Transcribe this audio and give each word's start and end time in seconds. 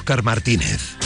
Óscar 0.00 0.22
Martínez. 0.22 0.99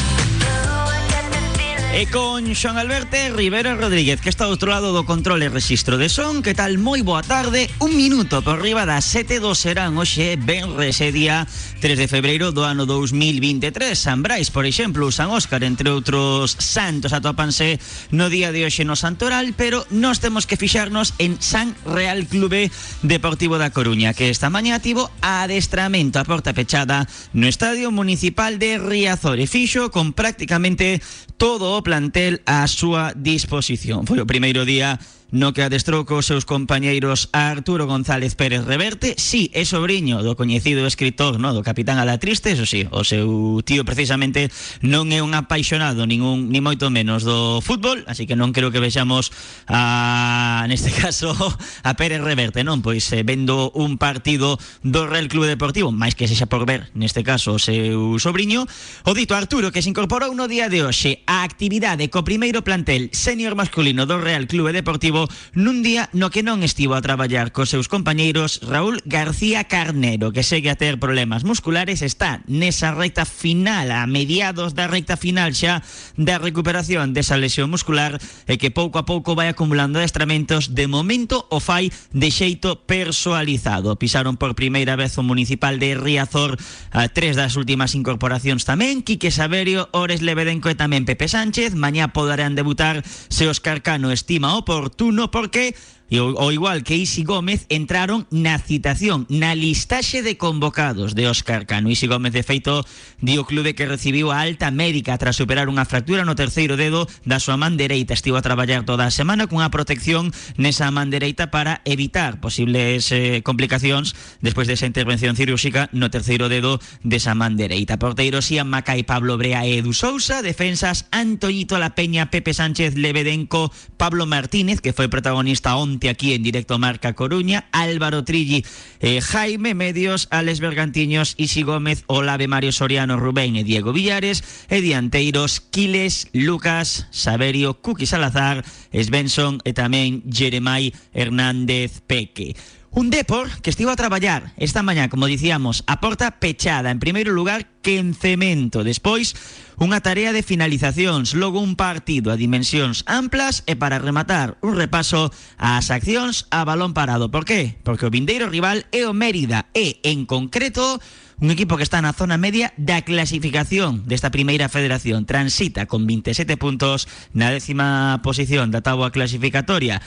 E 1.95 2.11
con 2.11 2.43
Xoan 2.59 2.75
Alberto 2.75 3.15
Rivera 3.39 3.79
Rodríguez 3.79 4.19
Que 4.19 4.27
está 4.27 4.51
ao 4.51 4.59
outro 4.59 4.75
lado 4.75 4.91
do 4.91 5.07
control 5.07 5.47
e 5.47 5.48
registro 5.48 5.95
de 5.95 6.11
son. 6.11 6.43
Que 6.43 6.51
tal? 6.51 6.75
Moi 6.75 7.07
boa 7.07 7.23
tarde. 7.23 7.71
Un 7.79 7.95
minuto 7.95 8.43
por 8.43 8.59
riba 8.59 8.83
das 8.83 9.07
7 9.07 9.39
do 9.39 9.55
serán 9.55 9.95
Oxe, 9.95 10.35
ben 10.35 10.75
ese 10.83 11.15
día 11.15 11.47
3 11.79 11.95
de 11.95 12.11
febreiro 12.11 12.51
do 12.51 12.66
ano 12.66 12.83
2023 12.83 13.95
San 13.95 14.27
Brais, 14.27 14.51
por 14.51 14.66
exemplo, 14.66 15.15
San 15.15 15.30
Óscar 15.30 15.62
Entre 15.62 15.87
outros 15.87 16.59
santos 16.59 17.15
atopanse 17.15 17.79
No 18.11 18.27
día 18.27 18.51
de 18.51 18.66
hoxe 18.66 18.83
no 18.83 18.99
Santoral 18.99 19.55
Pero 19.55 19.87
nos 19.95 20.19
temos 20.19 20.51
que 20.51 20.59
fixarnos 20.59 21.15
en 21.23 21.38
San 21.38 21.79
Real 21.87 22.27
Clube 22.27 22.74
Deportivo 23.07 23.55
da 23.55 23.71
Coruña 23.71 24.18
Que 24.18 24.35
esta 24.35 24.51
mañá 24.51 24.83
tivo 24.83 25.15
adestramento 25.23 26.18
a 26.18 26.27
porta 26.27 26.59
pechada 26.59 27.07
No 27.30 27.46
Estadio 27.46 27.95
Municipal 27.95 28.59
de 28.59 28.83
Riazor. 28.83 29.38
E 29.38 29.46
fixo 29.46 29.95
con 29.95 30.11
prácticamente 30.11 30.99
todo 31.38 31.84
plantel 31.85 32.40
á 32.49 32.65
súa 32.66 33.13
disposición. 33.15 34.09
Foi 34.09 34.18
o 34.18 34.27
primeiro 34.27 34.65
día 34.65 34.99
no 35.35 35.51
que 35.51 35.66
adestrou 35.66 36.07
cos 36.07 36.30
seus 36.30 36.46
compañeiros 36.46 37.27
Arturo 37.35 37.90
González 37.90 38.38
Pérez 38.38 38.63
Reverte, 38.63 39.18
sí, 39.18 39.51
é 39.51 39.66
sobrinho 39.66 40.23
do 40.23 40.38
coñecido 40.38 40.87
escritor, 40.87 41.43
no, 41.43 41.51
do 41.51 41.66
Capitán 41.66 41.99
Alatriste, 41.99 42.54
eso 42.54 42.63
sí, 42.71 42.87
o 42.95 43.02
seu 43.02 43.59
tío 43.66 43.82
precisamente 43.82 44.46
non 44.79 45.10
é 45.10 45.27
un 45.27 45.35
apaixonado 45.35 46.07
ningún 46.07 46.55
ni 46.55 46.62
moito 46.62 46.87
menos 46.87 47.27
do 47.27 47.59
fútbol, 47.66 48.07
así 48.07 48.30
que 48.30 48.38
non 48.38 48.55
creo 48.55 48.71
que 48.71 48.79
vexamos 48.79 49.35
a 49.66 50.62
neste 50.71 50.95
caso 51.02 51.35
a 51.35 51.90
Pérez 51.99 52.23
Reverte, 52.23 52.62
non? 52.62 52.79
Pois 52.79 53.02
eh, 53.10 53.27
vendo 53.27 53.74
un 53.74 53.99
partido 53.99 54.55
do 54.87 55.10
Real 55.10 55.27
Clube 55.27 55.51
Deportivo, 55.51 55.90
máis 55.90 56.15
que 56.15 56.30
sexa 56.30 56.46
por 56.46 56.62
ver, 56.62 56.95
neste 56.95 57.27
caso 57.27 57.59
o 57.59 57.60
seu 57.60 58.23
sobrinho, 58.23 58.71
o 59.02 59.12
dito 59.18 59.35
Arturo 59.35 59.74
que 59.74 59.82
se 59.82 59.90
incorporou 59.90 60.30
no 60.30 60.46
día 60.46 60.71
de 60.71 60.87
hoxe 60.87 61.27
a 61.27 61.43
actividade 61.43 62.07
co 62.07 62.23
primeiro 62.23 62.62
plantel 62.62 63.10
senior 63.10 63.59
masculino 63.59 64.06
do 64.06 64.22
Real 64.22 64.47
Clube 64.47 64.71
Deportivo 64.71 65.24
nun 65.55 65.84
día 65.84 66.09
no 66.17 66.33
que 66.33 66.43
non 66.43 66.65
estivo 66.67 66.97
a 66.97 67.05
traballar 67.05 67.55
cos 67.55 67.71
seus 67.71 67.87
compañeiros 67.87 68.65
Raúl 68.65 68.99
García 69.06 69.69
Carnero, 69.71 70.33
que 70.33 70.43
segue 70.43 70.72
a 70.72 70.78
ter 70.81 70.99
problemas 70.99 71.44
musculares, 71.47 72.03
está 72.03 72.43
nesa 72.50 72.91
recta 72.91 73.28
final, 73.28 73.93
a 73.93 74.09
mediados 74.11 74.75
da 74.75 74.91
recta 74.91 75.15
final 75.15 75.55
xa 75.55 75.84
da 76.19 76.43
recuperación 76.43 77.15
desa 77.15 77.39
lesión 77.39 77.71
muscular 77.71 78.19
e 78.50 78.59
que 78.59 78.75
pouco 78.75 78.99
a 78.99 79.06
pouco 79.06 79.39
vai 79.39 79.47
acumulando 79.47 80.03
adestramentos, 80.03 80.75
de 80.75 80.91
momento 80.91 81.47
o 81.55 81.62
fai 81.62 81.95
de 82.11 82.28
xeito 82.34 82.83
persoalizado. 82.89 83.95
Pisaron 83.95 84.34
por 84.34 84.59
primeira 84.59 84.99
vez 84.99 85.15
o 85.17 85.23
municipal 85.23 85.79
de 85.79 85.95
Riazor 85.95 86.59
a 86.91 87.07
tres 87.07 87.39
das 87.39 87.55
últimas 87.55 87.95
incorporacións 87.95 88.67
tamén, 88.67 89.07
Quique 89.07 89.31
Saberio, 89.31 89.87
Ores 89.95 90.25
Lebedenco 90.27 90.67
e 90.67 90.75
tamén 90.75 91.07
Pepe 91.07 91.31
Sánchez. 91.31 91.79
Mañá 91.79 92.11
poderán 92.11 92.59
debutar 92.59 93.07
se 93.07 93.47
Oscar 93.47 93.87
Cano 93.87 94.11
estima 94.11 94.59
oportuno 94.59 95.14
uno 95.15 95.31
porque 95.31 95.75
o, 96.12 96.53
igual 96.53 96.84
que 96.84 96.97
Isi 96.97 97.25
Gómez 97.25 97.66
entraron 97.72 98.28
na 98.31 98.60
citación, 98.60 99.26
na 99.32 99.56
listaxe 99.56 100.20
de 100.22 100.37
convocados 100.37 101.16
de 101.16 101.26
Óscar 101.26 101.66
Cano. 101.66 101.91
Isi 101.91 102.06
Gómez, 102.06 102.32
de 102.32 102.44
feito, 102.44 102.84
di 103.25 103.41
o 103.41 103.48
clube 103.48 103.75
que 103.75 103.88
recibiu 103.88 104.31
alta 104.31 104.70
médica 104.70 105.16
tras 105.16 105.41
superar 105.41 105.66
unha 105.72 105.88
fractura 105.88 106.28
no 106.28 106.37
terceiro 106.37 106.76
dedo 106.76 107.09
da 107.25 107.41
súa 107.41 107.56
man 107.56 107.81
dereita. 107.81 108.12
Estivo 108.12 108.37
a 108.37 108.44
traballar 108.44 108.84
toda 108.84 109.09
a 109.09 109.15
semana 109.15 109.48
cunha 109.48 109.72
protección 109.72 110.31
nesa 110.60 110.92
man 110.92 111.09
dereita 111.09 111.48
para 111.48 111.81
evitar 111.88 112.38
posibles 112.38 113.09
eh, 113.10 113.41
complicacións 113.41 114.12
despois 114.44 114.69
desa 114.69 114.86
intervención 114.86 115.34
cirúrxica 115.34 115.88
no 115.97 116.12
terceiro 116.12 116.53
dedo 116.53 116.84
desa 117.00 117.32
man 117.32 117.56
dereita. 117.56 117.97
Porteiros 117.97 118.53
Ian 118.53 118.69
Macai, 118.69 119.09
Pablo 119.09 119.41
Brea 119.41 119.65
e 119.65 119.81
Edu 119.81 119.97
Sousa. 119.97 120.44
Defensas 120.44 121.09
Antoñito 121.10 121.81
La 121.81 121.97
Peña, 121.97 122.28
Pepe 122.28 122.53
Sánchez, 122.53 122.94
Lebedenco, 122.94 123.72
Pablo 123.97 124.28
Martínez, 124.28 124.84
que 124.84 124.92
foi 124.92 125.09
protagonista 125.09 125.75
onte 125.81 125.94
Aquí 126.09 126.34
en 126.34 126.43
directo 126.43 126.78
Marca 126.78 127.15
Coruña, 127.15 127.66
Álvaro 127.72 128.25
Trilli, 128.25 128.65
eh, 129.00 129.21
Jaime 129.21 129.75
Medios, 129.75 130.28
Alex 130.31 130.60
Bergantiños, 130.60 131.34
Isi 131.37 131.62
Gómez, 131.62 132.05
Olave 132.06 132.49
Mario 132.49 132.72
Soriano, 132.72 133.16
Rubén 133.16 133.56
e 133.56 133.65
Diego 133.65 133.93
Villares, 133.93 134.66
e 134.69 134.81
dianteiros 134.81 135.60
Quiles, 135.60 136.28
Lucas, 136.33 137.06
Saberio, 137.10 137.81
Cuqui 137.81 138.06
Salazar, 138.06 138.65
Svensson 138.93 139.59
e 139.65 139.72
tamén 139.72 140.22
Jeremai 140.28 140.93
Hernández 141.15 142.03
Peque. 142.06 142.54
Un 142.94 143.10
Depor 143.10 143.50
que 143.59 143.71
estivo 143.71 143.91
a 143.91 143.99
traballar 143.99 144.54
esta 144.56 144.87
mañá, 144.87 145.10
como 145.10 145.27
dicíamos, 145.27 145.83
a 145.91 145.99
porta 145.99 146.38
pechada, 146.38 146.94
en 146.94 147.03
primeiro 147.03 147.34
lugar, 147.34 147.66
que 147.83 147.99
en 147.99 148.15
cemento. 148.15 148.87
Despois, 148.87 149.34
unha 149.79 149.99
tarea 149.99 150.31
de 150.31 150.47
finalizacións, 150.47 151.35
logo 151.35 151.59
un 151.59 151.75
partido 151.75 152.31
a 152.31 152.39
dimensións 152.39 153.03
amplas 153.11 153.67
e 153.67 153.75
para 153.75 153.99
rematar 153.99 154.59
un 154.62 154.79
repaso 154.79 155.35
ás 155.59 155.91
accións 155.91 156.47
a 156.55 156.62
balón 156.62 156.95
parado. 156.95 157.31
Por 157.31 157.43
qué? 157.43 157.79
Porque 157.83 158.07
o 158.07 158.13
rival 158.13 158.87
é 158.95 159.07
o 159.07 159.17
Mérida 159.17 159.67
e, 159.75 159.99
en 160.07 160.27
concreto, 160.27 161.03
un 161.41 161.51
equipo 161.51 161.77
que 161.77 161.83
está 161.83 161.99
na 161.99 162.15
zona 162.15 162.39
media 162.39 162.71
da 162.79 163.03
clasificación 163.03 164.07
desta 164.07 164.31
primeira 164.31 164.71
federación. 164.71 165.27
Transita 165.27 165.87
con 165.91 166.07
27 166.07 166.55
puntos 166.57 167.11
na 167.34 167.51
décima 167.51 168.23
posición 168.23 168.71
da 168.71 168.87
táboa 168.87 169.11
clasificatoria. 169.11 169.99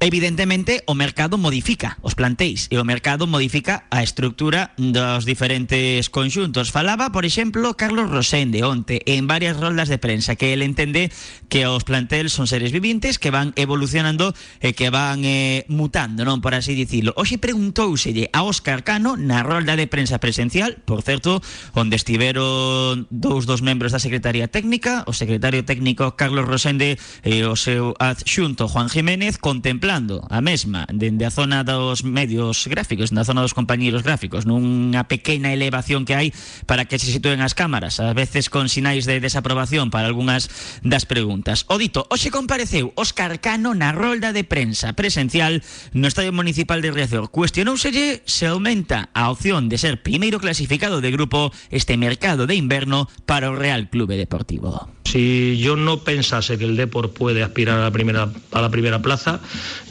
Evidentemente, 0.00 0.82
o 0.86 0.94
mercado 0.96 1.36
modifica 1.36 2.00
os 2.00 2.16
plantéis 2.16 2.72
e 2.72 2.80
o 2.80 2.88
mercado 2.88 3.28
modifica 3.28 3.84
a 3.92 4.00
estructura 4.00 4.72
dos 4.80 5.28
diferentes 5.28 6.08
conxuntos. 6.08 6.72
Falaba, 6.72 7.12
por 7.12 7.28
exemplo, 7.28 7.76
Carlos 7.76 8.08
Rosende 8.08 8.64
onte 8.64 9.04
en 9.04 9.28
varias 9.28 9.60
roldas 9.60 9.92
de 9.92 10.00
prensa 10.00 10.40
que 10.40 10.56
ele 10.56 10.64
entende 10.64 11.12
que 11.52 11.68
os 11.68 11.84
plantéis 11.84 12.32
son 12.32 12.48
seres 12.48 12.72
vivintes 12.72 13.20
que 13.20 13.28
van 13.28 13.52
evolucionando 13.60 14.32
e 14.64 14.72
que 14.72 14.88
van 14.88 15.20
eh, 15.20 15.68
mutando, 15.68 16.24
non 16.24 16.40
por 16.40 16.56
así 16.56 16.72
dicilo. 16.72 17.12
Hoxe 17.20 17.36
preguntouselle 17.36 18.32
a 18.32 18.40
Óscar 18.40 18.88
Cano 18.88 19.20
na 19.20 19.44
rolda 19.44 19.76
de 19.76 19.84
prensa 19.84 20.16
presencial, 20.16 20.80
por 20.88 21.04
certo, 21.04 21.44
onde 21.76 22.00
estiveron 22.00 23.04
dous 23.12 23.44
dos 23.44 23.60
membros 23.60 23.92
da 23.92 24.00
Secretaría 24.00 24.48
Técnica, 24.48 25.04
o 25.04 25.12
secretario 25.12 25.60
técnico 25.68 26.16
Carlos 26.16 26.48
Rosende 26.48 26.96
e 27.20 27.44
o 27.44 27.52
seu 27.52 27.92
adxunto 28.00 28.64
Juan 28.64 28.88
Jiménez, 28.88 29.36
contemplar 29.36 29.89
contemplando 29.90 30.24
a 30.30 30.40
mesma 30.40 30.86
dende 30.92 31.26
a 31.26 31.34
zona 31.34 31.64
dos 31.64 32.04
medios 32.06 32.70
gráficos, 32.70 33.10
na 33.10 33.26
zona 33.26 33.42
dos 33.42 33.58
compañeiros 33.58 34.06
gráficos, 34.06 34.46
nunha 34.46 35.10
pequena 35.10 35.50
elevación 35.50 36.06
que 36.06 36.14
hai 36.14 36.30
para 36.70 36.86
que 36.86 36.94
se 37.02 37.10
sitúen 37.10 37.42
as 37.42 37.58
cámaras, 37.58 37.98
a 37.98 38.14
veces 38.14 38.46
con 38.54 38.70
sinais 38.70 39.02
de 39.02 39.18
desaprobación 39.18 39.90
para 39.90 40.06
algunhas 40.06 40.46
das 40.86 41.10
preguntas. 41.10 41.66
O 41.66 41.74
dito, 41.74 42.06
hoxe 42.06 42.30
compareceu 42.30 42.94
Óscar 42.94 43.42
Cano 43.42 43.74
na 43.74 43.90
rolda 43.90 44.30
de 44.30 44.46
prensa 44.46 44.94
presencial 44.94 45.58
no 45.90 46.06
Estadio 46.06 46.30
Municipal 46.30 46.78
de 46.78 46.94
Riazor. 46.94 47.34
Cuestionouselle 47.34 48.22
se 48.30 48.46
aumenta 48.46 49.10
a 49.10 49.26
opción 49.26 49.66
de 49.66 49.82
ser 49.82 50.06
primeiro 50.06 50.38
clasificado 50.38 51.02
de 51.02 51.10
grupo 51.10 51.50
este 51.74 51.98
mercado 51.98 52.46
de 52.46 52.54
inverno 52.54 53.10
para 53.26 53.50
o 53.50 53.58
Real 53.58 53.90
Clube 53.90 54.14
Deportivo. 54.14 54.86
Si 55.10 55.58
yo 55.58 55.74
no 55.74 56.04
pensase 56.04 56.56
que 56.56 56.64
el 56.64 56.76
Depor 56.76 57.10
puede 57.10 57.42
aspirar 57.42 57.78
a 57.78 57.82
la 57.82 57.90
primera, 57.90 58.30
a 58.52 58.60
la 58.60 58.70
primera 58.70 59.02
plaza, 59.02 59.40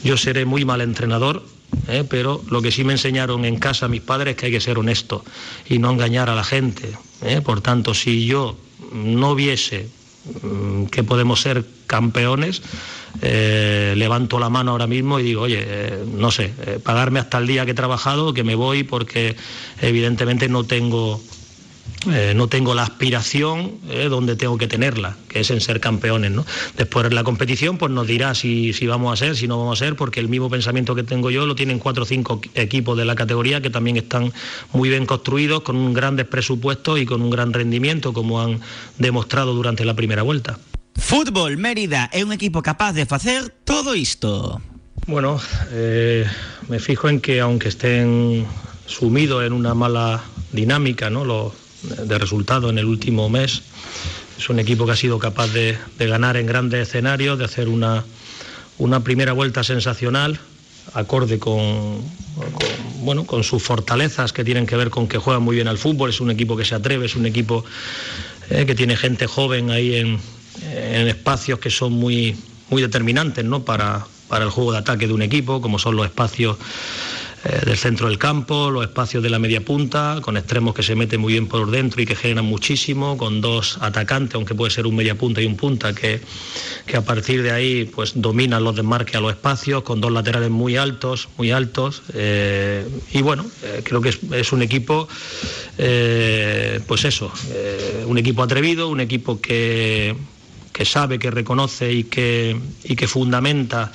yo 0.02 0.16
seré 0.16 0.44
muy 0.44 0.64
mal 0.64 0.80
entrenador, 0.80 1.44
¿eh? 1.88 2.04
pero 2.08 2.42
lo 2.50 2.62
que 2.62 2.70
sí 2.70 2.84
me 2.84 2.92
enseñaron 2.92 3.44
en 3.44 3.56
casa 3.56 3.88
mis 3.88 4.00
padres 4.00 4.32
es 4.32 4.36
que 4.36 4.46
hay 4.46 4.52
que 4.52 4.60
ser 4.60 4.78
honesto 4.78 5.24
y 5.68 5.78
no 5.78 5.90
engañar 5.90 6.30
a 6.30 6.34
la 6.34 6.44
gente. 6.44 6.92
¿eh? 7.22 7.40
Por 7.40 7.60
tanto, 7.60 7.94
si 7.94 8.26
yo 8.26 8.56
no 8.92 9.34
viese 9.34 9.88
mm, 10.42 10.86
que 10.86 11.02
podemos 11.02 11.40
ser 11.40 11.64
campeones, 11.86 12.62
eh, 13.22 13.94
levanto 13.96 14.38
la 14.38 14.48
mano 14.48 14.72
ahora 14.72 14.86
mismo 14.86 15.18
y 15.18 15.24
digo, 15.24 15.42
oye, 15.42 15.66
no 16.06 16.30
sé, 16.30 16.52
pagarme 16.84 17.18
hasta 17.18 17.38
el 17.38 17.46
día 17.46 17.64
que 17.64 17.72
he 17.72 17.74
trabajado, 17.74 18.32
que 18.32 18.44
me 18.44 18.54
voy 18.54 18.84
porque 18.84 19.36
evidentemente 19.80 20.48
no 20.48 20.64
tengo 20.64 21.20
eh, 22.08 22.32
no 22.34 22.48
tengo 22.48 22.74
la 22.74 22.82
aspiración 22.82 23.72
eh, 23.90 24.08
donde 24.08 24.34
tengo 24.34 24.56
que 24.56 24.66
tenerla, 24.66 25.16
que 25.28 25.40
es 25.40 25.50
en 25.50 25.60
ser 25.60 25.80
campeones. 25.80 26.30
¿no? 26.30 26.46
Después 26.76 27.12
la 27.12 27.24
competición 27.24 27.76
pues 27.76 27.92
nos 27.92 28.06
dirá 28.06 28.34
si, 28.34 28.72
si 28.72 28.86
vamos 28.86 29.12
a 29.12 29.16
ser, 29.16 29.36
si 29.36 29.46
no 29.46 29.58
vamos 29.58 29.80
a 29.80 29.84
ser, 29.84 29.96
porque 29.96 30.20
el 30.20 30.28
mismo 30.28 30.48
pensamiento 30.48 30.94
que 30.94 31.02
tengo 31.02 31.30
yo 31.30 31.44
lo 31.44 31.54
tienen 31.54 31.78
cuatro 31.78 32.04
o 32.04 32.06
cinco 32.06 32.40
equipos 32.54 32.96
de 32.96 33.04
la 33.04 33.14
categoría 33.14 33.60
que 33.60 33.68
también 33.68 33.98
están 33.98 34.32
muy 34.72 34.88
bien 34.88 35.04
construidos, 35.04 35.60
con 35.60 35.76
un 35.76 35.92
grandes 35.92 36.26
presupuestos 36.26 36.98
y 36.98 37.04
con 37.04 37.20
un 37.20 37.28
gran 37.28 37.52
rendimiento, 37.52 38.14
como 38.14 38.40
han 38.40 38.60
demostrado 38.96 39.52
durante 39.52 39.84
la 39.84 39.94
primera 39.94 40.22
vuelta. 40.22 40.58
Fútbol 40.96 41.56
Mérida 41.56 42.08
é 42.12 42.24
un 42.24 42.32
equipo 42.32 42.62
capaz 42.62 42.92
de 42.92 43.04
facer 43.04 43.48
todo 43.64 43.94
isto. 43.94 44.60
Bueno, 45.06 45.40
eh, 45.72 46.26
me 46.68 46.78
fijo 46.78 47.08
en 47.08 47.20
que 47.20 47.40
aunque 47.40 47.68
estén 47.68 48.46
sumidos 48.86 49.44
en 49.44 49.52
una 49.52 49.74
mala 49.74 50.22
dinámica, 50.52 51.10
¿no? 51.10 51.24
Los, 51.24 51.52
de 51.82 52.18
resultado 52.18 52.70
en 52.70 52.78
el 52.78 52.84
último 52.84 53.28
mes. 53.28 53.62
Es 54.38 54.48
un 54.48 54.58
equipo 54.58 54.86
que 54.86 54.92
ha 54.92 54.96
sido 54.96 55.18
capaz 55.18 55.48
de, 55.48 55.78
de 55.98 56.06
ganar 56.06 56.36
en 56.36 56.46
grandes 56.46 56.88
escenarios, 56.88 57.38
de 57.38 57.44
hacer 57.44 57.68
una, 57.68 58.04
una 58.78 59.04
primera 59.04 59.32
vuelta 59.32 59.62
sensacional, 59.62 60.40
acorde 60.94 61.38
con, 61.38 62.00
con 62.36 62.80
bueno, 63.02 63.24
con 63.24 63.44
sus 63.44 63.62
fortalezas 63.62 64.32
que 64.32 64.44
tienen 64.44 64.66
que 64.66 64.76
ver 64.76 64.90
con 64.90 65.08
que 65.08 65.18
juegan 65.18 65.42
muy 65.42 65.56
bien 65.56 65.68
al 65.68 65.78
fútbol, 65.78 66.10
es 66.10 66.20
un 66.20 66.30
equipo 66.30 66.56
que 66.56 66.64
se 66.64 66.74
atreve, 66.74 67.06
es 67.06 67.16
un 67.16 67.26
equipo 67.26 67.64
eh, 68.50 68.66
que 68.66 68.74
tiene 68.74 68.96
gente 68.96 69.26
joven 69.26 69.70
ahí 69.70 69.96
en, 69.96 70.20
espacios 71.08 71.58
que 71.58 71.70
son 71.70 71.92
muy, 71.92 72.36
muy 72.68 72.82
determinantes 72.82 73.44
¿no? 73.44 73.64
para, 73.64 74.06
para 74.28 74.44
el 74.44 74.50
juego 74.50 74.72
de 74.72 74.78
ataque 74.78 75.06
de 75.06 75.12
un 75.14 75.22
equipo, 75.22 75.62
como 75.62 75.78
son 75.78 75.96
los 75.96 76.04
espacios 76.04 76.58
eh, 77.42 77.64
del 77.64 77.78
centro 77.78 78.08
del 78.08 78.18
campo, 78.18 78.70
los 78.70 78.84
espacios 78.84 79.22
de 79.22 79.30
la 79.30 79.38
media 79.38 79.62
punta, 79.62 80.18
con 80.20 80.36
extremos 80.36 80.74
que 80.74 80.82
se 80.82 80.94
meten 80.94 81.22
muy 81.22 81.32
bien 81.32 81.46
por 81.46 81.70
dentro 81.70 82.02
y 82.02 82.04
que 82.04 82.14
generan 82.14 82.44
muchísimo, 82.44 83.16
con 83.16 83.40
dos 83.40 83.78
atacantes, 83.80 84.34
aunque 84.34 84.54
puede 84.54 84.70
ser 84.70 84.86
un 84.86 84.94
media 84.94 85.14
punta 85.14 85.40
y 85.40 85.46
un 85.46 85.56
punta, 85.56 85.94
que, 85.94 86.20
a 86.94 87.00
partir 87.00 87.42
de 87.42 87.50
ahí 87.50 87.84
pues 87.86 88.12
dominan 88.14 88.62
los 88.62 88.76
desmarques 88.76 89.14
a 89.14 89.20
los 89.20 89.32
espacios, 89.32 89.84
con 89.84 90.02
dos 90.02 90.12
laterales 90.12 90.50
muy 90.50 90.76
altos, 90.76 91.30
muy 91.38 91.50
altos. 91.50 92.02
Eh, 92.12 92.86
y 93.12 93.22
bueno, 93.22 93.46
eh, 93.62 93.80
creo 93.84 94.02
que 94.02 94.10
es, 94.32 94.52
un 94.52 94.60
equipo, 94.60 95.08
pues 95.78 97.04
eso, 97.06 97.32
un 98.06 98.18
equipo 98.18 98.42
atrevido, 98.42 98.88
un 98.88 99.00
equipo 99.00 99.40
que, 99.40 100.14
que 100.74 100.84
sabe, 100.84 101.18
que 101.18 101.30
reconoce 101.30 101.90
y 101.90 102.04
que, 102.04 102.60
y 102.84 102.96
que 102.96 103.08
fundamenta 103.08 103.92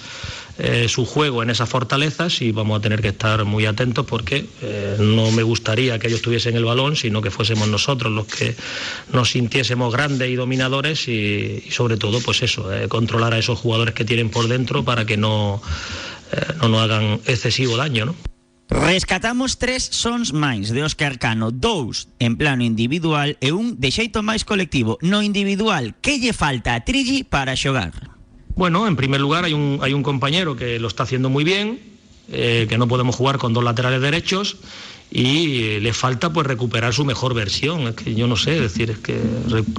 eh, 0.58 0.88
su 0.88 1.06
juego 1.06 1.44
en 1.44 1.50
esas 1.50 1.68
fortalezas 1.68 2.42
y 2.42 2.54
vamos 2.54 2.80
a 2.80 2.82
tener 2.82 3.02
que 3.02 3.10
estar 3.10 3.44
muy 3.44 3.66
atentos 3.66 4.06
porque 4.06 4.46
eh, 4.62 4.96
no 5.00 5.30
me 5.32 5.44
gustaría 5.44 6.00
que 6.00 6.08
ellos 6.08 6.22
tuviesen 6.22 6.56
el 6.56 6.64
balón, 6.64 6.96
sino 6.96 7.22
que 7.22 7.30
fuésemos 7.30 7.68
nosotros 7.68 8.14
los 8.14 8.26
que 8.28 8.56
nos 9.12 9.32
sintiésemos 9.32 9.92
grandes 9.92 10.30
y 10.30 10.36
dominadores 10.36 11.10
y, 11.10 11.62
sobre 11.72 11.98
todo, 11.98 12.22
pues 12.22 12.42
eso, 12.42 12.74
eh, 12.74 12.88
controlar 12.88 13.34
a 13.34 13.38
esos 13.38 13.60
jugadores 13.60 13.94
que 13.94 14.06
tienen 14.06 14.30
por 14.30 14.48
dentro 14.48 14.86
para 14.86 15.06
que 15.06 15.18
no, 15.18 15.62
no 16.62 16.70
nos 16.70 16.82
hagan 16.82 17.20
excesivo 17.26 17.76
daño, 17.76 18.06
¿no? 18.06 18.16
Rescatamos 18.68 19.60
tres 19.60 19.84
sons 19.92 20.34
máis 20.34 20.74
de 20.74 20.82
Óscar 20.82 21.20
Cano, 21.20 21.52
dous 21.52 22.10
en 22.18 22.34
plano 22.34 22.64
individual 22.64 23.38
e 23.38 23.54
un 23.54 23.78
de 23.78 23.94
xeito 23.94 24.26
máis 24.26 24.42
colectivo. 24.42 24.98
No 25.06 25.22
individual, 25.22 25.94
que 26.02 26.18
lle 26.18 26.34
falta 26.34 26.74
a 26.74 26.82
para 27.30 27.54
xogar? 27.54 28.15
Bueno, 28.56 28.88
en 28.88 28.96
primer 28.96 29.20
lugar 29.20 29.46
hay 29.46 29.54
un, 29.54 29.80
hay 29.82 29.94
un 29.94 30.04
compañero 30.04 30.56
que 30.56 30.80
lo 30.80 30.88
está 30.88 31.04
haciendo 31.04 31.30
muy 31.30 31.44
bien, 31.44 31.80
eh, 32.32 32.66
que 32.70 32.78
no 32.78 32.88
podemos 32.88 33.16
jugar 33.16 33.38
con 33.38 33.54
dos 33.54 33.64
laterales 33.64 34.02
derechos 34.02 34.58
y 35.12 35.80
le 35.80 35.94
falta 35.94 36.32
pues 36.34 36.48
recuperar 36.48 36.94
su 36.94 37.06
mejor 37.06 37.34
versión. 37.34 37.82
Es 37.88 37.96
que 37.96 38.16
yo 38.16 38.28
no 38.28 38.36
sé, 38.36 38.60
decir, 38.60 38.90
es 38.92 38.98
que 39.00 39.22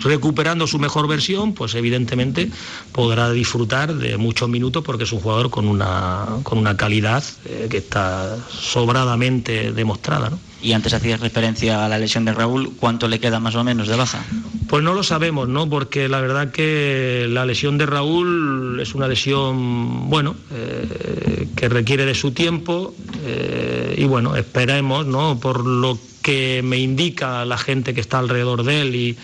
recuperando 0.03 0.67
su 0.67 0.79
mejor 0.79 1.09
versión, 1.09 1.55
pues 1.55 1.75
evidentemente 1.75 2.51
podrá 2.93 3.31
disfrutar 3.31 3.95
de 3.95 4.17
muchos 4.17 4.49
minutos 4.49 4.85
porque 4.85 5.05
es 5.05 5.13
un 5.13 5.21
jugador 5.21 5.51
con 5.51 5.69
una, 5.69 6.27
con 6.43 6.59
una 6.59 6.77
calidad 6.77 7.25
eh, 7.47 7.67
que 7.71 7.79
está 7.79 8.37
sobradamente 8.51 9.73
demostrada. 9.73 10.33
Y 10.67 10.73
antes 10.73 10.95
hacías 10.95 11.21
referencia 11.21 11.85
a 11.85 11.89
la 11.89 11.97
lesión 11.97 12.25
de 12.25 12.33
Raúl, 12.33 12.73
¿cuánto 12.81 13.07
le 13.07 13.21
queda 13.21 13.39
más 13.39 13.55
o 13.55 13.63
menos 13.63 13.87
de 13.87 13.95
baja? 13.95 14.25
Pues 14.67 14.83
no 14.83 14.95
lo 14.95 15.05
sabemos, 15.05 15.47
¿no? 15.47 15.71
Porque 15.71 16.09
la 16.09 16.21
verdad 16.21 16.51
que 16.51 17.29
la 17.31 17.47
lesión 17.47 17.79
de 17.79 17.87
Raúl 17.87 18.81
es 18.81 18.93
una 18.97 19.07
lesión, 19.07 20.11
bueno, 20.11 20.35
eh, 20.51 21.47
que 21.55 21.69
requiere 21.69 22.05
de 22.05 22.17
su 22.17 22.33
tiempo 22.33 22.97
eh, 23.25 23.95
y 23.97 24.07
bueno, 24.07 24.35
esperemos, 24.35 25.07
¿no? 25.07 25.39
Por 25.39 25.65
lo 25.65 26.01
que 26.21 26.63
me 26.65 26.79
indica 26.79 27.45
la 27.45 27.59
gente 27.59 27.95
que 27.95 28.01
está 28.01 28.19
alrededor 28.19 28.65
de 28.65 28.81
él 28.81 28.97
y 28.97 29.17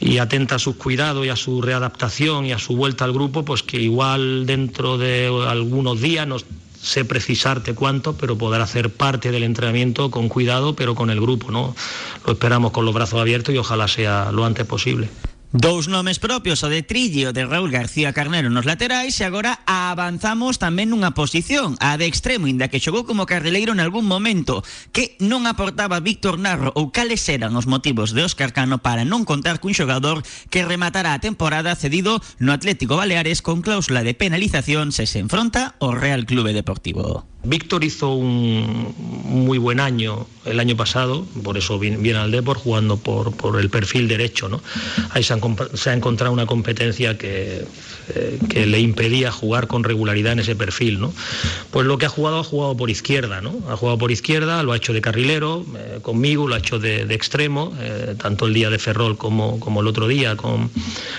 y 0.00 0.18
atenta 0.18 0.54
a 0.56 0.58
sus 0.58 0.76
cuidados 0.76 1.26
y 1.26 1.28
a 1.28 1.36
su 1.36 1.60
readaptación 1.60 2.46
y 2.46 2.52
a 2.52 2.58
su 2.58 2.76
vuelta 2.76 3.04
al 3.04 3.12
grupo, 3.12 3.44
pues 3.44 3.62
que 3.62 3.80
igual 3.80 4.46
dentro 4.46 4.96
de 4.96 5.26
algunos 5.48 6.00
días 6.00 6.26
nos 6.26 6.44
sé 6.82 7.04
precisarte 7.04 7.74
cuánto, 7.74 8.14
pero 8.14 8.38
poder 8.38 8.60
hacer 8.60 8.90
parte 8.90 9.30
del 9.30 9.42
entrenamiento 9.42 10.10
con 10.10 10.28
cuidado, 10.28 10.74
pero 10.74 10.94
con 10.94 11.10
el 11.10 11.20
grupo, 11.20 11.50
¿no? 11.50 11.74
Lo 12.26 12.32
esperamos 12.32 12.72
con 12.72 12.84
los 12.84 12.94
brazos 12.94 13.20
abiertos 13.20 13.54
y 13.54 13.58
ojalá 13.58 13.88
sea 13.88 14.32
lo 14.32 14.44
antes 14.44 14.66
posible. 14.66 15.08
Dous 15.50 15.88
nomes 15.88 16.18
propios, 16.18 16.60
o 16.62 16.68
de 16.68 16.82
Trilli 16.82 17.24
o 17.24 17.32
de 17.32 17.46
Raúl 17.46 17.72
García 17.72 18.12
Carnero 18.12 18.52
nos 18.52 18.68
laterais 18.68 19.16
e 19.16 19.24
agora 19.24 19.64
avanzamos 19.64 20.60
tamén 20.60 20.92
nunha 20.92 21.16
posición, 21.16 21.72
a 21.80 21.96
de 21.96 22.04
extremo, 22.04 22.52
inda 22.52 22.68
que 22.68 22.84
xogou 22.84 23.08
como 23.08 23.24
carrileiro 23.24 23.72
en 23.72 23.80
algún 23.80 24.04
momento, 24.04 24.60
que 24.92 25.16
non 25.24 25.48
aportaba 25.48 26.04
Víctor 26.04 26.36
Narro 26.36 26.76
ou 26.76 26.92
cales 26.92 27.24
eran 27.32 27.56
os 27.56 27.64
motivos 27.64 28.12
de 28.12 28.28
Óscar 28.28 28.52
Cano 28.52 28.84
para 28.84 29.08
non 29.08 29.24
contar 29.24 29.56
cun 29.56 29.72
xogador 29.72 30.20
que 30.52 30.68
rematará 30.68 31.16
a 31.16 31.24
temporada 31.24 31.72
cedido 31.80 32.20
no 32.36 32.52
Atlético 32.52 33.00
Baleares 33.00 33.40
con 33.40 33.64
cláusula 33.64 34.04
de 34.04 34.12
penalización 34.12 34.92
se 34.92 35.08
se 35.08 35.16
enfronta 35.16 35.80
ao 35.80 35.96
Real 35.96 36.28
Clube 36.28 36.52
Deportivo. 36.52 37.24
Víctor 37.44 37.84
hizo 37.84 38.14
un 38.14 38.94
muy 38.98 39.58
buen 39.58 39.78
año 39.78 40.26
el 40.44 40.60
año 40.60 40.76
pasado, 40.76 41.26
por 41.42 41.56
eso 41.56 41.78
viene, 41.78 42.18
al 42.18 42.30
Depor 42.30 42.56
jugando 42.56 42.96
por, 42.96 43.36
por, 43.36 43.60
el 43.60 43.70
perfil 43.70 44.08
derecho. 44.08 44.48
¿no? 44.48 44.60
Ahí 45.10 45.22
se, 45.22 45.34
ha 45.34 45.92
encontrado 45.94 46.32
una 46.32 46.46
competencia 46.46 47.16
que, 47.16 47.64
eh, 48.14 48.38
que, 48.48 48.66
le 48.66 48.80
impedía 48.80 49.30
jugar 49.30 49.66
con 49.66 49.84
regularidad 49.84 50.32
en 50.32 50.40
ese 50.40 50.56
perfil. 50.56 51.00
¿no? 51.00 51.12
Pues 51.70 51.86
lo 51.86 51.98
que 51.98 52.06
ha 52.06 52.08
jugado, 52.08 52.40
ha 52.40 52.44
jugado 52.44 52.76
por 52.76 52.90
izquierda. 52.90 53.40
¿no? 53.40 53.54
Ha 53.68 53.76
jugado 53.76 53.98
por 53.98 54.10
izquierda, 54.10 54.62
lo 54.62 54.72
ha 54.72 54.76
hecho 54.76 54.92
de 54.92 55.00
carrilero 55.00 55.64
eh, 55.76 55.98
conmigo, 56.02 56.48
lo 56.48 56.54
ha 56.54 56.58
hecho 56.58 56.78
de, 56.78 57.02
extremo, 57.14 57.72
eh, 57.80 58.14
tanto 58.20 58.46
el 58.46 58.54
día 58.54 58.70
de 58.70 58.78
Ferrol 58.78 59.16
como, 59.16 59.60
como 59.60 59.80
el 59.80 59.86
otro 59.86 60.08
día 60.08 60.36
con, 60.36 60.70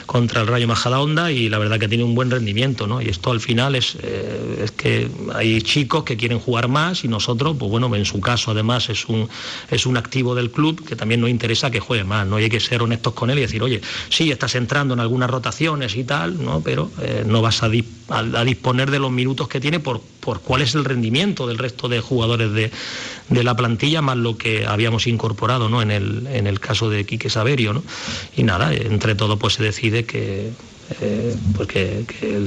contra 0.06 0.42
el 0.42 0.48
Rayo 0.48 0.68
Majadahonda 0.68 1.32
y 1.32 1.50
la 1.50 1.60
verdad 1.60 1.80
que 1.80 1.88
tiene 1.88 2.04
un 2.04 2.16
buen 2.16 2.32
rendimiento. 2.32 2.88
¿no? 2.88 3.02
Y 3.02 3.10
esto 3.10 3.32
al 3.32 3.40
final 3.40 3.76
es, 3.76 3.96
es 3.96 4.72
que 4.72 5.10
hay 5.34 5.62
chicos 5.62 6.04
que 6.04 6.18
quieren 6.20 6.40
jugar 6.40 6.68
más 6.68 7.04
y 7.04 7.08
nosotros, 7.08 7.56
pues 7.58 7.72
bueno, 7.72 7.94
en 7.96 8.06
su 8.06 8.22
caso 8.22 8.52
además 8.52 8.90
es 8.90 9.06
un, 9.08 9.28
es 9.72 9.86
un 9.86 9.98
activo 9.98 10.36
del 10.36 10.52
club 10.52 10.86
que 10.86 10.96
también 10.96 11.22
nos 11.22 11.30
interesa 11.30 11.72
que 11.72 11.80
juegue 11.80 12.04
más, 12.04 12.28
¿no? 12.28 12.36
hay 12.36 12.50
que 12.50 12.60
ser 12.60 12.84
honestos 12.84 13.14
con 13.14 13.30
él 13.30 13.40
y 13.40 13.42
decir, 13.42 13.64
oye, 13.64 13.82
sí, 14.10 14.32
estás 14.32 14.56
entrando 14.56 14.94
en 14.94 15.00
algunas 15.00 15.30
rotaciones 15.30 15.96
y 15.96 16.04
tal, 16.04 16.44
¿no? 16.44 16.62
Pero 16.62 16.92
eh, 17.02 17.24
no 17.26 17.42
vas 17.42 17.64
a, 17.64 17.70
disponer 17.70 18.92
de 18.92 19.00
los 19.00 19.12
minutos 19.12 19.48
que 19.48 19.60
tiene 19.60 19.80
por, 19.80 20.02
por 20.20 20.42
cuál 20.42 20.62
es 20.62 20.76
el 20.76 20.86
rendimiento 20.86 21.48
del 21.48 21.58
resto 21.58 21.88
de 21.88 22.02
jugadores 22.02 22.52
de, 22.52 22.72
de 23.30 23.44
la 23.44 23.56
plantilla, 23.56 24.02
más 24.02 24.18
lo 24.18 24.38
que 24.38 24.66
habíamos 24.66 25.08
incorporado 25.08 25.70
¿no? 25.70 25.82
en, 25.82 25.92
el, 25.92 26.28
en 26.28 26.48
el 26.48 26.60
caso 26.60 26.90
de 26.90 27.06
Quique 27.06 27.30
Saverio. 27.30 27.74
¿no? 27.74 27.84
Y 28.36 28.44
nada, 28.44 28.74
entre 28.74 29.16
todo 29.16 29.38
pues 29.38 29.54
se 29.54 29.64
decide 29.64 30.06
que 30.06 30.52
eh, 31.02 31.36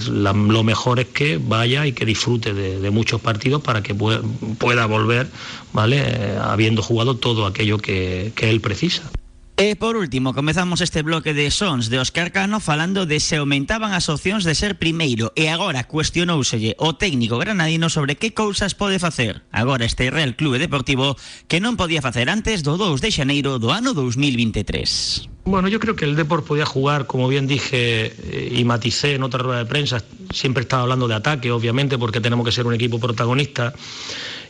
lo 0.09 0.63
mejor 0.63 1.01
es 1.01 1.07
que 1.07 1.39
vaya 1.39 1.87
y 1.87 1.93
que 1.93 2.05
disfrute 2.05 2.53
de, 2.55 2.91
muchos 2.91 3.21
partidos 3.21 3.63
para 3.63 3.83
que 3.83 3.95
pueda, 3.95 4.87
volver, 4.87 5.29
¿vale? 5.73 6.03
Eh, 6.05 6.39
habiendo 6.41 6.83
jugado 6.83 7.17
todo 7.17 7.47
aquello 7.47 7.79
que 7.79 8.33
él 8.41 8.61
precisa. 8.61 9.11
E 9.57 9.77
por 9.77 10.01
último, 10.01 10.33
comezamos 10.33 10.81
este 10.81 11.05
bloque 11.05 11.37
de 11.37 11.53
sons 11.53 11.93
de 11.93 12.01
Óscar 12.01 12.33
Cano 12.33 12.57
falando 12.59 13.05
de 13.05 13.21
se 13.21 13.37
aumentaban 13.37 13.93
as 13.93 14.09
opcións 14.09 14.49
de 14.49 14.57
ser 14.57 14.81
primeiro. 14.81 15.29
E 15.37 15.53
agora 15.53 15.85
cuestionouselle 15.85 16.73
o 16.81 16.97
técnico 16.97 17.37
granadino 17.37 17.93
sobre 17.93 18.17
que 18.17 18.33
cousas 18.33 18.73
pode 18.73 18.97
facer. 18.97 19.45
Agora 19.53 19.85
este 19.85 20.09
Real 20.09 20.41
Clube 20.41 20.57
Deportivo 20.57 21.21
que 21.53 21.61
non 21.61 21.77
podía 21.77 22.01
facer 22.01 22.33
antes 22.33 22.65
do 22.65 22.81
2 22.81 23.05
de 23.05 23.13
xaneiro 23.13 23.61
do 23.61 23.77
ano 23.77 23.93
2023. 23.93 25.29
Bueno, 25.45 25.69
yo 25.69 25.81
creo 25.81 25.97
que 25.97 26.07
el 26.07 26.17
Deport 26.17 26.47
podía 26.47 26.65
jugar, 26.65 27.07
como 27.07 27.27
bien 27.29 27.47
dije 27.47 28.15
eh, 28.15 28.57
y 28.57 28.65
maticé 28.65 29.17
en 29.17 29.23
otra 29.23 29.43
rueda 29.43 29.59
de 29.59 29.67
prensa, 29.67 30.03
siempre 30.33 30.63
estaba 30.63 30.85
hablando 30.85 31.09
de 31.09 31.17
ataque, 31.17 31.51
obviamente, 31.51 31.99
porque 31.99 32.21
tenemos 32.21 32.47
que 32.47 32.53
ser 32.53 32.65
un 32.65 32.75
equipo 32.75 33.01
protagonista 33.01 33.75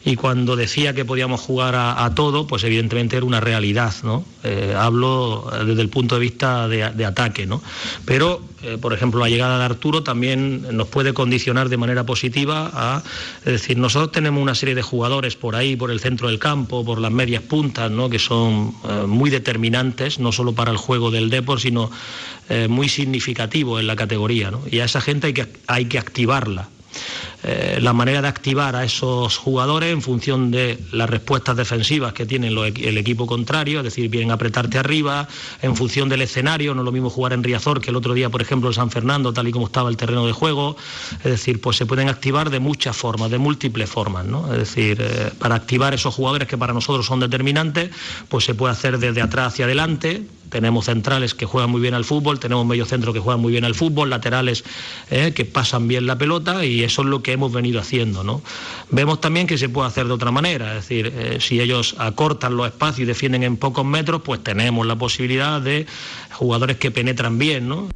y 0.05 0.17
cuando 0.17 0.57
decía 0.57 0.95
que 0.95 1.05
podíamos 1.05 1.41
jugar 1.41 1.75
a, 1.77 2.13
todo, 2.15 2.47
pues 2.47 2.65
evidentemente 2.65 3.17
era 3.17 3.25
una 3.25 3.41
realidad, 3.41 3.95
¿no? 4.03 4.25
Eh, 4.43 4.75
hablo 4.77 5.49
eh, 5.53 5.65
desde 5.65 5.83
el 5.83 5.89
punto 5.89 6.17
de 6.17 6.21
vista 6.21 6.67
de, 6.67 7.05
ataque, 7.05 7.47
¿no? 7.47 7.63
Pero, 8.05 8.43
eh, 8.63 8.79
por 8.81 8.93
ejemplo, 8.93 9.21
la 9.21 9.29
llegada 9.29 9.59
de 9.59 9.65
Arturo 9.65 10.03
también 10.03 10.77
nos 10.77 10.89
puede 10.89 11.15
condicionar 11.15 11.69
de 11.69 11.77
manera 11.77 12.05
positiva 12.05 12.71
a, 12.75 13.03
es 13.45 13.53
decir, 13.53 13.79
nosotros 13.79 14.11
tenemos 14.11 14.43
una 14.43 14.57
serie 14.57 14.75
de 14.75 14.83
jugadores 14.83 15.37
por 15.37 15.55
ahí, 15.55 15.77
por 15.77 15.93
el 15.93 16.01
centro 16.01 16.29
del 16.29 16.41
campo, 16.41 16.85
por 16.85 17.01
las 17.01 17.13
medias 17.13 17.43
puntas, 17.43 17.89
¿no? 17.91 18.11
Que 18.11 18.19
son 18.19 18.75
muy 19.07 19.31
determinantes, 19.31 20.19
no 20.19 20.33
solo 20.33 20.53
para 20.53 20.73
el 20.73 20.79
juego 20.79 21.13
del 21.13 21.31
deporte, 21.31 21.63
sino 21.63 21.91
muy 22.69 22.89
significativos 22.89 23.81
en 23.81 23.87
la 23.87 23.95
categoría, 23.95 24.51
¿no? 24.51 24.63
Y 24.71 24.81
a 24.81 24.85
esa 24.85 25.01
gente 25.01 25.29
hay 25.29 25.33
que, 25.33 25.47
hay 25.69 25.85
que 25.85 25.99
activarla. 25.99 26.69
Eh, 27.45 27.79
la 27.81 27.93
manera 27.93 28.23
de 28.23 28.29
activar 28.29 28.77
a 28.77 28.85
esos 28.85 29.37
jugadores 29.37 29.93
en 29.93 30.01
función 30.01 30.53
de 30.53 30.79
las 30.93 31.11
respuestas 31.11 31.57
defensivas 31.57 32.13
que 32.13 32.25
tiene 32.25 32.49
el 32.49 32.99
equipo 32.99 33.27
contrario, 33.27 33.81
es 33.81 33.85
decir, 33.85 34.09
vienen 34.09 34.31
apretarte 34.31 34.79
arriba, 34.79 35.27
en 35.61 35.75
función 35.75 36.09
del 36.09 36.23
escenario, 36.23 36.73
no 36.75 36.83
es 36.83 36.85
lo 36.85 36.93
mismo 36.93 37.11
jugar 37.11 37.33
en 37.33 37.43
Riazor 37.43 37.81
que 37.81 37.91
el 37.91 37.97
otro 37.97 38.15
día, 38.15 38.31
por 38.31 38.43
ejemplo, 38.43 38.71
en 38.71 38.75
San 38.75 38.91
Fernando, 38.93 39.33
tal 39.33 39.49
y 39.49 39.53
como 39.53 39.67
estaba 39.67 39.91
el 39.91 39.97
terreno 39.97 40.25
de 40.25 40.33
juego, 40.33 40.77
es 41.19 41.31
decir, 41.31 41.61
pues 41.61 41.77
se 41.77 41.85
pueden 41.85 42.09
activar 42.09 42.51
de 42.51 42.61
muchas 42.61 42.97
formas, 42.97 43.31
de 43.31 43.39
múltiples 43.39 43.91
formas, 43.91 44.25
¿no? 44.25 44.53
Es 44.53 44.59
decir, 44.59 44.99
eh, 45.01 45.33
para 45.39 45.57
activar 45.57 45.95
esos 45.95 46.15
jugadores 46.15 46.47
que 46.47 46.57
para 46.57 46.73
nosotros 46.73 47.07
son 47.07 47.19
determinantes, 47.19 47.91
pues 48.29 48.45
se 48.45 48.55
puede 48.55 48.73
hacer 48.73 48.99
desde 48.99 49.21
atrás 49.21 49.55
hacia 49.55 49.65
adelante, 49.65 50.23
tenemos 50.53 50.85
centrales 50.85 51.35
que 51.35 51.47
juegan 51.47 51.71
muy 51.71 51.81
bien 51.81 51.95
al 51.95 52.05
fútbol, 52.05 52.39
tenemos 52.39 52.67
medio 52.67 52.85
centro 52.85 53.13
que 53.13 53.21
juegan 53.21 53.41
muy 53.41 53.53
bien 53.53 53.65
al 53.65 53.75
fútbol, 53.75 54.11
laterales 54.11 54.65
eh, 55.11 55.33
que 55.35 55.47
pasan 55.47 55.89
bien 55.89 56.07
la 56.07 56.19
pelota 56.19 56.65
y 56.65 56.85
eso 56.85 57.03
es 57.03 57.09
lo 57.09 57.23
que 57.23 57.32
hemos 57.33 57.53
venido 57.53 57.81
haciendo. 57.81 58.25
¿no? 58.25 58.43
Vemos 58.91 59.21
también 59.21 59.47
que 59.47 59.59
se 59.59 59.69
puede 59.69 59.89
hacer 59.89 60.07
de 60.07 60.13
otra 60.13 60.31
manera, 60.31 60.77
es 60.77 60.89
decir, 60.89 61.13
eh, 61.15 61.39
si 61.41 61.61
ellos 61.61 61.95
acortan 61.99 62.57
los 62.57 62.67
espacios 62.67 63.01
y 63.01 63.05
defienden 63.05 63.43
en 63.43 63.57
pocos 63.57 63.85
metros, 63.85 64.23
pues 64.25 64.43
tenemos 64.43 64.87
la 64.87 64.97
posibilidad 64.97 65.61
de 65.61 65.87
jugadores 66.33 66.77
que 66.77 66.91
penetran 66.91 67.39
bien. 67.39 67.69
¿no? 67.69 67.89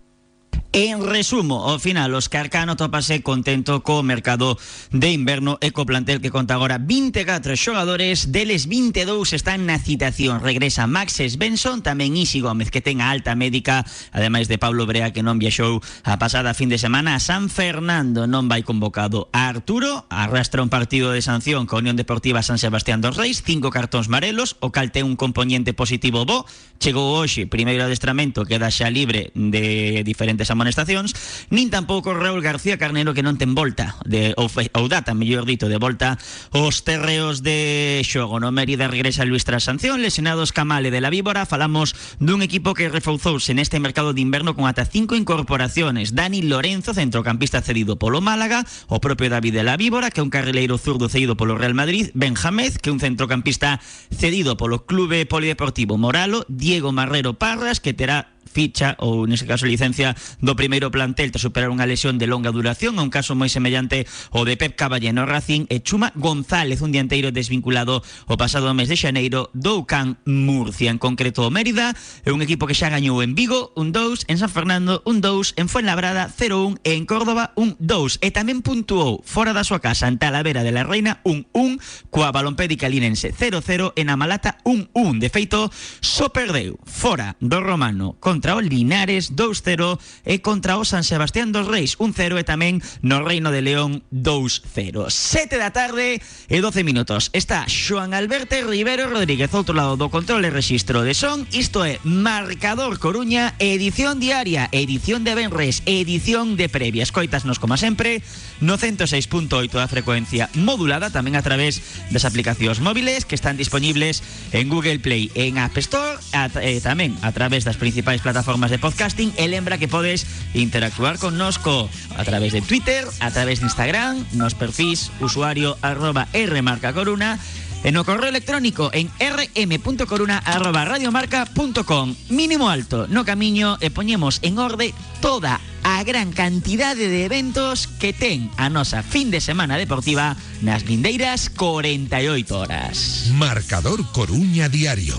En 0.73 1.07
resumo, 1.07 1.65
ao 1.71 1.79
final, 1.79 2.13
os 2.13 2.29
Carcano 2.29 2.77
topase 2.77 3.23
contento 3.23 3.81
co 3.87 4.03
mercado 4.03 4.59
de 4.91 5.15
inverno 5.15 5.57
e 5.63 5.71
plantel 5.73 6.19
que 6.21 6.35
conta 6.35 6.59
agora 6.59 6.83
24 6.83 7.55
xogadores, 7.55 8.35
deles 8.35 8.67
22 8.67 9.33
están 9.33 9.65
na 9.65 9.79
citación. 9.79 10.43
Regresa 10.43 10.91
Max 10.91 11.23
Svensson, 11.23 11.81
tamén 11.81 12.19
Isi 12.19 12.43
Gómez, 12.43 12.75
que 12.75 12.83
ten 12.83 12.99
a 12.99 13.15
alta 13.15 13.39
médica, 13.39 13.87
ademais 14.11 14.51
de 14.51 14.59
Pablo 14.59 14.85
Brea, 14.85 15.15
que 15.15 15.23
non 15.23 15.39
viaxou 15.39 15.79
a 16.03 16.19
pasada 16.19 16.53
fin 16.53 16.69
de 16.69 16.83
semana 16.83 17.15
a 17.15 17.23
San 17.23 17.47
Fernando, 17.47 18.27
non 18.27 18.51
vai 18.51 18.67
convocado. 18.67 19.31
A 19.31 19.47
Arturo 19.47 20.05
arrastra 20.11 20.61
un 20.61 20.69
partido 20.69 21.15
de 21.15 21.23
sanción 21.23 21.71
co 21.71 21.79
Unión 21.79 21.95
Deportiva 21.95 22.43
San 22.43 22.59
Sebastián 22.59 22.99
dos 22.99 23.15
Reis, 23.15 23.41
cinco 23.47 23.71
cartóns 23.71 24.11
marelos, 24.11 24.59
o 24.59 24.75
cal 24.75 24.91
un 24.97 25.17
componente 25.17 25.77
positivo 25.77 26.25
bo, 26.25 26.49
chegou 26.79 27.21
hoxe, 27.21 27.45
primeiro 27.45 27.85
adestramento, 27.85 28.49
queda 28.49 28.73
xa 28.73 28.89
libre 28.89 29.31
de 29.37 30.03
diferentes 30.03 30.49
amonestacións 30.57 31.13
nin 31.53 31.69
tampouco 31.69 32.17
Raúl 32.17 32.41
García 32.41 32.81
Carnero 32.81 33.13
que 33.13 33.21
non 33.21 33.37
ten 33.37 33.53
volta 33.53 34.01
de 34.09 34.33
ou, 34.41 34.49
data, 34.89 35.13
mellor 35.13 35.45
dito, 35.45 35.69
de 35.69 35.77
volta 35.77 36.17
os 36.57 36.81
terreos 36.83 37.45
de 37.45 38.01
xogo. 38.03 38.41
No 38.41 38.49
Mérida 38.51 38.89
regresa 38.89 39.29
Luis 39.29 39.45
tras 39.45 39.69
sanción, 39.69 40.01
lesionados 40.01 40.57
Camale 40.57 40.89
de 40.91 41.05
la 41.05 41.13
Víbora, 41.13 41.45
falamos 41.45 41.93
dun 42.17 42.41
equipo 42.41 42.73
que 42.73 42.89
reforzouse 42.89 43.53
neste 43.53 43.77
mercado 43.77 44.17
de 44.17 44.25
inverno 44.25 44.57
con 44.57 44.65
ata 44.65 44.89
cinco 44.89 45.15
incorporaciones. 45.15 46.17
Dani 46.17 46.41
Lorenzo, 46.41 46.97
centrocampista 46.97 47.61
cedido 47.61 48.01
polo 48.01 48.25
Málaga, 48.25 48.65
o 48.89 48.99
propio 49.05 49.29
David 49.29 49.61
de 49.61 49.65
la 49.67 49.77
Víbora, 49.77 50.09
que 50.09 50.23
é 50.23 50.25
un 50.25 50.33
carrileiro 50.33 50.81
zurdo 50.81 51.13
cedido 51.13 51.37
polo 51.37 51.59
Real 51.59 51.77
Madrid, 51.77 52.09
Benjamez, 52.15 52.79
que 52.79 52.89
é 52.89 52.95
un 52.95 53.03
centrocampista 53.03 53.83
cedido 54.09 54.57
polo 54.57 54.87
Clube 54.87 55.27
Polideportivo 55.27 55.99
Moralo, 55.99 56.47
Diego 56.49 56.93
Marrero 56.93 57.35
Parras, 57.35 57.81
que 57.83 57.93
terá 57.93 58.36
ficha 58.47 58.97
ou 59.03 59.27
nese 59.27 59.45
caso 59.45 59.67
licencia 59.67 60.15
do 60.41 60.57
primeiro 60.57 60.89
plantel 60.95 61.35
tras 61.35 61.45
superar 61.45 61.69
unha 61.69 61.85
lesión 61.85 62.17
de 62.17 62.31
longa 62.31 62.55
duración, 62.55 62.97
un 62.97 63.11
caso 63.13 63.37
moi 63.37 63.51
semellante 63.53 64.07
ao 64.33 64.47
de 64.47 64.57
Pep 64.57 64.79
Caballeno 64.79 65.27
Racing 65.27 65.67
e 65.69 65.83
Chuma 65.83 66.15
González, 66.17 66.81
un 66.81 66.95
dianteiro 66.95 67.35
desvinculado 67.35 68.01
o 68.31 68.35
pasado 68.39 68.71
mes 68.73 68.89
de 68.89 68.97
xaneiro 68.97 69.51
do 69.53 69.85
Can 69.85 70.19
Murcia, 70.25 70.91
en 70.91 70.99
concreto 71.03 71.47
o 71.47 71.53
Mérida, 71.53 71.93
é 72.23 72.31
un 72.31 72.41
equipo 72.41 72.71
que 72.71 72.77
xa 72.79 72.89
gañou 72.93 73.21
en 73.21 73.35
Vigo 73.35 73.75
un 73.75 73.91
2, 73.91 74.31
en 74.31 74.39
San 74.39 74.53
Fernando 74.53 75.03
un 75.05 75.19
2, 75.21 75.57
en 75.57 75.67
Fuenlabrada 75.67 76.31
0-1 76.31 76.79
e 76.85 76.95
en 76.95 77.05
Córdoba 77.05 77.53
un 77.57 77.75
2 77.81 78.23
e 78.23 78.31
tamén 78.31 78.63
puntuou 78.63 79.25
fora 79.27 79.57
da 79.57 79.67
súa 79.67 79.83
casa 79.83 80.07
en 80.07 80.21
Talavera 80.21 80.63
de 80.63 80.73
la 80.73 80.87
Reina 80.87 81.19
un 81.25 81.49
1 81.53 82.13
coa 82.13 82.31
Balompédica 82.31 82.89
Linense 82.89 83.33
0-0 83.33 83.93
en 83.97 84.11
Amalata 84.11 84.59
un 84.65 84.89
1. 84.93 85.21
De 85.21 85.29
feito, 85.31 85.71
só 86.01 86.29
perdeu 86.29 86.79
fora 86.85 87.37
do 87.41 87.61
Romano 87.61 88.17
contra 88.21 88.36
contra 88.37 88.61
Linares 88.61 89.33
2-0 89.33 89.97
e 90.29 90.45
contra 90.45 90.77
o 90.77 90.85
San 90.85 91.09
Sebastián 91.09 91.57
dos 91.57 91.65
Reis 91.65 91.97
1-0 91.97 92.37
e 92.37 92.45
tamén 92.45 92.85
no 93.01 93.25
Reino 93.25 93.49
de 93.49 93.65
León 93.65 94.05
2-0. 94.13 95.09
7 95.09 95.57
da 95.57 95.73
tarde 95.73 96.21
e 96.21 96.59
12 96.61 96.85
minutos. 96.85 97.33
Está 97.33 97.65
Xoan 97.65 98.13
Alberto 98.13 98.53
Rivero 98.69 99.09
Rodríguez 99.09 99.49
outro 99.57 99.73
lado 99.73 99.97
do 99.97 100.13
control 100.13 100.45
e 100.45 100.53
registro 100.53 101.01
de 101.01 101.17
son. 101.17 101.49
Isto 101.49 101.81
é 101.81 101.97
Marcador 102.05 103.01
Coruña, 103.01 103.57
edición 103.57 104.21
diaria, 104.21 104.69
edición 104.69 105.25
de 105.25 105.33
Benres, 105.33 105.81
edición 105.89 106.61
de 106.61 106.69
previa. 106.69 107.09
Escoitasnos 107.09 107.57
como 107.57 107.81
sempre 107.81 108.21
no 108.61 108.77
106.8 108.77 109.49
da 109.73 109.89
frecuencia 109.89 110.53
modulada 110.53 111.09
tamén 111.09 111.41
a 111.41 111.45
través 111.47 111.81
das 112.13 112.29
aplicacións 112.29 112.85
móviles 112.85 113.25
que 113.25 113.33
están 113.33 113.57
disponibles 113.57 114.21
en 114.53 114.69
Google 114.69 115.01
Play 115.01 115.33
en 115.33 115.57
App 115.57 115.73
Store 115.81 116.21
e 116.61 116.85
tamén 116.85 117.17
a 117.25 117.33
través 117.33 117.65
das 117.65 117.81
principais 117.81 118.26
plataformas 118.27 118.75
de 118.75 118.83
podcasting 118.83 119.31
e 119.39 119.47
lembra 119.47 119.79
que 119.79 119.87
podes 119.87 120.27
interactuar 120.51 121.15
con 121.23 121.39
nosco 121.39 121.87
a 122.19 122.27
través 122.27 122.51
de 122.51 122.59
Twitter, 122.59 123.07
a 123.23 123.31
través 123.31 123.63
de 123.63 123.71
Instagram, 123.71 124.27
nos 124.35 124.59
perfis 124.59 125.15
usuario 125.23 125.79
arroba 125.79 126.27
rmarcacoruna 126.35 127.39
en 127.87 127.95
no 127.95 128.03
correo 128.03 128.27
electrónico 128.27 128.91
en 128.93 129.15
rm.coruna 129.23 130.39
arroba 130.39 130.85
radiomarca.com 130.85 132.17
Mínimo 132.31 132.69
alto, 132.69 133.07
no 133.07 133.23
camiño 133.23 133.79
e 133.79 133.95
en 133.95 134.59
orde 134.59 134.91
toda 135.23 135.61
a 135.85 136.03
gran 136.03 136.33
cantidade 136.33 137.07
de 137.07 137.31
eventos 137.31 137.87
que 137.87 138.11
ten 138.11 138.51
a 138.59 138.67
nosa 138.67 139.07
fin 139.07 139.31
de 139.31 139.39
semana 139.39 139.79
deportiva 139.79 140.35
nas 140.67 140.83
lindeiras 140.83 141.47
48 141.47 142.59
horas. 142.59 143.31
Marcador 143.39 144.03
Coruña 144.11 144.67
Diario. 144.67 145.15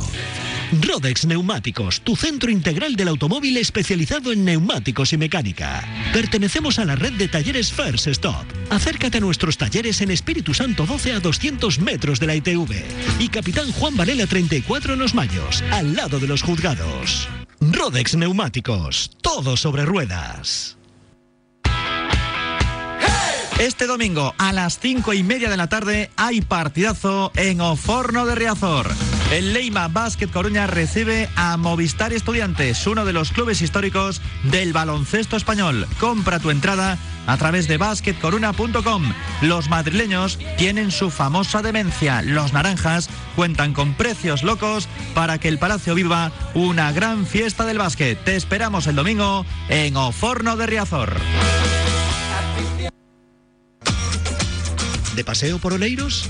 Rodex 0.71 1.25
Neumáticos, 1.25 2.01
tu 2.01 2.15
centro 2.15 2.51
integral 2.51 2.95
del 2.95 3.07
automóvil 3.07 3.57
especializado 3.57 4.31
en 4.31 4.43
neumáticos 4.43 5.13
y 5.13 5.17
mecánica. 5.17 5.83
Pertenecemos 6.11 6.77
a 6.79 6.85
la 6.85 6.95
red 6.95 7.13
de 7.13 7.27
talleres 7.27 7.71
First 7.71 8.07
Stop. 8.07 8.45
Acércate 8.69 9.19
a 9.19 9.21
nuestros 9.21 9.57
talleres 9.57 10.01
en 10.01 10.11
Espíritu 10.11 10.53
Santo 10.53 10.85
12 10.85 11.13
a 11.13 11.19
200 11.19 11.79
metros 11.79 12.19
de 12.19 12.27
la 12.27 12.35
ITV 12.35 12.83
y 13.19 13.29
Capitán 13.29 13.71
Juan 13.71 13.95
Varela 13.95 14.27
34 14.27 14.93
en 14.93 14.99
Los 14.99 15.13
Mayos, 15.13 15.63
al 15.71 15.95
lado 15.95 16.19
de 16.19 16.27
los 16.27 16.41
juzgados. 16.41 17.27
Rodex 17.59 18.15
Neumáticos, 18.15 19.11
todo 19.21 19.55
sobre 19.57 19.85
ruedas. 19.85 20.77
Este 23.59 23.87
domingo 23.87 24.35
a 24.37 24.53
las 24.53 24.77
cinco 24.77 25.13
y 25.13 25.23
media 25.23 25.49
de 25.49 25.57
la 25.57 25.67
tarde 25.67 26.11
hay 26.15 26.41
partidazo 26.41 27.31
en 27.35 27.59
Oforno 27.59 28.27
de 28.27 28.35
Riazor. 28.35 28.91
El 29.31 29.53
Leima 29.53 29.89
Basket 29.89 30.29
Coruña 30.29 30.67
recibe 30.67 31.27
a 31.35 31.57
Movistar 31.57 32.13
Estudiantes, 32.13 32.87
uno 32.87 33.03
de 33.03 33.11
los 33.11 33.33
clubes 33.33 33.61
históricos 33.61 34.21
del 34.43 34.71
baloncesto 34.71 35.35
español. 35.35 35.85
Compra 35.99 36.39
tu 36.39 36.49
entrada 36.49 36.97
a 37.27 37.35
través 37.35 37.67
de 37.67 37.77
basketcoruna.com. 37.77 39.13
Los 39.41 39.67
madrileños 39.67 40.39
tienen 40.57 40.91
su 40.91 41.11
famosa 41.11 41.61
demencia. 41.61 42.21
Los 42.21 42.53
naranjas 42.53 43.09
cuentan 43.35 43.73
con 43.73 43.95
precios 43.95 44.43
locos 44.43 44.87
para 45.13 45.39
que 45.39 45.49
el 45.49 45.59
Palacio 45.59 45.93
viva 45.93 46.31
una 46.53 46.93
gran 46.93 47.25
fiesta 47.25 47.65
del 47.65 47.79
básquet. 47.79 48.23
Te 48.23 48.37
esperamos 48.37 48.87
el 48.87 48.95
domingo 48.95 49.45
en 49.67 49.97
Oforno 49.97 50.55
de 50.55 50.67
Riazor. 50.67 51.19
¿De 55.15 55.23
paseo 55.25 55.59
por 55.59 55.73
Oleiros? 55.73 56.29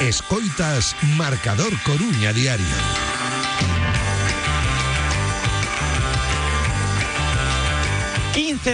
Escoitas 0.00 0.96
Marcador 1.18 1.72
Coruña 1.82 2.32
Diario. 2.32 2.64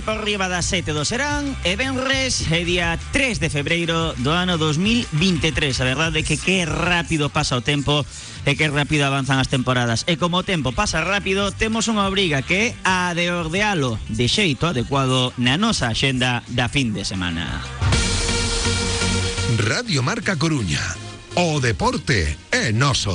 por 0.04 0.24
riba 0.24 0.48
das 0.48 0.66
7 0.66 0.92
do 0.92 1.06
serán 1.06 1.56
e 1.62 1.74
Benres 1.74 2.46
é 2.50 2.62
día 2.66 2.98
3 3.14 3.38
de 3.38 3.48
febreiro 3.50 4.14
do 4.18 4.34
ano 4.34 4.58
2023 4.58 5.78
A 5.78 5.86
verdade 5.86 6.20
é 6.20 6.26
que 6.26 6.36
que 6.36 6.66
rápido 6.66 7.30
pasa 7.30 7.54
o 7.54 7.62
tempo 7.62 8.02
e 8.46 8.52
que 8.58 8.66
rápido 8.66 9.06
avanzan 9.06 9.38
as 9.38 9.46
temporadas 9.46 10.02
E 10.10 10.18
como 10.18 10.42
o 10.42 10.46
tempo 10.46 10.74
pasa 10.74 11.02
rápido, 11.06 11.54
temos 11.54 11.86
unha 11.86 12.06
obriga 12.06 12.42
que 12.42 12.74
é 12.74 12.74
a 12.82 13.14
de 13.14 13.30
ordealo 13.30 13.98
de 14.10 14.26
xeito 14.26 14.66
adecuado 14.66 15.30
na 15.38 15.54
nosa 15.54 15.90
axenda 15.90 16.42
da 16.50 16.66
fin 16.70 16.90
de 16.94 17.06
semana 17.06 17.62
Radio 19.56 20.02
Marca 20.02 20.36
Coruña. 20.36 21.05
O 21.38 21.60
deporte 21.60 22.38
é 22.50 22.72
noso. 22.72 23.12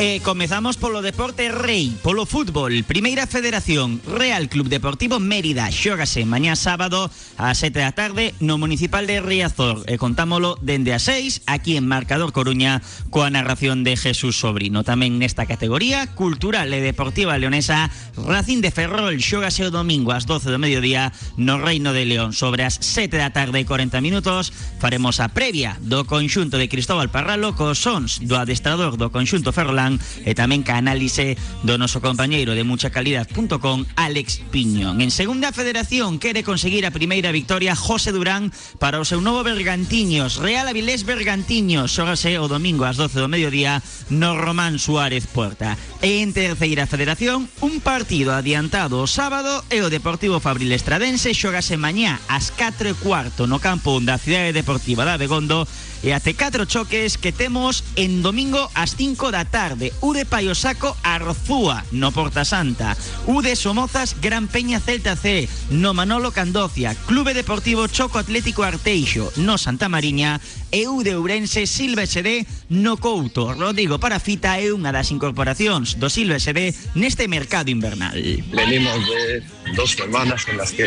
E 0.00 0.24
comezamos 0.24 0.80
polo 0.80 1.04
deporte 1.04 1.52
rei, 1.52 1.92
polo 2.00 2.24
fútbol. 2.24 2.72
Primeira 2.88 3.28
Federación, 3.28 4.00
Real 4.08 4.48
Club 4.48 4.72
Deportivo 4.72 5.20
Mérida. 5.20 5.68
Xógase 5.68 6.24
mañá 6.24 6.56
sábado 6.56 7.12
a 7.36 7.52
7 7.52 7.84
da 7.84 7.92
tarde 7.92 8.32
no 8.40 8.56
Municipal 8.56 9.04
de 9.04 9.20
Riazor. 9.20 9.84
E 9.84 10.00
contámolo 10.00 10.56
dende 10.64 10.96
a 10.96 11.00
6 11.04 11.44
aquí 11.44 11.76
en 11.76 11.84
Marcador 11.84 12.32
Coruña 12.32 12.80
coa 13.12 13.28
narración 13.28 13.84
de 13.84 13.92
Jesús 13.92 14.40
Sobrino. 14.40 14.88
Tamén 14.88 15.20
nesta 15.20 15.44
categoría, 15.44 16.08
cultural 16.16 16.72
e 16.72 16.80
deportiva 16.80 17.36
leonesa, 17.36 17.92
Racín 18.16 18.64
de 18.64 18.72
Ferrol 18.72 19.20
xógase 19.20 19.68
o 19.68 19.74
domingo 19.74 20.16
ás 20.16 20.24
12 20.24 20.48
do 20.48 20.56
mediodía 20.56 21.12
no 21.36 21.60
Reino 21.60 21.92
de 21.92 22.08
León. 22.08 22.32
Sobre 22.32 22.64
as 22.64 22.80
7 22.80 23.20
da 23.20 23.36
tarde 23.36 23.60
e 23.60 23.68
40 23.68 24.00
minutos 24.00 24.48
faremos 24.80 25.20
a 25.20 25.28
previa 25.28 25.76
do 25.84 26.08
conxunto 26.08 26.56
de 26.56 26.72
Cristóbal 26.72 27.12
Parralo 27.12 27.52
cos 27.52 27.84
sons 27.84 28.16
do 28.24 28.40
adestrador 28.40 28.96
do 28.96 29.12
conxunto 29.12 29.52
Ferrolán 29.52 29.89
e 29.98 30.36
tamén 30.36 30.60
ca 30.60 30.76
análise 30.76 31.40
do 31.64 31.80
noso 31.80 32.04
compañeiro 32.04 32.52
de 32.52 32.62
muchacalidad.com 32.62 33.88
Alex 33.96 34.44
Piñón. 34.52 35.00
En 35.00 35.10
segunda 35.10 35.50
federación 35.50 36.20
quere 36.20 36.44
conseguir 36.44 36.84
a 36.84 36.92
primeira 36.92 37.32
victoria 37.32 37.72
José 37.72 38.12
Durán 38.12 38.52
para 38.76 39.00
o 39.00 39.08
seu 39.08 39.18
Bergantiños. 39.20 40.36
Real 40.36 40.68
Avilés 40.68 41.06
Bergantiños 41.06 41.94
xógase 41.94 42.36
o 42.36 42.50
domingo 42.50 42.84
ás 42.84 42.98
12 43.00 43.22
do 43.22 43.30
mediodía 43.30 43.80
no 44.10 44.36
Román 44.36 44.76
Suárez 44.82 45.24
Puerta. 45.30 45.78
En 46.02 46.34
terceira 46.34 46.84
federación, 46.90 47.48
un 47.64 47.80
partido 47.80 48.34
adiantado 48.34 49.06
sábado 49.06 49.64
e 49.70 49.80
Deportivo 49.86 50.40
Fabril 50.42 50.72
Estradense 50.74 51.30
xógase 51.32 51.78
mañá 51.78 52.18
ás 52.26 52.50
4 52.52 52.90
e 52.90 52.94
cuarto 52.98 53.46
no 53.46 53.62
campo 53.62 53.96
da 54.02 54.18
Cidade 54.18 54.52
Deportiva 54.52 55.06
da 55.06 55.16
Begondo 55.16 55.64
e 56.02 56.12
até 56.12 56.32
4 56.32 56.64
choques 56.64 57.18
que 57.18 57.32
temos 57.32 57.84
en 57.96 58.22
domingo 58.24 58.70
ás 58.74 58.96
5 58.96 59.30
da 59.30 59.44
tarde. 59.44 59.92
U 60.00 60.16
de 60.16 60.24
Paiosaco 60.24 60.96
Arzúa 61.04 61.84
no 61.92 62.12
Porta 62.12 62.44
Santa. 62.44 62.96
U 63.28 63.44
de 63.44 63.56
Somozas 63.56 64.16
Gran 64.20 64.48
Peña 64.48 64.80
Celta 64.80 65.16
C 65.16 65.48
no 65.68 65.92
Manolo 65.92 66.32
Candocia. 66.32 66.96
Clube 67.06 67.34
Deportivo 67.34 67.86
Choco 67.86 68.18
Atlético 68.18 68.64
Arteixo 68.64 69.32
no 69.36 69.58
Santa 69.60 69.88
Mariña 69.88 70.40
e 70.72 70.88
U 70.88 71.02
de 71.04 71.16
Ourense 71.18 71.66
Silva 71.66 72.06
SD 72.06 72.46
no 72.70 72.96
Couto. 72.96 73.52
Rodrigo 73.52 74.00
Parafita 74.00 74.56
é 74.56 74.72
unha 74.72 74.94
das 74.94 75.12
incorporacións 75.12 76.00
do 76.00 76.08
Silva 76.08 76.40
SD 76.40 76.72
neste 76.96 77.28
mercado 77.28 77.68
invernal. 77.68 78.16
Venimos 78.54 79.04
de 79.04 79.44
dos 79.76 79.92
semanas 79.92 80.46
en 80.48 80.56
las 80.56 80.72
que, 80.72 80.86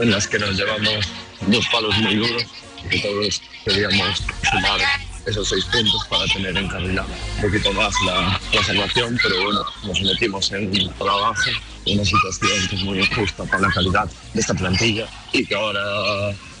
en 0.00 0.10
las 0.10 0.26
que 0.26 0.38
nos 0.38 0.56
llevamos 0.56 1.04
dos 1.46 1.66
palos 1.68 1.96
muy 1.98 2.16
duros 2.16 2.63
que 2.88 2.98
todos 3.00 3.42
queríamos 3.64 4.22
sumar 4.50 4.80
esos 5.26 5.48
seis 5.48 5.64
puntos 5.66 6.06
para 6.08 6.26
tener 6.26 6.56
encarrilada 6.56 7.08
un 7.36 7.42
poquito 7.42 7.72
más 7.72 7.94
la, 8.04 8.40
la 8.52 8.88
pero 8.94 9.42
bueno, 9.42 9.64
nos 9.84 10.00
metimos 10.02 10.52
en 10.52 10.90
por 10.98 11.08
abajo, 11.08 11.50
una 11.86 12.04
situación 12.04 12.68
que 12.68 12.76
es 12.76 12.82
muy 12.82 12.98
injusta 13.00 13.44
para 13.44 13.68
la 13.68 13.72
calidad 13.72 14.08
de 14.34 14.40
esta 14.40 14.54
plantilla 14.54 15.06
y 15.32 15.44
que 15.46 15.54
ahora 15.54 15.80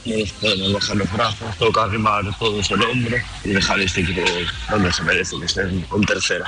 no 0.06 0.18
nos 0.18 0.32
podemos 0.32 0.72
bajar 0.72 0.96
los 0.96 1.12
brazos, 1.12 1.58
toca 1.58 1.84
arrimar 1.84 2.38
todos 2.38 2.70
el 2.70 2.82
hombro 2.82 3.16
y 3.44 3.50
dejar 3.50 3.80
este 3.80 4.00
equipo 4.02 4.22
donde 4.70 4.92
se 4.92 5.02
merece, 5.02 5.38
que 5.38 5.46
esté 5.46 5.62
en 5.62 6.04
tercera. 6.06 6.46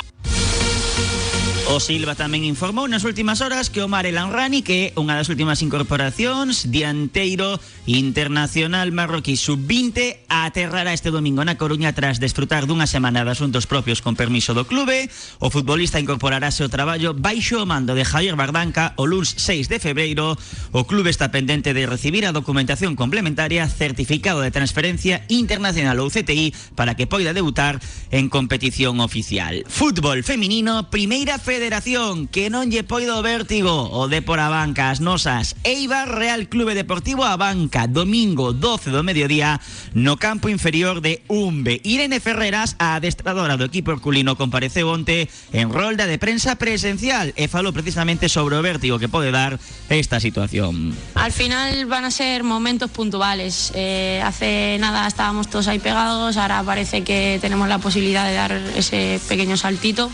O 1.66 1.82
Silva 1.82 2.14
tamén 2.14 2.46
informou 2.46 2.87
nas 2.87 3.02
últimas 3.02 3.42
horas 3.42 3.75
que 3.75 3.82
Omar 3.82 4.06
Elanrani, 4.06 4.62
que 4.62 4.94
é 4.94 5.02
unha 5.02 5.18
das 5.18 5.26
últimas 5.26 5.58
incorporacións, 5.66 6.70
dianteiro 6.70 7.58
internacional 7.90 8.94
marroquí 8.94 9.35
sub-20, 9.35 10.30
aterrará 10.30 10.94
este 10.94 11.11
domingo 11.11 11.42
na 11.42 11.58
Coruña 11.58 11.90
tras 11.90 12.23
desfrutar 12.23 12.71
dunha 12.71 12.86
semana 12.86 13.26
de 13.26 13.34
asuntos 13.34 13.67
propios 13.67 13.99
con 13.99 14.14
permiso 14.14 14.54
do 14.54 14.62
clube. 14.62 15.10
O 15.43 15.50
futbolista 15.50 15.99
incorporarase 15.99 16.62
ao 16.62 16.71
traballo 16.71 17.19
baixo 17.19 17.58
o 17.58 17.67
mando 17.67 17.99
de 17.99 18.06
Javier 18.06 18.38
Bardanca 18.38 18.95
o 18.95 19.02
luns 19.02 19.34
6 19.34 19.67
de 19.67 19.82
febreiro. 19.82 20.38
O 20.71 20.86
clube 20.86 21.10
está 21.10 21.34
pendente 21.34 21.75
de 21.75 21.90
recibir 21.90 22.30
a 22.30 22.34
documentación 22.34 22.95
complementaria 22.95 23.67
certificado 23.67 24.38
de 24.38 24.54
transferencia 24.54 25.26
internacional 25.26 25.99
ou 25.99 26.14
CTI 26.14 26.78
para 26.78 26.95
que 26.95 27.10
poida 27.10 27.34
debutar 27.34 27.82
en 28.14 28.30
competición 28.30 29.02
oficial. 29.02 29.67
Fútbol 29.67 30.23
feminino, 30.23 30.95
primeira 30.95 31.43
federación 31.56 32.28
que 32.28 32.52
non 32.52 32.69
lle 32.69 32.84
poido 32.84 33.16
vértigo 33.25 33.88
o 33.88 34.12
de 34.12 34.21
por 34.21 34.45
a 34.45 34.52
banca 34.52 34.92
as 34.92 35.00
nosas 35.00 35.56
Eibar 35.64 36.04
Real 36.04 36.52
Clube 36.52 36.76
Deportivo 36.76 37.25
a 37.25 37.40
domingo 37.88 38.52
12 38.52 38.92
do 38.92 39.00
mediodía 39.00 39.56
no 39.97 40.21
campo 40.21 40.52
inferior 40.52 41.00
de 41.00 41.25
Umbe. 41.32 41.80
Irene 41.80 42.21
Ferreras, 42.21 42.76
a 42.76 43.00
adestradora 43.00 43.56
do 43.56 43.64
equipo 43.64 43.88
herculino 43.88 44.36
compareceu 44.36 44.92
onte 44.92 45.32
en 45.56 45.73
rolda 45.73 46.04
de 46.04 46.21
prensa 46.21 46.60
presencial 46.60 47.32
e 47.40 47.49
falou 47.49 47.73
precisamente 47.73 48.28
sobre 48.28 48.60
o 48.60 48.60
vértigo 48.60 49.00
que 49.00 49.08
pode 49.08 49.32
dar 49.32 49.56
esta 49.88 50.21
situación. 50.21 50.92
Al 51.16 51.32
final 51.32 51.88
van 51.88 52.04
a 52.04 52.12
ser 52.12 52.45
momentos 52.45 52.92
puntuales. 52.92 53.73
Eh, 53.73 54.21
hace 54.21 54.76
nada 54.76 55.08
estábamos 55.08 55.49
todos 55.49 55.73
ahí 55.73 55.80
pegados, 55.80 56.36
ahora 56.36 56.60
parece 56.60 57.00
que 57.00 57.40
tenemos 57.40 57.64
la 57.64 57.80
posibilidad 57.80 58.28
de 58.28 58.36
dar 58.36 58.52
ese 58.76 59.16
pequeño 59.25 59.56
saltito, 59.56 60.12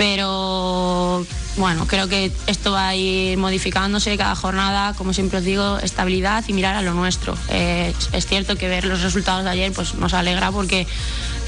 pero 0.00 1.26
bueno, 1.58 1.86
creo 1.86 2.08
que 2.08 2.32
esto 2.46 2.72
va 2.72 2.88
a 2.88 2.96
ir 2.96 3.36
modificándose 3.36 4.16
cada 4.16 4.34
jornada, 4.34 4.94
como 4.94 5.12
siempre 5.12 5.40
os 5.40 5.44
digo, 5.44 5.78
estabilidad 5.78 6.42
y 6.48 6.54
mirar 6.54 6.74
a 6.74 6.80
lo 6.80 6.94
nuestro. 6.94 7.36
Eh, 7.50 7.92
es 8.14 8.26
cierto 8.26 8.56
que 8.56 8.66
ver 8.66 8.86
los 8.86 9.02
resultados 9.02 9.44
de 9.44 9.50
ayer 9.50 9.72
pues 9.72 9.94
nos 9.96 10.14
alegra 10.14 10.52
porque 10.52 10.86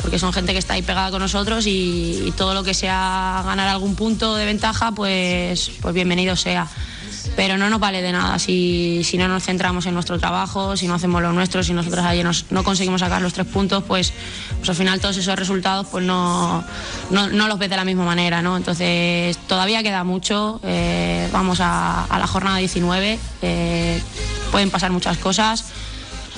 porque 0.02 0.18
son 0.18 0.34
gente 0.34 0.52
que 0.52 0.58
está 0.58 0.74
ahí 0.74 0.82
pegada 0.82 1.10
con 1.10 1.20
nosotros 1.20 1.66
y, 1.66 2.24
y 2.26 2.32
todo 2.32 2.52
lo 2.52 2.62
que 2.62 2.74
sea 2.74 3.42
ganar 3.46 3.68
algún 3.68 3.94
punto 3.94 4.36
de 4.36 4.44
ventaja, 4.44 4.92
pues, 4.92 5.70
pues 5.80 5.94
bienvenido 5.94 6.36
sea 6.36 6.68
pero 7.37 7.56
no 7.58 7.68
nos 7.70 7.80
vale 7.80 8.02
de 8.02 8.12
nada 8.12 8.38
si, 8.38 9.02
si 9.04 9.16
no 9.18 9.28
nos 9.28 9.44
centramos 9.44 9.87
en 9.87 9.94
nuestro 9.94 10.18
trabajo, 10.18 10.76
si 10.76 10.87
no 10.88 10.94
hacemos 10.94 11.22
lo 11.22 11.32
nuestro, 11.32 11.62
si 11.62 11.72
nosotros 11.72 12.04
ayer 12.04 12.24
nos- 12.24 12.46
no 12.50 12.64
conseguimos 12.64 13.00
sacar 13.00 13.22
los 13.22 13.32
tres 13.32 13.46
puntos, 13.46 13.82
pues, 13.85 14.12
pues 14.58 14.68
al 14.70 14.76
final 14.76 15.00
todos 15.00 15.16
esos 15.16 15.37
resultados 15.38 15.87
pues 15.90 16.04
no, 16.04 16.64
no, 17.11 17.28
no 17.28 17.48
los 17.48 17.58
ves 17.58 17.70
de 17.70 17.76
la 17.76 17.85
misma 17.85 18.04
manera, 18.04 18.42
¿no? 18.42 18.56
Entonces 18.56 19.37
todavía 19.46 19.82
queda 19.82 20.04
mucho, 20.04 20.61
eh, 20.64 21.28
vamos 21.32 21.61
a, 21.61 22.04
a 22.04 22.18
la 22.18 22.26
jornada 22.26 22.58
19, 22.58 23.18
eh, 23.42 24.02
pueden 24.50 24.70
pasar 24.70 24.90
muchas 24.90 25.18
cosas. 25.18 25.64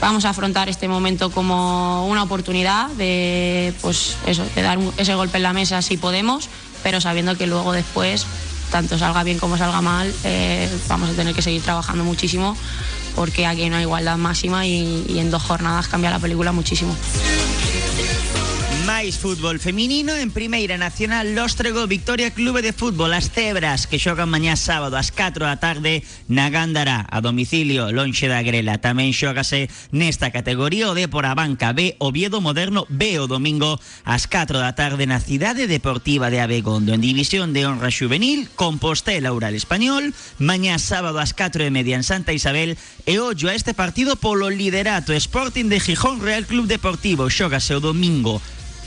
Vamos 0.01 0.25
a 0.25 0.31
afrontar 0.31 0.69
este 0.69 0.89
momento 0.89 1.31
como 1.31 2.07
una 2.09 2.25
oportunidad 2.25 2.89
de, 2.91 3.73
pues 3.81 4.17
eso, 4.27 4.45
de 4.55 4.61
dar 4.63 4.79
ese 4.99 5.15
golpe 5.15 5.37
en 5.39 5.45
la 5.45 5.53
mesa 5.53 5.81
si 5.83 5.97
podemos, 5.97 6.49
pero 6.83 7.01
sabiendo 7.01 7.37
que 7.39 7.47
luego 7.47 7.73
después, 7.73 8.27
tanto 8.75 8.99
salga 8.99 9.23
bien 9.23 9.39
como 9.39 9.57
salga 9.57 9.81
mal, 9.81 10.13
eh, 10.25 10.69
vamos 10.89 11.09
a 11.09 11.13
tener 11.13 11.33
que 11.33 11.43
seguir 11.43 11.63
trabajando 11.63 12.03
muchísimo 12.03 12.57
porque 13.15 13.47
aquí 13.47 13.63
hay 13.63 13.83
igualdad 13.83 14.17
máxima 14.17 14.67
y 14.67 15.17
en 15.17 15.31
dos 15.31 15.45
jornadas 15.45 15.87
cambia 15.87 16.11
la 16.11 16.19
película 16.19 16.51
muchísimo. 16.51 16.93
Fútbol 19.13 19.61
feminino 19.61 20.17
en 20.17 20.31
Primeira 20.31 20.79
Nacional 20.79 21.35
Lóstrego 21.35 21.87
Victoria 21.87 22.33
Clube 22.33 22.63
de 22.63 22.73
Fútbol 22.73 23.13
As 23.13 23.29
Cebras 23.29 23.87
que 23.87 24.01
xogan 24.01 24.33
mañá 24.33 24.57
sábado 24.57 24.97
ás 24.97 25.13
4 25.13 25.45
da 25.45 25.61
tarde 25.61 26.01
na 26.25 26.49
Gándara 26.49 27.05
a 27.05 27.21
domicilio 27.21 27.93
lonxe 27.93 28.33
da 28.33 28.41
Grela. 28.41 28.81
Tamén 28.81 29.13
xógase 29.13 29.69
nesta 29.93 30.33
categoría 30.33 30.89
o 30.89 30.97
de 30.97 31.05
por 31.13 31.29
a 31.29 31.37
banca 31.37 31.77
B 31.77 32.01
Oviedo 32.01 32.41
Moderno 32.41 32.89
B 32.89 33.21
o 33.21 33.29
domingo 33.29 33.77
ás 34.09 34.25
4 34.25 34.57
da 34.57 34.73
tarde 34.73 35.05
na 35.05 35.21
Cidade 35.21 35.69
Deportiva 35.69 36.33
de 36.33 36.41
Abegondo 36.41 36.97
en 36.97 37.05
División 37.05 37.53
de 37.53 37.69
Honra 37.69 37.93
Juvenil 37.93 38.49
Compostela 38.57 39.37
Ural 39.37 39.53
Español 39.53 40.17
mañá 40.41 40.81
sábado 40.81 41.21
ás 41.21 41.37
4 41.37 41.69
e 41.69 41.71
media 41.71 42.01
en 42.01 42.09
Santa 42.09 42.33
Isabel 42.33 42.81
e 43.05 43.21
ollo 43.21 43.53
a 43.53 43.55
este 43.55 43.77
partido 43.77 44.17
polo 44.17 44.49
liderato 44.49 45.13
Sporting 45.13 45.69
de 45.69 45.77
Gijón 45.77 46.25
Real 46.25 46.49
Club 46.49 46.65
Deportivo. 46.65 47.29
Xógase 47.29 47.77
o 47.77 47.85
domingo 47.85 48.41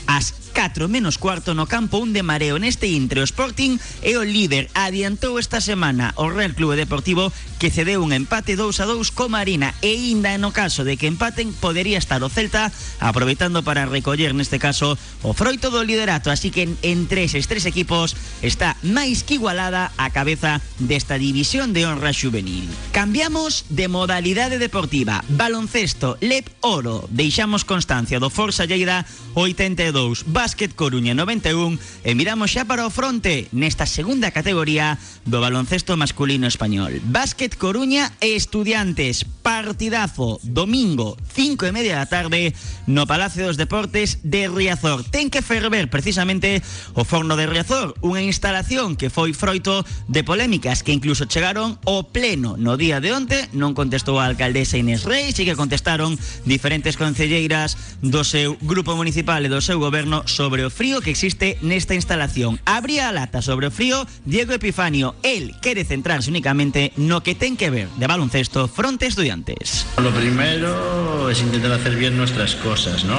ás 0.08 0.32
4 0.56 0.88
menos 0.88 1.18
cuarto 1.20 1.54
no 1.54 1.68
campo 1.70 2.00
un 2.02 2.10
de 2.16 2.24
mareo 2.24 2.58
neste 2.58 2.88
intre. 2.90 3.20
O 3.20 3.28
Sporting 3.28 3.76
e 4.02 4.16
o 4.18 4.24
líder 4.26 4.66
adiantou 4.74 5.36
esta 5.38 5.60
semana 5.62 6.10
o 6.18 6.26
Real 6.32 6.56
Clube 6.56 6.74
Deportivo 6.74 7.30
que 7.60 7.70
cedeu 7.70 8.02
un 8.02 8.10
empate 8.16 8.56
2 8.56 8.80
a 8.82 8.86
2 8.88 9.12
co 9.14 9.28
Marina. 9.28 9.70
E 9.84 10.10
inda 10.10 10.34
no 10.40 10.50
caso 10.50 10.82
de 10.82 10.96
que 10.96 11.06
empaten 11.06 11.52
podería 11.52 12.00
estar 12.00 12.24
o 12.24 12.32
Celta 12.32 12.72
aproveitando 12.98 13.62
para 13.62 13.86
recoller 13.86 14.32
neste 14.34 14.56
caso 14.58 14.96
o 15.22 15.30
froito 15.36 15.68
do 15.70 15.84
liderato. 15.84 16.32
Así 16.32 16.50
que 16.50 16.66
en- 16.66 16.78
entre 16.82 17.28
eses 17.28 17.46
tres 17.46 17.68
equipos 17.68 18.16
está 18.42 18.74
máis 18.82 19.22
que 19.22 19.36
igualada 19.38 19.92
a 20.00 20.08
cabeza 20.10 20.58
desta 20.80 21.20
división 21.20 21.70
de 21.76 21.84
honra 21.86 22.10
juvenil 22.16 22.64
cambiamos 22.96 23.68
de 23.68 23.86
modalidade 23.92 24.56
deportiva. 24.58 25.20
Baloncesto 25.28 26.16
Lep 26.24 26.48
Oro. 26.64 27.04
Deixamos 27.12 27.62
constancia 27.68 28.16
do 28.18 28.32
Forza 28.32 28.64
Lleida 28.64 29.04
82 29.36 29.97
Básquet 30.26 30.74
Coruña 30.78 31.10
91 31.14 31.74
e 32.06 32.14
miramos 32.14 32.54
xa 32.54 32.62
para 32.70 32.86
o 32.86 32.94
fronte 32.94 33.50
nesta 33.50 33.82
segunda 33.82 34.30
categoría 34.30 34.94
do 35.26 35.42
baloncesto 35.42 35.98
masculino 35.98 36.46
español. 36.46 37.02
Básquet 37.10 37.58
Coruña 37.58 38.14
e 38.22 38.38
Estudiantes, 38.38 39.26
partidazo, 39.42 40.38
domingo, 40.46 41.18
5 41.34 41.66
e 41.66 41.74
media 41.74 41.98
da 41.98 42.06
tarde, 42.06 42.54
no 42.86 43.10
Palacio 43.10 43.42
dos 43.50 43.58
Deportes 43.58 44.22
de 44.22 44.46
Riazor. 44.46 45.02
Ten 45.10 45.34
que 45.34 45.42
ferver 45.42 45.90
precisamente 45.90 46.62
o 46.94 47.02
forno 47.02 47.34
de 47.34 47.50
Riazor, 47.50 47.98
unha 47.98 48.22
instalación 48.22 48.94
que 48.94 49.10
foi 49.10 49.34
froito 49.34 49.82
de 50.06 50.22
polémicas 50.22 50.86
que 50.86 50.94
incluso 50.94 51.26
chegaron 51.26 51.74
ao 51.82 52.06
pleno 52.06 52.54
no 52.54 52.78
día 52.78 53.02
de 53.02 53.10
onte, 53.10 53.50
non 53.50 53.74
contestou 53.74 54.22
a 54.22 54.30
alcaldesa 54.30 54.78
Inés 54.78 55.02
Reis 55.02 55.34
e 55.34 55.46
que 55.48 55.58
contestaron 55.58 56.14
diferentes 56.46 56.94
concelleiras 56.94 57.74
do 57.98 58.22
seu 58.22 58.54
grupo 58.62 58.94
municipal 58.94 59.42
e 59.42 59.50
do 59.50 59.58
seu 59.58 59.82
goberno 59.88 60.22
sobre 60.26 60.68
frío 60.68 61.00
que 61.00 61.08
existe 61.08 61.56
nesta 61.62 61.94
instalación. 61.94 62.60
Abría 62.66 63.08
a 63.08 63.12
lata 63.12 63.40
sobre 63.40 63.70
frío 63.70 64.06
Diego 64.26 64.52
Epifanio. 64.52 65.14
El 65.22 65.56
quere 65.62 65.82
centrarse 65.84 66.28
únicamente 66.28 66.92
no 67.00 67.22
que 67.22 67.34
ten 67.34 67.56
que 67.56 67.70
ver 67.70 67.88
de 67.96 68.06
baloncesto 68.06 68.68
fronte 68.68 69.06
estudiantes. 69.06 69.86
Lo 69.96 70.10
primero 70.10 71.30
es 71.30 71.40
intentar 71.40 71.72
hacer 71.72 71.96
bien 71.96 72.18
nuestras 72.18 72.54
cosas, 72.56 73.04
¿no? 73.04 73.16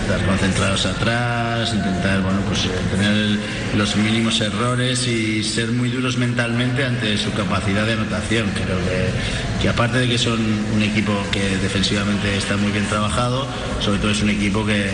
Estar 0.00 0.24
concentrados 0.24 0.86
atrás, 0.86 1.74
intentar, 1.74 2.22
bueno, 2.22 2.40
pues 2.48 2.60
tener 2.90 3.38
los 3.76 3.94
mínimos 3.96 4.40
errores 4.40 5.06
y 5.06 5.44
ser 5.44 5.72
muy 5.72 5.90
duros 5.90 6.16
mentalmente 6.16 6.86
ante 6.86 7.18
su 7.18 7.30
capacidad 7.32 7.84
de 7.84 7.92
anotación. 7.92 8.48
Creo 8.54 8.78
que, 8.78 9.60
que 9.60 9.68
aparte 9.68 9.98
de 9.98 10.08
que 10.08 10.16
son 10.16 10.40
un 10.74 10.82
equipo 10.82 11.12
que 11.30 11.58
defensivamente 11.58 12.34
está 12.34 12.56
muy 12.56 12.72
bien 12.72 12.86
trabajado, 12.86 13.46
sobre 13.80 13.98
todo 13.98 14.10
es 14.10 14.22
un 14.22 14.30
equipo 14.30 14.64
que, 14.64 14.88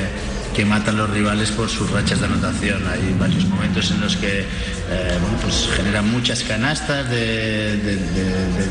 que 0.54 0.64
matan 0.64 0.96
los 0.96 1.10
rivales 1.10 1.50
por 1.50 1.68
sus 1.68 1.90
rachas 1.90 2.20
de 2.20 2.26
anotación. 2.26 2.82
Hay 2.88 3.14
varios 3.18 3.44
momentos 3.46 3.90
en 3.90 4.00
los 4.00 4.16
que 4.16 4.40
eh, 4.40 5.18
bueno, 5.20 5.36
pues 5.42 5.68
generan 5.76 6.10
muchas 6.10 6.42
canastas 6.42 7.10
de, 7.10 7.76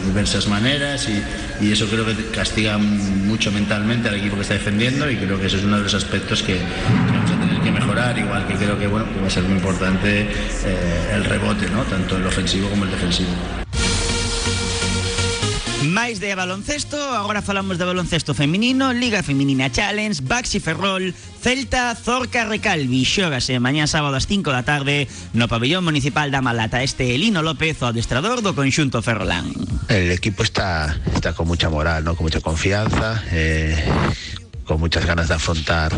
diversas 0.06 0.48
maneras 0.48 1.08
y, 1.10 1.72
eso 1.72 1.88
creo 1.88 2.06
que 2.06 2.16
castiga 2.32 2.78
mucho 2.78 3.52
mentalmente 3.52 4.10
al 4.10 4.16
equipo 4.16 4.36
que 4.36 4.42
está 4.42 4.54
defendiendo 4.54 5.10
y 5.10 5.18
creo 5.18 5.40
que 5.40 5.48
eso 5.48 5.58
es 5.58 5.64
uno 5.64 5.78
de 5.78 5.84
los 5.84 5.94
aspectos 5.94 6.42
que, 6.42 6.54
que 6.54 6.62
vamos 7.12 7.32
a 7.32 7.40
tener 7.40 7.62
que 7.62 7.72
mejorar, 7.72 8.18
igual 8.18 8.48
que 8.48 8.56
creo 8.56 8.80
que, 8.80 8.88
bueno, 8.88 9.06
va 9.22 9.28
a 9.28 9.30
ser 9.30 9.44
muy 9.44 9.58
importante 9.58 10.22
eh, 10.22 11.12
el 11.14 11.24
rebote, 11.26 11.70
¿no? 11.70 11.84
tanto 11.84 12.18
el 12.18 12.26
ofensivo 12.26 12.70
como 12.70 12.86
el 12.86 12.92
defensivo. 12.92 13.30
Máis 15.88 16.20
de 16.20 16.36
baloncesto, 16.36 17.00
agora 17.16 17.40
falamos 17.40 17.80
de 17.80 17.86
baloncesto 17.88 18.34
feminino, 18.34 18.92
Liga 18.92 19.24
Feminina 19.24 19.72
Challenge, 19.72 20.20
Baxi 20.22 20.60
Ferrol, 20.60 21.16
Celta, 21.40 21.96
Zorca 21.96 22.44
Recalvi, 22.44 23.08
xógase 23.08 23.56
mañá 23.64 23.88
sábado 23.88 24.20
ás 24.20 24.28
5 24.28 24.52
da 24.52 24.68
tarde 24.68 25.08
no 25.32 25.48
pabellón 25.48 25.88
municipal 25.88 26.28
da 26.28 26.44
Malata. 26.44 26.84
Este 26.84 27.16
Elino 27.16 27.40
López, 27.40 27.80
o 27.80 27.88
adestrador 27.88 28.44
do 28.44 28.52
conxunto 28.52 29.00
Ferrolán. 29.00 29.48
El 29.88 30.12
equipo 30.12 30.44
está, 30.44 31.00
está 31.16 31.32
con 31.32 31.48
mucha 31.48 31.72
moral, 31.72 32.04
¿no? 32.04 32.20
con 32.20 32.28
mucha 32.28 32.44
confianza, 32.44 33.24
eh, 33.32 33.80
con 34.68 34.84
muchas 34.84 35.08
ganas 35.08 35.32
de 35.32 35.40
afrontar 35.40 35.96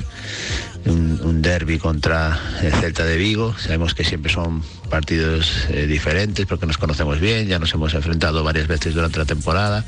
un, 0.90 1.20
un 1.24 1.42
derby 1.42 1.78
contra 1.78 2.40
el 2.62 2.74
Celta 2.74 3.06
de 3.06 3.18
Vigo. 3.18 3.56
Sabemos 3.58 3.94
que 3.94 4.04
siempre 4.04 4.32
son 4.32 4.64
partidos 4.90 5.68
eh, 5.70 5.88
diferentes 5.88 6.46
porque 6.46 6.66
nos 6.66 6.78
conocemos 6.78 7.20
bien, 7.20 7.48
ya 7.48 7.60
nos 7.60 7.74
hemos 7.74 7.94
enfrentado 7.94 8.44
varias 8.44 8.68
veces 8.68 8.94
durante 8.94 9.20
la 9.20 9.26
temporada 9.26 9.86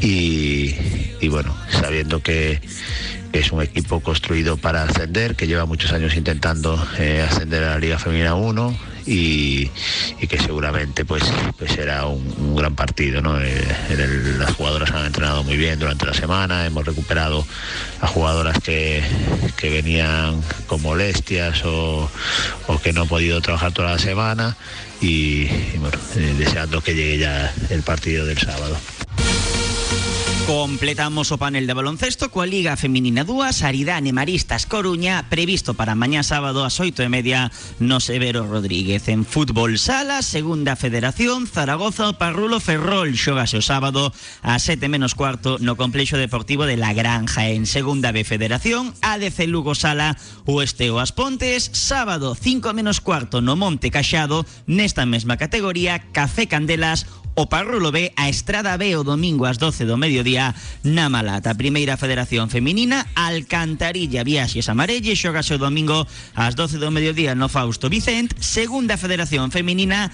y, 0.00 0.74
bueno, 1.28 1.54
sabiendo 1.70 2.22
que, 2.22 2.60
que, 3.32 3.40
es 3.40 3.52
un 3.52 3.62
equipo 3.62 4.00
construido 4.00 4.56
para 4.56 4.84
ascender, 4.84 5.36
que 5.36 5.46
lleva 5.46 5.66
muchos 5.66 5.92
años 5.92 6.14
intentando 6.16 6.82
eh, 6.98 7.26
ascender 7.28 7.64
a 7.64 7.70
la 7.70 7.78
Liga 7.78 7.98
Femenina 7.98 8.34
1 8.34 8.91
y, 9.06 9.70
que 10.28 10.38
seguramente 10.38 11.04
pues, 11.04 11.22
pues 11.58 11.72
será 11.72 12.06
un, 12.06 12.56
gran 12.56 12.74
partido. 12.74 13.20
¿no? 13.20 13.40
Eh, 13.40 13.66
las 14.38 14.54
jugadoras 14.54 14.90
han 14.92 15.06
entrenado 15.06 15.44
muy 15.44 15.56
bien 15.56 15.78
durante 15.78 16.06
la 16.06 16.14
semana, 16.14 16.66
hemos 16.66 16.86
recuperado 16.86 17.44
a 18.00 18.06
jugadoras 18.06 18.58
que, 18.60 19.02
que 19.56 19.70
venían 19.70 20.40
con 20.66 20.80
molestias 20.82 21.64
o, 21.64 22.10
o, 22.66 22.78
que 22.80 22.92
no 22.92 23.02
han 23.02 23.08
podido 23.08 23.40
trabajar 23.40 23.72
toda 23.72 23.92
la 23.92 23.98
semana 23.98 24.56
y, 25.00 25.44
eh, 25.44 26.34
deseando 26.38 26.80
que 26.80 26.94
llegue 26.94 27.18
ya 27.18 27.52
el 27.70 27.82
partido 27.82 28.24
del 28.24 28.38
sábado. 28.38 28.76
Completamos 30.46 31.30
o 31.30 31.38
panel 31.38 31.70
de 31.70 31.72
baloncesto 31.72 32.26
coa 32.34 32.50
Liga 32.50 32.74
Feminina 32.74 33.22
2 33.22 33.62
Aridane 33.62 34.10
Maristas 34.10 34.66
Coruña 34.66 35.30
previsto 35.30 35.78
para 35.78 35.94
mañá 35.94 36.26
sábado 36.26 36.66
ás 36.66 36.82
8 36.82 37.06
e 37.06 37.08
media 37.08 37.54
no 37.78 38.02
Severo 38.02 38.42
Rodríguez. 38.50 39.06
En 39.06 39.22
Fútbol 39.22 39.78
Sala 39.78 40.18
Segunda 40.26 40.74
Federación 40.74 41.46
Zaragoza 41.46 42.10
o 42.10 42.18
Parrulo 42.18 42.58
Ferrol. 42.58 43.14
Xogase 43.14 43.62
o 43.62 43.64
sábado 43.64 44.10
a 44.42 44.58
7 44.58 44.90
menos 44.90 45.14
cuarto 45.14 45.62
no 45.62 45.78
Complexo 45.78 46.18
Deportivo 46.18 46.66
de 46.66 46.74
La 46.74 46.90
Granja. 46.90 47.46
En 47.46 47.62
Segunda 47.62 48.10
B 48.10 48.26
Federación 48.26 48.98
ADC 48.98 49.46
Lugo 49.46 49.78
Sala 49.78 50.18
o 50.42 50.58
Esteo 50.58 50.98
As 50.98 51.14
Pontes. 51.14 51.70
Sábado 51.70 52.34
5 52.34 52.74
menos 52.74 52.98
cuarto 52.98 53.38
no 53.46 53.54
Monte 53.54 53.94
Caxado 53.94 54.42
nesta 54.66 55.06
mesma 55.06 55.38
categoría 55.38 56.02
Café 56.10 56.50
Candelas 56.50 57.06
O 57.34 57.48
Parrulo 57.48 57.92
B 57.92 58.12
a 58.16 58.28
Estrada 58.28 58.76
B 58.76 58.92
o 58.92 59.04
domingo 59.08 59.48
ás 59.48 59.56
12 59.56 59.88
do 59.88 59.96
mediodía 59.96 60.52
na 60.84 61.08
Malata. 61.08 61.56
Primeira 61.56 61.96
Federación 61.96 62.52
Feminina, 62.52 63.08
Alcantarilla 63.16 64.20
Viaxes 64.20 64.68
Amarelle, 64.68 65.16
xogase 65.16 65.56
o 65.56 65.62
domingo 65.62 66.04
ás 66.36 66.52
12 66.52 66.76
do 66.76 66.92
mediodía 66.92 67.32
no 67.32 67.48
Fausto 67.48 67.88
Vicent. 67.88 68.36
Segunda 68.36 69.00
Federación 69.00 69.48
Feminina, 69.48 70.12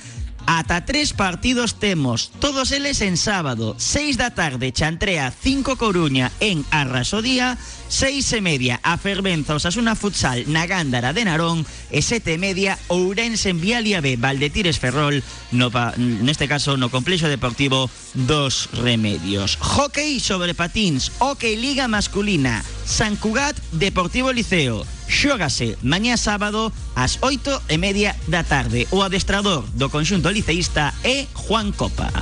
Ata 0.50 0.86
tres 0.86 1.12
partidos 1.12 1.74
temos, 1.74 2.32
todos 2.40 2.72
eles 2.72 3.02
en 3.02 3.18
sábado, 3.18 3.76
6 3.76 4.16
da 4.16 4.32
tarde, 4.32 4.72
Chantrea, 4.72 5.30
5 5.30 5.76
Coruña 5.76 6.32
en 6.40 6.64
Arrasodía, 6.70 7.58
6 7.92 8.32
e 8.32 8.40
media, 8.40 8.80
a 8.82 8.96
Fervenza, 8.96 9.52
Osasuna 9.52 9.92
Futsal, 9.92 10.48
na 10.48 10.64
Gándara 10.64 11.12
de 11.12 11.28
Narón, 11.28 11.68
e 11.92 12.00
7 12.00 12.32
e 12.32 12.40
media, 12.40 12.80
Ourense 12.88 13.52
en 13.52 13.60
Vialia 13.60 14.00
B, 14.00 14.16
Valdetires 14.16 14.80
Ferrol, 14.80 15.20
no, 15.52 15.68
neste 16.00 16.48
caso 16.48 16.80
no 16.80 16.88
Complexo 16.88 17.28
Deportivo 17.28 17.92
dos 18.16 18.72
Remedios. 18.72 19.60
Hockey 19.60 20.16
sobre 20.16 20.56
patins, 20.56 21.12
Hockey 21.20 21.60
Liga 21.60 21.92
Masculina, 21.92 22.64
San 22.88 23.20
Cugat 23.20 23.60
Deportivo 23.76 24.32
Liceo, 24.32 24.88
xógase 25.08 25.74
mañá 25.82 26.20
sábado 26.20 26.70
ás 26.94 27.18
8 27.24 27.72
e 27.72 27.76
media 27.80 28.14
da 28.28 28.44
tarde. 28.44 28.86
O 28.92 29.02
adestrador 29.02 29.64
do 29.74 29.88
conxunto 29.88 30.28
liceísta 30.30 30.94
é 31.02 31.26
Juan 31.32 31.72
Copa. 31.72 32.12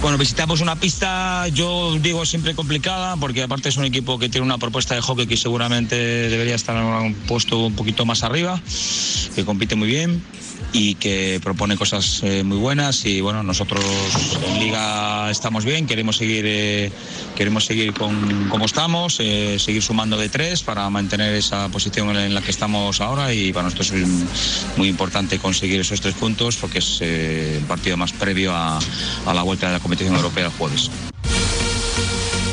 Bueno, 0.00 0.16
visitamos 0.16 0.60
una 0.60 0.76
pista, 0.76 1.48
yo 1.48 1.98
digo 1.98 2.24
siempre 2.24 2.54
complicada, 2.54 3.16
porque 3.16 3.42
aparte 3.42 3.68
es 3.68 3.76
un 3.76 3.84
equipo 3.84 4.18
que 4.18 4.28
tiene 4.28 4.46
una 4.46 4.58
propuesta 4.58 4.94
de 4.94 5.02
hockey 5.02 5.26
que 5.26 5.36
seguramente 5.36 5.96
debería 5.96 6.54
estar 6.54 6.76
en 6.76 6.84
un 6.84 7.14
puesto 7.26 7.66
un 7.66 7.74
poquito 7.74 8.06
más 8.06 8.22
arriba, 8.22 8.60
que 9.34 9.44
compite 9.44 9.74
muy 9.74 9.88
bien 9.88 10.22
y 10.72 10.94
que 10.96 11.40
propone 11.42 11.76
cosas 11.76 12.20
eh, 12.22 12.42
muy 12.42 12.58
buenas. 12.58 13.04
Y 13.06 13.20
bueno 13.20 13.42
nosotros 13.42 13.84
en 14.46 14.60
liga 14.60 15.30
estamos 15.30 15.64
bien 15.64 15.86
queremos 15.86 16.16
seguir 16.16 16.44
eh, 16.46 16.92
queremos 17.34 17.64
seguir 17.64 17.92
con 17.92 18.48
como 18.48 18.66
estamos 18.66 19.18
eh, 19.20 19.58
seguir 19.58 19.82
sumando 19.82 20.16
de 20.16 20.28
tres 20.28 20.62
para 20.62 20.88
mantener 20.90 21.34
esa 21.34 21.68
posición 21.68 22.16
en 22.16 22.34
la 22.34 22.42
que 22.42 22.50
estamos 22.50 23.00
ahora. 23.00 23.32
Y 23.32 23.52
para 23.52 23.64
nosotros 23.64 23.92
es 23.92 24.08
muy 24.76 24.88
importante 24.88 25.38
conseguir 25.38 25.80
esos 25.80 26.00
tres 26.00 26.14
puntos 26.14 26.56
porque 26.56 26.78
es 26.78 27.00
un 27.00 27.66
partido 27.66 27.96
más 27.96 28.12
previo 28.12 28.52
a, 28.54 28.78
a 29.26 29.34
la 29.34 29.42
vuelta 29.42 29.66
de 29.66 29.72
la 29.74 29.80
competición 29.80 30.14
europea 30.16 30.46
el 30.46 30.52
jueves 30.52 30.90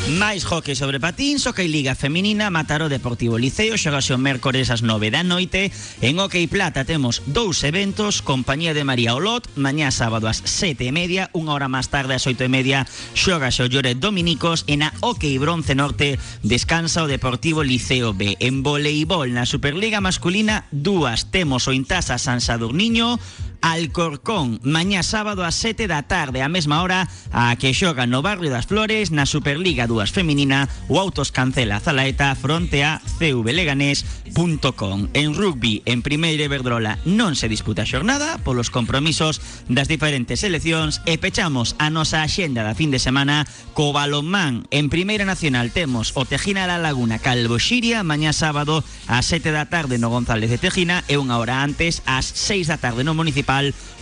Máis 0.03 0.43
hockey 0.43 0.75
sobre 0.75 0.99
patins, 0.99 1.47
hockey 1.47 1.69
liga 1.69 1.95
feminina, 1.95 2.49
Mataró 2.49 2.89
Deportivo 2.89 3.37
Liceo, 3.37 3.79
xogase 3.79 4.11
o 4.11 4.19
mércores 4.19 4.67
ás 4.67 4.83
9 4.83 5.15
da 5.15 5.23
noite. 5.23 5.71
En 6.03 6.19
hockey 6.19 6.43
plata 6.51 6.83
temos 6.83 7.23
dous 7.23 7.63
eventos, 7.63 8.19
Compañía 8.19 8.75
de 8.75 8.83
María 8.83 9.15
Olot, 9.15 9.47
mañá 9.55 9.95
sábado 9.95 10.27
ás 10.27 10.43
7 10.43 10.83
e 10.83 10.91
media, 10.91 11.31
unha 11.31 11.55
hora 11.55 11.71
máis 11.71 11.87
tarde 11.87 12.19
ás 12.19 12.27
8 12.27 12.35
e 12.35 12.51
media, 12.51 12.83
xogase 13.15 13.63
o 13.63 13.71
Lloret 13.71 13.95
Dominicos, 13.95 14.67
e 14.67 14.75
na 14.75 14.91
hockey 14.99 15.39
bronce 15.39 15.71
norte 15.71 16.19
descansa 16.43 16.99
o 16.99 17.07
Deportivo 17.07 17.63
Liceo 17.63 18.11
B. 18.11 18.35
En 18.43 18.59
voleibol, 18.59 19.31
na 19.31 19.47
Superliga 19.47 20.03
masculina, 20.03 20.67
dúas 20.75 21.31
temos 21.31 21.63
o 21.63 21.71
Intasa 21.71 22.19
San 22.19 22.43
Sadurniño, 22.43 23.23
Alcorcón, 23.63 24.59
mañá 24.61 25.07
sábado 25.07 25.47
a 25.47 25.51
7 25.55 25.87
da 25.87 26.03
tarde, 26.03 26.43
a 26.43 26.51
mesma 26.51 26.83
hora, 26.83 27.07
a 27.31 27.55
que 27.55 27.71
xoga 27.71 28.03
no 28.03 28.19
barrio 28.19 28.51
das 28.51 28.67
Flores, 28.67 29.15
na 29.15 29.23
Superliga 29.23 29.87
2 29.87 30.11
feminina, 30.11 30.67
o 30.91 30.99
Autos 30.99 31.31
cancela 31.31 31.79
Zalaeta 31.79 32.35
fronte 32.35 32.83
a 32.83 32.99
cvleganés.com. 32.99 35.07
En 35.15 35.31
rugby, 35.31 35.79
en 35.87 36.03
primeira 36.03 36.43
Iberdrola, 36.43 36.99
non 37.07 37.39
se 37.39 37.47
disputa 37.47 37.83
a 37.83 37.87
xornada 37.87 38.35
polos 38.43 38.67
compromisos 38.67 39.39
das 39.71 39.87
diferentes 39.87 40.43
seleccións 40.43 40.99
e 41.07 41.15
a 41.15 41.87
nosa 41.87 42.19
axenda 42.19 42.67
da 42.67 42.75
fin 42.75 42.91
de 42.91 42.99
semana 42.99 43.47
co 43.71 43.95
balonmán. 43.95 44.67
En 44.75 44.91
Primeira 44.91 45.23
Nacional 45.23 45.71
temos 45.71 46.11
o 46.19 46.27
Tejina 46.27 46.67
La 46.67 46.83
Laguna 46.83 47.15
Calvo 47.15 47.63
Xiria, 47.63 48.03
mañá 48.03 48.35
sábado 48.35 48.83
a 49.07 49.23
7 49.23 49.55
da 49.55 49.71
tarde 49.71 50.03
no 50.03 50.11
González 50.11 50.51
de 50.51 50.59
Tejina 50.59 51.07
e 51.07 51.15
unha 51.15 51.39
hora 51.39 51.63
antes 51.63 52.03
ás 52.03 52.27
6 52.27 52.67
da 52.67 52.75
tarde 52.75 53.07
no 53.07 53.15
Municipal 53.15 53.52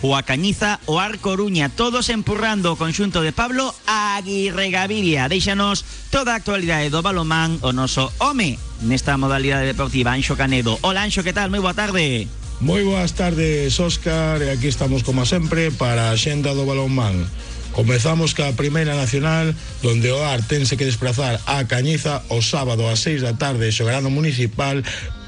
o 0.02 0.16
a 0.16 0.22
Cañiza 0.22 0.80
o 0.88 0.96
Ar 0.98 1.18
Coruña, 1.18 1.68
todos 1.68 2.08
empurrando 2.08 2.72
o 2.72 2.78
conxunto 2.80 3.20
de 3.20 3.36
Pablo 3.36 3.74
Aguirre 3.84 4.72
Gaviria. 4.72 5.28
Deixanos 5.28 5.84
toda 6.08 6.32
a 6.32 6.40
actualidade 6.40 6.88
do 6.88 7.04
balomán 7.04 7.60
o 7.60 7.76
noso 7.76 8.08
home 8.16 8.56
nesta 8.80 9.20
modalidade 9.20 9.68
deportiva, 9.68 10.16
Anxo 10.16 10.34
Canedo. 10.34 10.80
Hola 10.80 11.04
Anxo, 11.04 11.20
que 11.20 11.36
tal? 11.36 11.52
Moi 11.52 11.60
boa 11.60 11.76
tarde. 11.76 12.26
Moi 12.62 12.86
boas 12.86 13.10
tardes, 13.18 13.74
Óscar, 13.82 14.38
e 14.38 14.54
aquí 14.54 14.70
estamos 14.70 15.02
como 15.02 15.26
sempre 15.26 15.74
para 15.74 16.14
a 16.14 16.16
xenda 16.16 16.54
do 16.54 16.62
balonmán. 16.62 17.26
Comezamos 17.72 18.36
ca 18.38 18.52
Primeira 18.52 18.94
Nacional, 18.94 19.56
donde 19.82 20.12
o 20.12 20.20
Ar 20.22 20.44
tense 20.46 20.76
que 20.76 20.84
desplazar 20.84 21.40
a 21.48 21.64
Cañiza 21.64 22.22
o 22.28 22.44
sábado 22.44 22.86
a 22.86 22.94
6 22.94 23.24
da 23.24 23.34
tarde 23.34 23.72
xogará 23.72 23.98
Municipal 24.04 24.84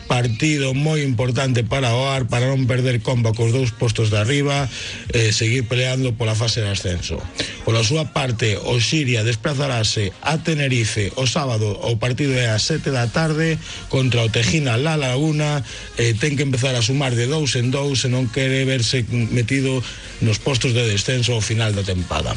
partido 0.07 0.75
moi 0.75 1.03
importante 1.03 1.64
para 1.64 1.93
o 1.97 2.09
AR 2.09 2.29
para 2.29 2.49
non 2.51 2.69
perder 2.69 3.01
comba 3.01 3.33
cos 3.33 3.51
dous 3.51 3.73
postos 3.73 4.12
de 4.12 4.21
arriba 4.21 4.69
e 5.11 5.29
eh, 5.29 5.31
seguir 5.33 5.64
peleando 5.64 6.14
pola 6.14 6.37
fase 6.37 6.61
de 6.61 6.71
ascenso. 6.71 7.19
Pola 7.64 7.81
súa 7.81 8.12
parte, 8.12 8.61
o 8.61 8.77
Xiria 8.79 9.25
desplazarase 9.25 10.12
a 10.21 10.38
Tenerife 10.40 11.11
o 11.17 11.25
sábado 11.25 11.77
o 11.81 11.97
partido 11.97 12.37
é 12.37 12.53
a 12.53 12.61
7 12.61 12.93
da 12.93 13.09
tarde 13.09 13.57
contra 13.88 14.23
o 14.23 14.29
Tejina 14.29 14.77
La 14.77 15.01
Laguna 15.01 15.64
eh, 15.97 16.12
ten 16.14 16.37
que 16.37 16.45
empezar 16.45 16.77
a 16.77 16.85
sumar 16.85 17.17
de 17.17 17.25
dous 17.27 17.57
en 17.57 17.73
dous 17.73 18.05
e 18.05 18.12
non 18.12 18.29
quere 18.29 18.69
verse 18.69 19.03
metido 19.09 19.81
nos 20.21 20.37
postos 20.38 20.77
de 20.77 20.85
descenso 20.85 21.33
ao 21.33 21.45
final 21.45 21.73
da 21.73 21.83
tempada. 21.83 22.37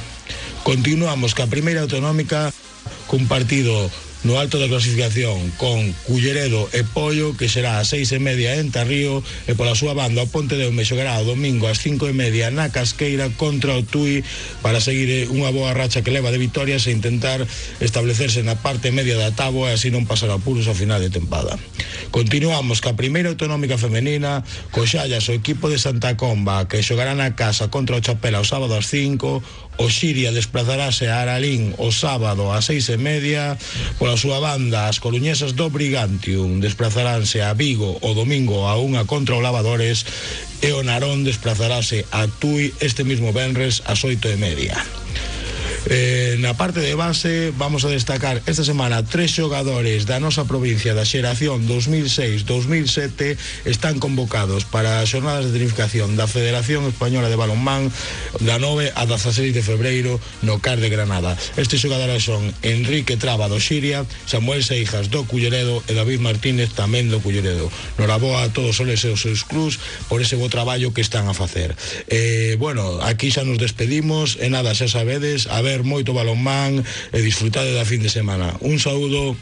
Continuamos 0.63 1.35
ca 1.35 1.51
primeira 1.51 1.83
autonómica 1.83 2.51
cun 3.07 3.27
partido 3.27 3.87
no 4.23 4.39
alto 4.39 4.57
da 4.57 4.67
clasificación 4.67 5.53
con 5.61 5.93
Culleredo 6.09 6.65
e 6.73 6.81
Pollo 6.81 7.37
que 7.37 7.49
será 7.49 7.77
a 7.77 7.85
seis 7.85 8.09
e 8.09 8.19
media 8.19 8.57
en 8.57 8.73
Tarrío 8.73 9.21
e 9.45 9.53
pola 9.53 9.77
súa 9.77 9.93
banda 9.93 10.25
o 10.25 10.31
Ponte 10.31 10.57
de 10.57 10.65
Ume 10.65 10.81
xogará 10.81 11.21
o 11.21 11.27
domingo 11.27 11.69
ás 11.69 11.77
cinco 11.77 12.09
e 12.09 12.17
media 12.17 12.49
na 12.49 12.73
Casqueira 12.73 13.29
contra 13.37 13.77
o 13.77 13.85
para 14.65 14.81
seguir 14.81 15.29
unha 15.29 15.53
boa 15.53 15.73
racha 15.77 16.01
que 16.01 16.09
leva 16.09 16.33
de 16.33 16.41
victorias 16.41 16.89
e 16.89 16.95
intentar 16.95 17.45
establecerse 17.77 18.41
na 18.41 18.57
parte 18.57 18.89
media 18.89 19.17
da 19.21 19.33
táboa 19.33 19.69
e 19.69 19.77
así 19.77 19.93
non 19.93 20.09
pasar 20.09 20.33
apuros 20.33 20.65
ao 20.65 20.77
final 20.77 20.97
de 20.97 21.13
tempada. 21.13 21.53
Continuamos 22.09 22.81
ca 22.81 22.97
primeira 22.97 23.29
autonómica 23.29 23.77
femenina 23.77 24.41
co 24.73 24.85
Xallas 24.87 25.29
o 25.29 25.37
equipo 25.37 25.69
de 25.69 25.77
Santa 25.77 26.17
Comba 26.17 26.65
que 26.65 26.81
xogará 26.81 27.13
na 27.13 27.37
casa 27.37 27.69
contra 27.69 27.97
o 27.97 28.03
Chapela 28.03 28.41
o 28.41 28.47
sábado 28.47 28.73
ás 28.73 28.89
5 28.89 29.66
O 29.77 29.89
Xiria 29.93 30.33
desplazarase 30.33 31.05
a 31.07 31.21
Aralín 31.21 31.77
o 31.77 31.93
sábado 31.93 32.49
a 32.49 32.59
seis 32.65 32.89
e 32.89 32.97
media. 32.97 33.57
Pola 34.01 34.17
súa 34.17 34.41
banda, 34.41 34.89
as 34.89 34.97
coruñesas 34.97 35.53
do 35.53 35.69
Brigantium 35.69 36.57
desplazaránse 36.57 37.45
a 37.45 37.53
Vigo 37.53 38.01
o 38.01 38.11
domingo 38.17 38.65
a 38.65 38.73
unha 38.81 39.05
contra 39.05 39.37
o 39.37 39.43
Lavadores 39.43 40.01
e 40.65 40.73
o 40.73 40.81
Narón 40.81 41.21
desplazarase 41.21 42.09
a 42.09 42.25
Tui 42.25 42.73
este 42.81 43.05
mismo 43.05 43.29
venres 43.29 43.85
ás 43.85 44.01
oito 44.01 44.25
e 44.25 44.37
media. 44.41 44.81
Eh, 45.89 46.35
na 46.39 46.53
parte 46.59 46.83
de 46.83 46.95
base 46.95 47.55
vamos 47.55 47.85
a 47.85 47.89
destacar 47.89 48.43
esta 48.45 48.67
semana 48.67 49.07
tres 49.07 49.31
xogadores 49.31 50.03
da 50.03 50.19
nosa 50.19 50.43
provincia 50.43 50.91
da 50.91 51.07
xeración 51.07 51.63
2006-2007 51.63 53.39
están 53.63 53.95
convocados 54.03 54.67
para 54.67 54.99
as 54.99 55.07
xornadas 55.07 55.47
de 55.47 55.55
tecnificación 55.55 56.19
da 56.19 56.27
Federación 56.27 56.83
Española 56.91 57.31
de 57.31 57.39
Balonmán 57.39 57.87
da 58.43 58.59
9 58.59 58.91
a 58.99 59.07
16 59.07 59.55
de 59.55 59.63
febreiro 59.63 60.19
no 60.43 60.59
CAR 60.59 60.83
de 60.83 60.91
Granada. 60.91 61.39
Estes 61.55 61.79
xogadores 61.79 62.27
son 62.27 62.43
Enrique 62.67 63.15
Traba 63.15 63.47
do 63.47 63.63
Xiria, 63.63 64.03
Samuel 64.27 64.67
Seijas 64.67 65.07
do 65.07 65.23
Culleredo 65.23 65.79
e 65.87 65.95
David 65.95 66.19
Martínez 66.19 66.75
tamén 66.75 67.07
do 67.07 67.23
Culleredo. 67.23 67.71
Noraboa 67.95 68.43
a 68.43 68.51
todos 68.51 68.83
eles 68.83 69.07
e 69.07 69.15
os 69.15 69.23
por 70.09 70.21
ese 70.21 70.35
bo 70.35 70.49
traballo 70.49 70.93
que 70.93 71.01
están 71.01 71.27
a 71.27 71.33
facer. 71.33 71.75
Eh, 72.07 72.55
bueno, 72.59 72.99
aquí 73.01 73.31
xa 73.31 73.47
nos 73.47 73.57
despedimos 73.57 74.37
e 74.41 74.49
nada, 74.51 74.75
xa 74.75 74.91
sabedes, 74.91 75.47
a 75.47 75.61
ver 75.61 75.76
ver 75.77 75.85
moito 75.85 76.13
balonmán 76.13 76.81
e 77.13 77.19
disfrutade 77.21 77.69
da 77.77 77.85
fin 77.85 78.01
de 78.01 78.09
semana. 78.09 78.57
Un 78.65 78.81
saúdo 78.81 79.37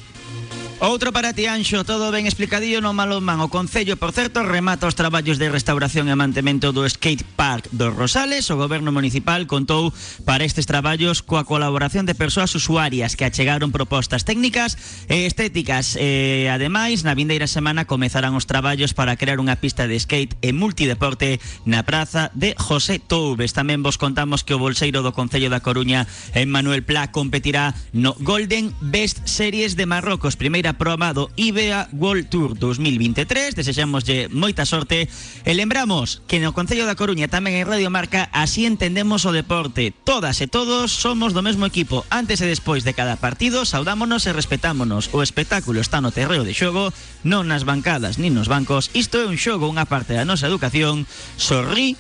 Outro 0.80 1.14
para 1.14 1.32
ti, 1.32 1.48
Anxo, 1.48 1.88
todo 1.88 2.12
ben 2.12 2.28
explicadillo 2.28 2.84
no 2.84 2.92
Malomán. 2.92 3.40
O 3.40 3.48
Concello, 3.48 3.96
por 3.96 4.12
certo, 4.12 4.44
remata 4.44 4.92
os 4.92 4.94
traballos 5.00 5.40
de 5.40 5.48
restauración 5.48 6.12
e 6.12 6.16
mantemento 6.20 6.76
do 6.76 6.84
Skate 6.84 7.24
Park 7.24 7.72
dos 7.72 7.96
Rosales. 7.96 8.52
O 8.52 8.60
Goberno 8.60 8.92
Municipal 8.92 9.48
contou 9.48 9.96
para 10.28 10.44
estes 10.44 10.68
traballos 10.68 11.24
coa 11.24 11.48
colaboración 11.48 12.04
de 12.04 12.12
persoas 12.12 12.52
usuarias 12.60 13.16
que 13.16 13.24
achegaron 13.24 13.72
propostas 13.72 14.28
técnicas 14.28 14.76
e 15.08 15.24
estéticas. 15.24 15.96
E, 15.96 16.52
ademais, 16.52 17.08
na 17.08 17.16
vindeira 17.16 17.48
semana 17.48 17.88
comezarán 17.88 18.36
os 18.36 18.44
traballos 18.44 18.92
para 18.92 19.16
crear 19.16 19.40
unha 19.40 19.56
pista 19.56 19.88
de 19.88 19.96
skate 19.96 20.36
e 20.44 20.52
multideporte 20.52 21.40
na 21.64 21.88
praza 21.88 22.36
de 22.36 22.52
José 22.60 23.00
Toubes. 23.00 23.56
Tamén 23.56 23.80
vos 23.80 23.96
contamos 23.96 24.44
que 24.44 24.52
o 24.52 24.60
bolseiro 24.60 25.08
do 25.08 25.16
Concello 25.16 25.48
da 25.48 25.64
Coruña, 25.64 26.04
en 26.36 26.52
Manuel 26.52 26.84
Pla, 26.84 27.16
competirá 27.16 27.72
no 27.96 28.12
Golden 28.20 28.76
Best 28.84 29.24
Series 29.24 29.80
de 29.80 29.88
Marrocos. 29.88 30.36
Primeira 30.36 30.65
primeira 30.66 30.74
proba 30.74 31.14
do 31.14 31.30
IBEA 31.38 31.90
World 31.94 32.26
Tour 32.26 32.58
2023 32.58 33.54
Desexamoslle 33.54 34.34
moita 34.34 34.66
sorte. 34.66 35.06
E 35.46 35.52
lembramos 35.54 36.26
que 36.26 36.42
no 36.42 36.58
Concello 36.58 36.90
da 36.90 36.98
Coruña 36.98 37.30
tamén 37.30 37.54
en 37.54 37.70
Radio 37.70 37.94
Marca 37.94 38.34
Así 38.34 38.66
entendemos 38.66 39.30
o 39.30 39.36
deporte. 39.36 39.94
Todas 39.94 40.42
e 40.42 40.50
todos 40.50 40.90
somos 40.90 41.38
do 41.38 41.46
mesmo 41.46 41.70
equipo 41.70 42.02
Antes 42.10 42.42
e 42.42 42.50
despois 42.50 42.82
de 42.82 42.98
cada 42.98 43.14
partido. 43.22 43.62
Saudámonos 43.62 44.26
e 44.26 44.34
respetámonos. 44.34 45.14
O 45.14 45.22
espectáculo 45.22 45.78
está 45.78 46.02
no 46.02 46.10
terreo 46.10 46.42
de 46.42 46.58
xogo 46.58 46.90
Non 47.22 47.46
nas 47.46 47.62
bancadas 47.62 48.18
nin 48.18 48.34
nos 48.34 48.50
bancos. 48.50 48.90
Isto 48.98 49.22
é 49.22 49.30
un 49.30 49.38
xogo, 49.38 49.70
unha 49.70 49.86
parte 49.86 50.18
da 50.18 50.26
nosa 50.26 50.50
educación. 50.50 51.06
Sorrí, 51.38 51.94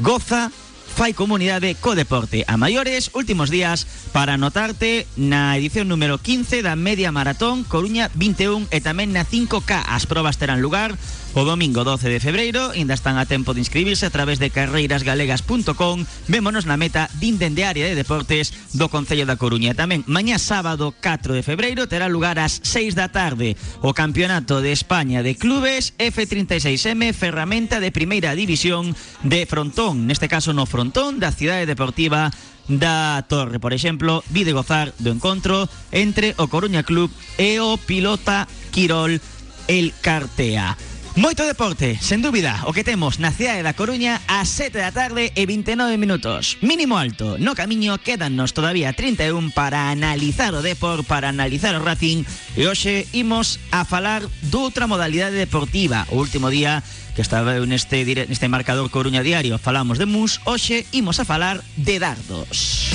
goza 0.00 0.48
fai 0.94 1.12
comunidade 1.12 1.76
co 1.76 1.94
deporte 1.94 2.44
a 2.48 2.56
maiores 2.56 3.10
últimos 3.12 3.50
días 3.52 3.86
para 4.12 4.34
anotarte 4.34 5.06
na 5.16 5.54
edición 5.56 5.88
número 5.88 6.18
15 6.18 6.64
da 6.64 6.74
Media 6.74 7.12
Maratón 7.12 7.64
Coruña 7.64 8.08
21 8.16 8.72
e 8.72 8.78
tamén 8.80 9.12
na 9.12 9.28
5K 9.28 9.84
as 9.84 10.08
probas 10.08 10.40
terán 10.40 10.64
lugar 10.64 10.96
O 11.38 11.46
domingo 11.46 11.86
12 11.86 12.10
de 12.10 12.18
febreiro 12.18 12.74
ainda 12.74 12.98
están 12.98 13.14
a 13.14 13.22
tempo 13.22 13.54
de 13.54 13.62
inscribirse 13.62 14.02
a 14.02 14.10
través 14.10 14.42
de 14.42 14.50
carreirasgalegas.com 14.50 16.02
Vémonos 16.26 16.66
na 16.66 16.74
meta 16.74 17.06
dinden 17.22 17.54
de 17.54 17.62
área 17.62 17.86
de 17.86 17.94
deportes 17.94 18.50
do 18.74 18.90
Concello 18.90 19.22
da 19.22 19.38
Coruña 19.38 19.70
Tamén 19.70 20.02
mañá 20.10 20.34
sábado 20.42 20.90
4 20.98 21.38
de 21.38 21.46
febreiro 21.46 21.86
terá 21.86 22.10
lugar 22.10 22.42
ás 22.42 22.58
6 22.66 22.98
da 22.98 23.14
tarde 23.14 23.54
O 23.86 23.94
Campeonato 23.94 24.58
de 24.58 24.74
España 24.74 25.22
de 25.22 25.38
Clubes 25.38 25.94
F36M 26.02 27.14
Ferramenta 27.14 27.78
de 27.78 27.94
Primeira 27.94 28.34
División 28.34 28.98
de 29.22 29.46
Frontón 29.46 30.10
Neste 30.10 30.26
caso 30.26 30.50
no 30.50 30.66
Frontón 30.66 31.22
da 31.22 31.30
Cidade 31.30 31.70
Deportiva 31.70 32.34
da 32.66 33.22
Torre. 33.30 33.62
Por 33.62 33.70
exemplo, 33.72 34.26
vide 34.34 34.50
gozar 34.50 34.90
do 34.98 35.14
encontro 35.14 35.70
entre 35.94 36.34
o 36.34 36.50
Coruña 36.50 36.82
Club 36.82 37.14
e 37.38 37.62
o 37.62 37.78
pilota 37.78 38.50
Quirol 38.74 39.22
El 39.70 39.94
Cartea. 40.02 40.87
Moito 41.18 41.42
deporte, 41.42 41.98
sen 41.98 42.22
dúbida, 42.22 42.62
o 42.62 42.70
que 42.70 42.86
temos 42.86 43.18
na 43.18 43.34
cidade 43.34 43.66
da 43.66 43.74
Coruña 43.74 44.22
a 44.30 44.46
7 44.46 44.78
da 44.78 44.94
tarde 44.94 45.34
e 45.34 45.42
29 45.50 45.98
minutos. 45.98 46.62
Mínimo 46.62 46.94
alto, 46.94 47.42
no 47.42 47.58
camiño 47.58 47.98
quedannos 47.98 48.54
todavía 48.54 48.94
31 48.94 49.50
para 49.50 49.90
analizar 49.90 50.54
o 50.54 50.62
Depor, 50.62 51.02
para 51.02 51.34
analizar 51.34 51.74
o 51.74 51.82
Racing 51.82 52.22
e 52.54 52.70
hoxe 52.70 53.10
imos 53.10 53.58
a 53.74 53.82
falar 53.82 54.22
doutra 54.46 54.86
modalidade 54.86 55.34
deportiva. 55.34 56.06
Último 56.14 56.54
día 56.54 56.86
que 57.18 57.26
estaba 57.26 57.58
neste, 57.66 58.06
neste 58.30 58.46
marcador 58.46 58.86
Coruña 58.86 59.26
Diario 59.26 59.58
falamos 59.58 59.98
de 59.98 60.06
mus, 60.06 60.38
hoxe 60.46 60.86
imos 60.94 61.18
a 61.18 61.26
falar 61.26 61.66
de 61.74 61.98
dardos. 61.98 62.94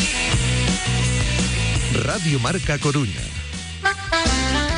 Radio 2.08 2.40
Marca 2.40 2.80
Coruña 2.80 3.34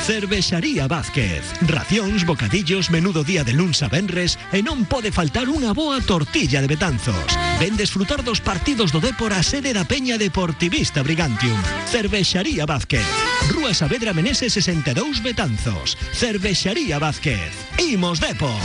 Cervexaría 0.05 0.85
Vázquez. 0.87 1.41
Racións, 1.65 2.29
bocadillos, 2.29 2.91
menudo 2.91 3.23
día 3.23 3.43
de 3.43 3.53
luns 3.57 3.81
a 3.81 3.89
venres 3.89 4.37
e 4.53 4.61
non 4.61 4.85
pode 4.85 5.09
faltar 5.09 5.49
unha 5.49 5.73
boa 5.73 5.97
tortilla 5.97 6.61
de 6.61 6.69
Betanzos. 6.69 7.25
Ven 7.57 7.73
desfrutar 7.73 8.21
dos 8.21 8.37
partidos 8.37 8.93
do 8.93 9.01
Depor 9.01 9.33
a 9.33 9.41
sede 9.41 9.73
da 9.73 9.81
Peña 9.81 10.21
Deportivista 10.21 11.01
Brigantium. 11.01 11.57
Cervexaría 11.89 12.69
Vázquez. 12.69 13.01
Rúa 13.49 13.73
Saavedra 13.73 14.13
Menese 14.13 14.53
62 14.53 15.25
Betanzos. 15.25 15.97
Cervexaría 16.13 17.01
Vázquez. 17.01 17.49
Imos 17.81 18.21
Depor. 18.21 18.61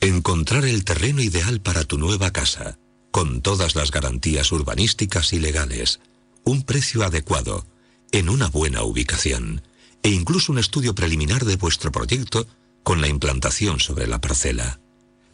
Encontrar 0.00 0.64
el 0.64 0.88
terreno 0.88 1.20
ideal 1.20 1.60
para 1.60 1.84
tu 1.84 2.00
nueva 2.00 2.32
casa, 2.32 2.80
con 3.12 3.44
todas 3.44 3.76
las 3.76 3.92
garantías 3.92 4.48
urbanísticas 4.48 5.36
y 5.36 5.44
legales, 5.44 6.00
un 6.48 6.64
precio 6.64 7.04
adecuado, 7.04 7.68
en 8.12 8.28
una 8.28 8.48
buena 8.48 8.82
ubicación, 8.82 9.62
e 10.02 10.10
incluso 10.10 10.52
un 10.52 10.58
estudio 10.58 10.94
preliminar 10.94 11.44
de 11.44 11.56
vuestro 11.56 11.90
proyecto 11.90 12.46
con 12.82 13.00
la 13.00 13.08
implantación 13.08 13.80
sobre 13.80 14.06
la 14.06 14.20
parcela. 14.20 14.80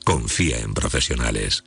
Confía 0.04 0.60
en 0.60 0.74
profesionales. 0.74 1.64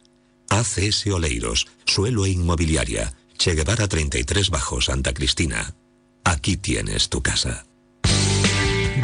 ACS 0.50 1.08
Oleiros, 1.08 1.68
Suelo 1.86 2.26
e 2.26 2.32
Inmobiliaria, 2.32 3.14
Che 3.38 3.56
Guevara 3.56 3.88
33 3.88 4.50
Bajo 4.50 4.82
Santa 4.82 5.14
Cristina. 5.14 5.76
Aquí 6.24 6.58
tienes 6.58 7.10
tu 7.10 7.22
casa. 7.22 7.66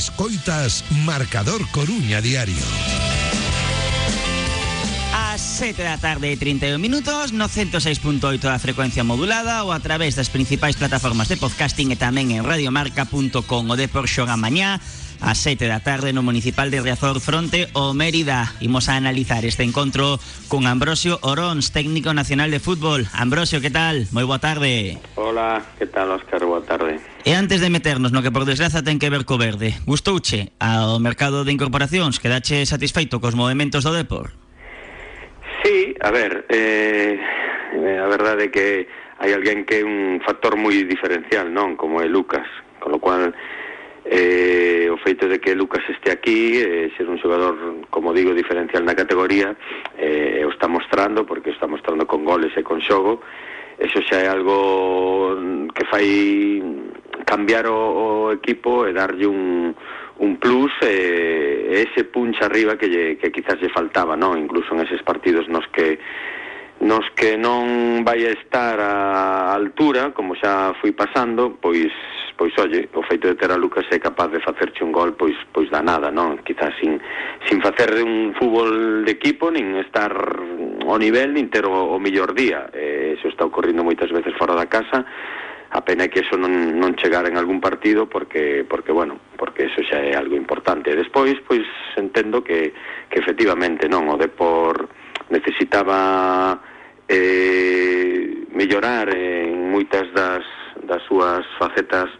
Escoitas 0.00 0.82
Marcador 1.04 1.60
Coruña 1.72 2.22
Diario. 2.22 2.56
A 5.12 5.36
7 5.36 5.76
da 5.84 6.00
tarde 6.00 6.32
e 6.32 6.40
31 6.40 6.80
minutos 6.80 7.36
no 7.36 7.52
106.8 7.52 8.40
da 8.40 8.56
frecuencia 8.56 9.04
modulada 9.04 9.60
ou 9.60 9.76
a 9.76 9.80
través 9.84 10.16
das 10.16 10.32
principais 10.32 10.72
plataformas 10.72 11.28
de 11.28 11.36
podcasting 11.36 11.92
e 11.92 12.00
tamén 12.00 12.32
en 12.32 12.48
radiomarca.com 12.48 13.44
o 13.44 13.76
de 13.76 13.92
por 13.92 14.08
xoga 14.08 14.40
mañá 14.40 14.80
a 15.20 15.34
7 15.34 15.68
da 15.68 15.80
tarde 15.80 16.12
no 16.12 16.24
Municipal 16.24 16.70
de 16.70 16.80
Riazor 16.80 17.20
fronte 17.20 17.68
o 17.72 17.92
Mérida. 17.94 18.52
Imos 18.60 18.88
a 18.88 18.96
analizar 18.96 19.44
este 19.44 19.62
encontro 19.62 20.18
con 20.48 20.66
Ambrosio 20.66 21.18
Orons, 21.22 21.72
técnico 21.72 22.14
nacional 22.14 22.50
de 22.50 22.60
fútbol. 22.60 23.06
Ambrosio, 23.12 23.60
que 23.60 23.70
tal? 23.70 24.08
Moi 24.12 24.24
boa 24.24 24.40
tarde. 24.40 24.98
Hola, 25.14 25.60
que 25.76 25.86
tal, 25.86 26.10
Óscar? 26.10 26.42
Boa 26.44 26.64
tarde. 26.64 26.98
E 27.24 27.36
antes 27.36 27.60
de 27.60 27.68
meternos 27.68 28.12
no 28.12 28.24
que 28.24 28.32
por 28.32 28.48
desgraza 28.48 28.80
ten 28.80 28.96
que 28.96 29.12
ver 29.12 29.28
co 29.28 29.36
verde, 29.36 29.76
gustouche 29.84 30.56
ao 30.58 30.96
mercado 30.98 31.44
de 31.44 31.52
incorporacións? 31.52 32.18
Quedache 32.18 32.64
satisfeito 32.64 33.20
cos 33.20 33.36
movimentos 33.36 33.84
do 33.84 33.92
Depor? 33.92 34.32
Sí, 35.60 35.92
a 36.00 36.10
ver, 36.10 36.48
eh, 36.48 37.20
a 38.00 38.08
verdade 38.08 38.48
é 38.48 38.52
que 38.52 38.66
hai 39.20 39.36
alguén 39.36 39.68
que 39.68 39.80
é 39.80 39.84
un 39.84 40.24
factor 40.24 40.56
moi 40.56 40.80
diferencial, 40.88 41.52
non? 41.52 41.76
Como 41.76 42.00
é 42.00 42.08
Lucas, 42.08 42.48
con 42.80 42.96
lo 42.96 42.98
cual 42.98 43.36
eh, 44.04 44.88
o 44.90 44.96
feito 44.98 45.28
de 45.28 45.40
que 45.40 45.54
Lucas 45.54 45.84
este 45.88 46.10
aquí 46.10 46.56
eh, 46.56 46.90
ser 46.96 47.08
un 47.08 47.18
xogador, 47.18 47.84
como 47.90 48.12
digo, 48.12 48.32
diferencial 48.34 48.84
na 48.84 48.96
categoría 48.96 49.54
eh, 49.98 50.42
o 50.44 50.50
está 50.50 50.68
mostrando 50.68 51.26
porque 51.26 51.50
o 51.50 51.54
está 51.56 51.66
mostrando 51.66 52.06
con 52.06 52.24
goles 52.24 52.52
e 52.56 52.62
con 52.64 52.80
xogo 52.80 53.20
eso 53.80 54.00
xa 54.04 54.20
é 54.20 54.28
algo 54.28 55.36
mm, 55.36 55.72
que 55.72 55.84
fai 55.88 56.08
cambiar 57.24 57.64
o, 57.68 58.28
o 58.28 58.32
equipo 58.32 58.84
e 58.84 58.92
darlle 58.92 59.24
un, 59.24 59.72
un 60.20 60.36
plus 60.36 60.72
e 60.84 61.80
eh, 61.80 61.88
ese 61.88 62.04
punch 62.04 62.36
arriba 62.42 62.76
que, 62.76 62.88
lle, 62.88 63.16
que 63.16 63.32
quizás 63.32 63.56
lle 63.60 63.72
faltaba, 63.72 64.16
¿no? 64.16 64.36
incluso 64.36 64.74
en 64.74 64.84
eses 64.84 65.02
partidos 65.02 65.48
nos 65.48 65.64
que 65.72 65.98
nos 66.80 67.04
que 67.12 67.36
non 67.36 68.00
vai 68.08 68.24
estar 68.24 68.80
a 68.80 69.52
altura, 69.52 70.16
como 70.16 70.32
xa 70.32 70.72
fui 70.80 70.92
pasando, 70.96 71.60
pois 71.60 71.92
pois 72.40 72.56
olle, 72.56 72.88
o 72.96 73.04
feito 73.04 73.28
de 73.28 73.36
ter 73.36 73.52
a 73.52 73.60
Lucas 73.60 73.84
é 73.92 74.00
capaz 74.00 74.32
de 74.32 74.40
facerche 74.40 74.80
un 74.80 74.96
gol 74.96 75.12
pois 75.12 75.36
pois 75.52 75.68
da 75.68 75.84
nada, 75.84 76.08
non? 76.08 76.40
Quizás 76.40 76.72
sin 76.80 76.96
sin 77.44 77.60
facer 77.60 77.92
un 78.00 78.32
fútbol 78.32 79.04
de 79.04 79.12
equipo 79.12 79.52
nin 79.52 79.76
estar 79.76 80.16
ao 80.16 80.96
nivel 80.96 81.36
nin 81.36 81.52
ter 81.52 81.68
o, 81.68 81.92
o 81.92 82.00
mellor 82.00 82.32
día. 82.32 82.72
Eh, 82.72 83.20
eso 83.20 83.28
está 83.28 83.44
ocorrindo 83.44 83.84
moitas 83.84 84.08
veces 84.08 84.32
fora 84.40 84.56
da 84.56 84.72
casa. 84.72 85.04
A 85.70 85.84
pena 85.84 86.08
é 86.08 86.10
que 86.10 86.24
eso 86.24 86.40
non, 86.40 86.80
non 86.80 86.96
chegara 86.96 87.28
en 87.28 87.36
algún 87.36 87.60
partido 87.60 88.08
porque, 88.08 88.64
porque, 88.64 88.90
bueno, 88.90 89.20
porque 89.36 89.68
eso 89.68 89.84
xa 89.84 90.00
é 90.00 90.16
algo 90.16 90.32
importante. 90.32 90.96
Despois, 90.96 91.36
pois, 91.44 91.62
entendo 92.00 92.40
que, 92.40 92.72
que 93.12 93.20
efectivamente, 93.20 93.84
non, 93.84 94.08
o 94.08 94.16
Depor 94.16 94.88
necesitaba 95.30 96.60
eh, 97.08 98.44
mellorar 98.52 99.14
en 99.14 99.70
moitas 99.70 100.06
das, 100.14 100.44
das 100.84 101.02
súas 101.08 101.46
facetas 101.58 102.10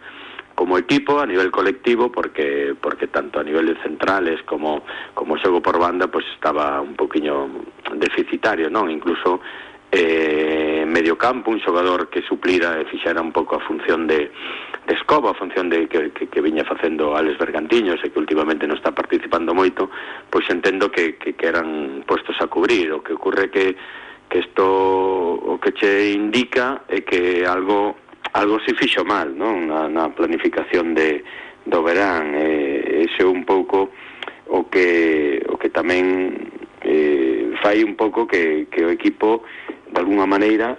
como 0.55 0.77
equipo 0.77 1.19
a 1.19 1.25
nivel 1.25 1.49
colectivo 1.49 2.11
porque 2.11 2.75
porque 2.79 3.07
tanto 3.07 3.39
a 3.39 3.43
nivel 3.43 3.67
de 3.67 3.81
centrales 3.81 4.43
como 4.43 4.83
como 5.13 5.37
xogo 5.37 5.61
por 5.61 5.79
banda 5.79 6.07
pues 6.07 6.25
estaba 6.35 6.81
un 6.81 6.95
poquiño 6.95 7.49
deficitario, 7.97 8.69
non? 8.69 8.91
Incluso 8.91 9.41
eh, 9.91 10.83
medio 10.87 11.17
campo, 11.17 11.51
un 11.51 11.59
xogador 11.59 12.07
que 12.09 12.23
suplira 12.23 12.79
e 12.79 12.87
fixera 12.87 13.19
un 13.19 13.35
pouco 13.35 13.59
a 13.59 13.63
función 13.63 14.07
de, 14.07 14.31
de 14.87 14.93
escoba, 14.95 15.31
a 15.31 15.39
función 15.39 15.67
de 15.67 15.87
que, 15.87 16.11
que, 16.11 16.27
que 16.31 16.41
viña 16.41 16.63
facendo 16.63 17.15
Alex 17.15 17.37
Bergantiños 17.37 17.99
e 17.99 18.09
que 18.09 18.19
últimamente 18.19 18.63
non 18.65 18.79
está 18.79 18.95
participando 18.95 19.51
moito, 19.51 19.91
pois 20.31 20.47
entendo 20.47 20.87
que, 20.87 21.19
que, 21.19 21.35
que 21.35 21.45
eran 21.45 22.03
postos 22.07 22.39
a 22.39 22.47
cubrir, 22.47 22.95
o 22.95 23.03
que 23.03 23.13
ocurre 23.13 23.51
que 23.51 23.75
que 24.31 24.39
isto 24.39 24.63
o 24.63 25.59
que 25.59 25.75
che 25.75 26.15
indica 26.15 26.87
é 26.87 27.03
que 27.03 27.43
algo 27.43 27.99
algo 28.31 28.63
se 28.63 28.71
fixo 28.79 29.03
mal, 29.03 29.27
non? 29.35 29.67
Na, 29.67 29.91
na 29.91 30.07
planificación 30.15 30.95
de 30.95 31.19
do 31.67 31.83
verán, 31.83 32.31
eh, 32.39 33.03
ese 33.11 33.27
un 33.27 33.43
pouco 33.43 33.91
o 34.47 34.71
que 34.71 35.43
o 35.51 35.59
que 35.59 35.67
tamén 35.67 36.47
eh, 36.79 37.51
fai 37.59 37.83
un 37.83 37.99
pouco 37.99 38.23
que, 38.23 38.71
que 38.71 38.87
o 38.87 38.89
equipo 38.89 39.43
de 39.91 39.99
alguna 39.99 40.25
maneira 40.25 40.77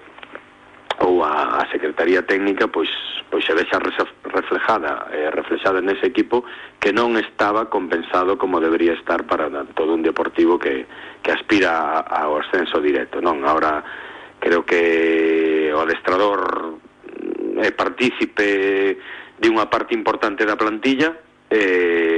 ou 1.00 1.24
a, 1.24 1.66
Secretaría 1.72 2.22
Técnica 2.22 2.68
pois 2.68 2.90
pois 3.32 3.44
se 3.44 3.54
vexa 3.56 3.80
reflejada 3.80 5.08
eh, 5.08 5.30
reflexada 5.32 5.80
nese 5.80 6.04
equipo 6.04 6.44
que 6.76 6.92
non 6.92 7.16
estaba 7.16 7.72
compensado 7.72 8.36
como 8.36 8.60
debería 8.60 8.92
estar 8.92 9.24
para 9.24 9.48
todo 9.72 9.96
un 9.96 10.04
deportivo 10.04 10.60
que, 10.60 10.84
que 11.24 11.32
aspira 11.32 12.04
ao 12.04 12.44
ascenso 12.44 12.76
directo 12.76 13.24
non 13.24 13.40
ahora 13.48 13.80
creo 14.36 14.68
que 14.68 15.72
o 15.72 15.80
adestrador 15.80 16.76
é 17.56 17.70
partícipe 17.72 19.00
de 19.40 19.48
unha 19.48 19.66
parte 19.72 19.96
importante 19.96 20.44
da 20.44 20.60
plantilla 20.60 21.16
eh, 21.48 22.11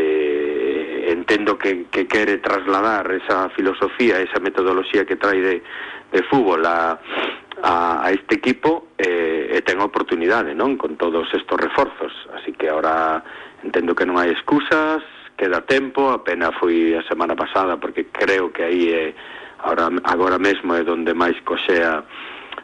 entendo 1.24 1.56
que, 1.56 1.86
que 1.88 2.06
quere 2.06 2.36
trasladar 2.38 3.10
esa 3.12 3.48
filosofía, 3.56 4.20
esa 4.20 4.40
metodoloxía 4.40 5.06
que 5.06 5.16
trae 5.16 5.40
de, 5.40 5.62
de 6.12 6.22
fútbol 6.24 6.66
a, 6.66 7.00
a, 7.62 8.04
a 8.04 8.10
este 8.12 8.36
equipo 8.36 8.88
eh, 9.00 9.56
e 9.56 9.64
ten 9.64 9.80
oportunidade, 9.80 10.52
non? 10.52 10.76
Con 10.76 11.00
todos 11.00 11.24
estos 11.32 11.56
reforzos. 11.56 12.12
Así 12.36 12.52
que 12.52 12.68
ahora 12.68 13.24
entendo 13.64 13.96
que 13.96 14.04
non 14.04 14.20
hai 14.20 14.36
excusas, 14.36 15.00
queda 15.40 15.64
tempo, 15.64 16.12
apenas 16.12 16.52
foi 16.60 16.92
a 16.92 17.02
semana 17.08 17.32
pasada 17.32 17.80
porque 17.80 18.12
creo 18.12 18.52
que 18.52 18.60
aí 18.60 18.92
é 18.92 19.06
ahora 19.64 19.88
agora 20.04 20.36
mesmo 20.36 20.76
é 20.76 20.84
donde 20.84 21.16
máis 21.16 21.40
coxea 21.48 22.04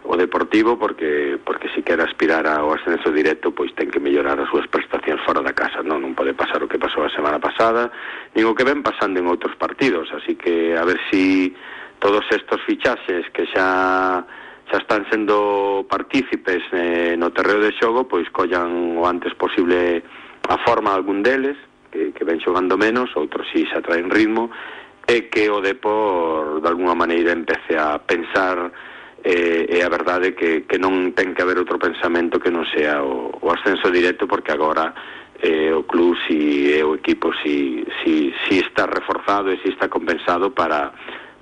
o 0.05 0.17
Deportivo 0.17 0.79
porque 0.79 1.39
porque 1.45 1.69
se 1.75 1.83
quer 1.83 2.01
aspirar 2.01 2.47
ao 2.47 2.75
ascenso 2.75 3.11
directo 3.13 3.55
pois 3.55 3.73
ten 3.79 3.91
que 3.91 4.03
mellorar 4.03 4.39
as 4.41 4.51
súas 4.51 4.67
prestacións 4.67 5.23
fora 5.23 5.43
da 5.43 5.55
casa, 5.55 5.83
non, 5.83 6.03
non 6.03 6.17
pode 6.17 6.35
pasar 6.35 6.63
o 6.63 6.71
que 6.71 6.81
pasou 6.81 7.07
a 7.07 7.15
semana 7.15 7.39
pasada, 7.39 7.93
nin 8.35 8.45
o 8.49 8.55
que 8.57 8.67
ven 8.67 8.83
pasando 8.83 9.23
en 9.23 9.27
outros 9.29 9.55
partidos, 9.55 10.11
así 10.11 10.35
que 10.35 10.75
a 10.75 10.85
ver 10.85 10.99
si 11.11 11.55
todos 12.01 12.25
estos 12.33 12.59
fichaxes 12.67 13.29
que 13.31 13.47
xa 13.53 14.25
xa 14.71 14.79
están 14.79 15.03
sendo 15.11 15.85
partícipes 15.91 16.63
eh, 16.73 17.19
no 17.19 17.35
terreo 17.35 17.59
de 17.59 17.75
xogo, 17.75 18.07
pois 18.07 18.31
collan 18.31 18.97
o 18.97 19.05
antes 19.05 19.35
posible 19.35 20.03
a 20.47 20.57
forma 20.63 20.95
algún 20.95 21.23
deles, 21.27 21.59
que, 21.91 22.15
que 22.15 22.25
ven 22.25 22.39
xogando 22.39 22.79
menos, 22.79 23.11
outros 23.19 23.47
si 23.51 23.67
xa 23.67 23.83
traen 23.83 24.11
ritmo, 24.11 24.51
e 25.11 25.27
que 25.27 25.51
o 25.51 25.59
Depor, 25.59 26.63
de 26.63 26.69
alguna 26.71 26.95
maneira, 26.95 27.35
empece 27.35 27.75
a 27.75 27.99
pensar 27.99 28.71
eh, 29.23 29.67
e 29.69 29.83
a 29.83 29.89
verdade 29.89 30.35
que, 30.35 30.65
que 30.65 30.79
non 30.81 31.13
ten 31.13 31.37
que 31.37 31.45
haber 31.45 31.61
outro 31.61 31.77
pensamento 31.77 32.41
que 32.41 32.49
non 32.49 32.65
sea 32.73 33.05
o, 33.05 33.37
ascenso 33.53 33.93
directo 33.93 34.25
porque 34.25 34.53
agora 34.53 34.97
eh, 35.41 35.73
o 35.73 35.85
club 35.85 36.17
si 36.25 36.73
e 36.73 36.81
o 36.81 36.97
equipo 36.97 37.29
si, 37.45 37.85
si, 38.01 38.33
si 38.49 38.65
está 38.65 38.89
reforzado 38.89 39.53
e 39.53 39.61
si 39.61 39.69
está 39.69 39.93
compensado 39.93 40.53
para, 40.57 40.93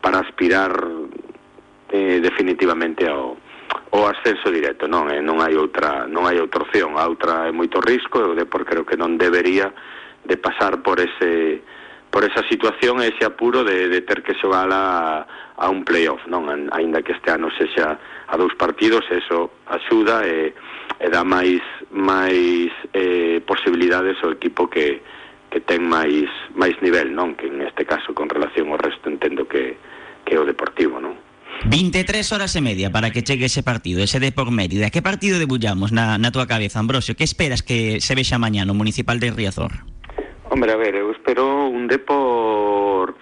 para 0.03 0.19
aspirar 0.27 0.75
eh, 1.91 2.19
definitivamente 2.19 3.07
ao, 3.07 3.39
o 3.91 4.01
ascenso 4.07 4.51
directo, 4.51 4.91
non, 4.91 5.09
eh, 5.09 5.23
non 5.23 5.39
hai 5.39 5.55
outra 5.55 6.05
non 6.11 6.27
hai 6.27 6.43
outra 6.43 6.67
opción, 6.67 6.99
a 6.99 7.07
outra 7.07 7.47
é 7.47 7.53
moito 7.55 7.79
risco 7.79 8.19
e 8.21 8.27
o 8.27 8.35
Depor 8.35 8.67
creo 8.67 8.83
que 8.83 8.99
non 8.99 9.15
debería 9.17 9.71
de 10.27 10.37
pasar 10.37 10.83
por 10.83 10.99
ese 10.99 11.63
por 12.11 12.25
esa 12.25 12.43
situación 12.49 13.01
ese 13.05 13.25
apuro 13.25 13.63
de, 13.63 13.89
de 13.89 14.01
ter 14.03 14.25
que 14.25 14.35
xogala 14.37 15.29
a, 15.59 15.69
un 15.69 15.85
playoff, 15.85 16.23
non? 16.31 16.47
Ainda 16.71 17.03
que 17.03 17.13
este 17.13 17.31
ano 17.31 17.51
sexa 17.59 17.99
a 17.99 18.35
dous 18.39 18.55
partidos, 18.55 19.05
eso 19.11 19.51
axuda 19.67 20.23
e, 20.25 20.55
e 21.03 21.07
dá 21.11 21.27
máis 21.27 21.61
máis 21.91 22.71
eh, 22.95 23.43
posibilidades 23.43 24.17
ao 24.23 24.33
equipo 24.33 24.71
que, 24.71 25.03
que 25.51 25.61
ten 25.61 25.83
máis 25.85 26.31
máis 26.55 26.79
nivel, 26.81 27.11
non? 27.11 27.35
Que 27.35 27.51
en 27.51 27.63
este 27.67 27.83
caso 27.85 28.15
con 28.15 28.31
relación 28.31 28.71
ao 28.71 28.81
resto 28.81 29.11
entendo 29.11 29.45
que, 29.51 29.77
que 30.25 30.35
é 30.35 30.39
o 30.39 30.47
Deportivo, 30.47 31.03
non? 31.03 31.19
23 31.67 32.23
horas 32.31 32.55
e 32.55 32.63
media 32.63 32.95
para 32.95 33.11
que 33.11 33.27
chegue 33.27 33.51
ese 33.51 33.67
partido, 33.67 33.99
ese 33.99 34.23
de 34.23 34.31
por 34.31 34.55
Mérida. 34.55 34.95
Que 34.95 35.03
partido 35.03 35.43
debullamos 35.43 35.91
na, 35.91 36.15
na 36.15 36.31
tua 36.31 36.47
cabeza, 36.47 36.79
Ambrosio? 36.79 37.19
Que 37.19 37.27
esperas 37.27 37.67
que 37.67 37.99
se 37.99 38.15
vexa 38.15 38.39
mañá 38.39 38.63
no 38.63 38.79
Municipal 38.79 39.19
de 39.19 39.35
Riazor? 39.35 39.83
Hombre, 40.51 40.73
a 40.73 40.79
ver, 40.79 40.95
eu 40.95 41.11
espero 41.11 41.69
un 41.69 41.91
Depor 41.91 43.19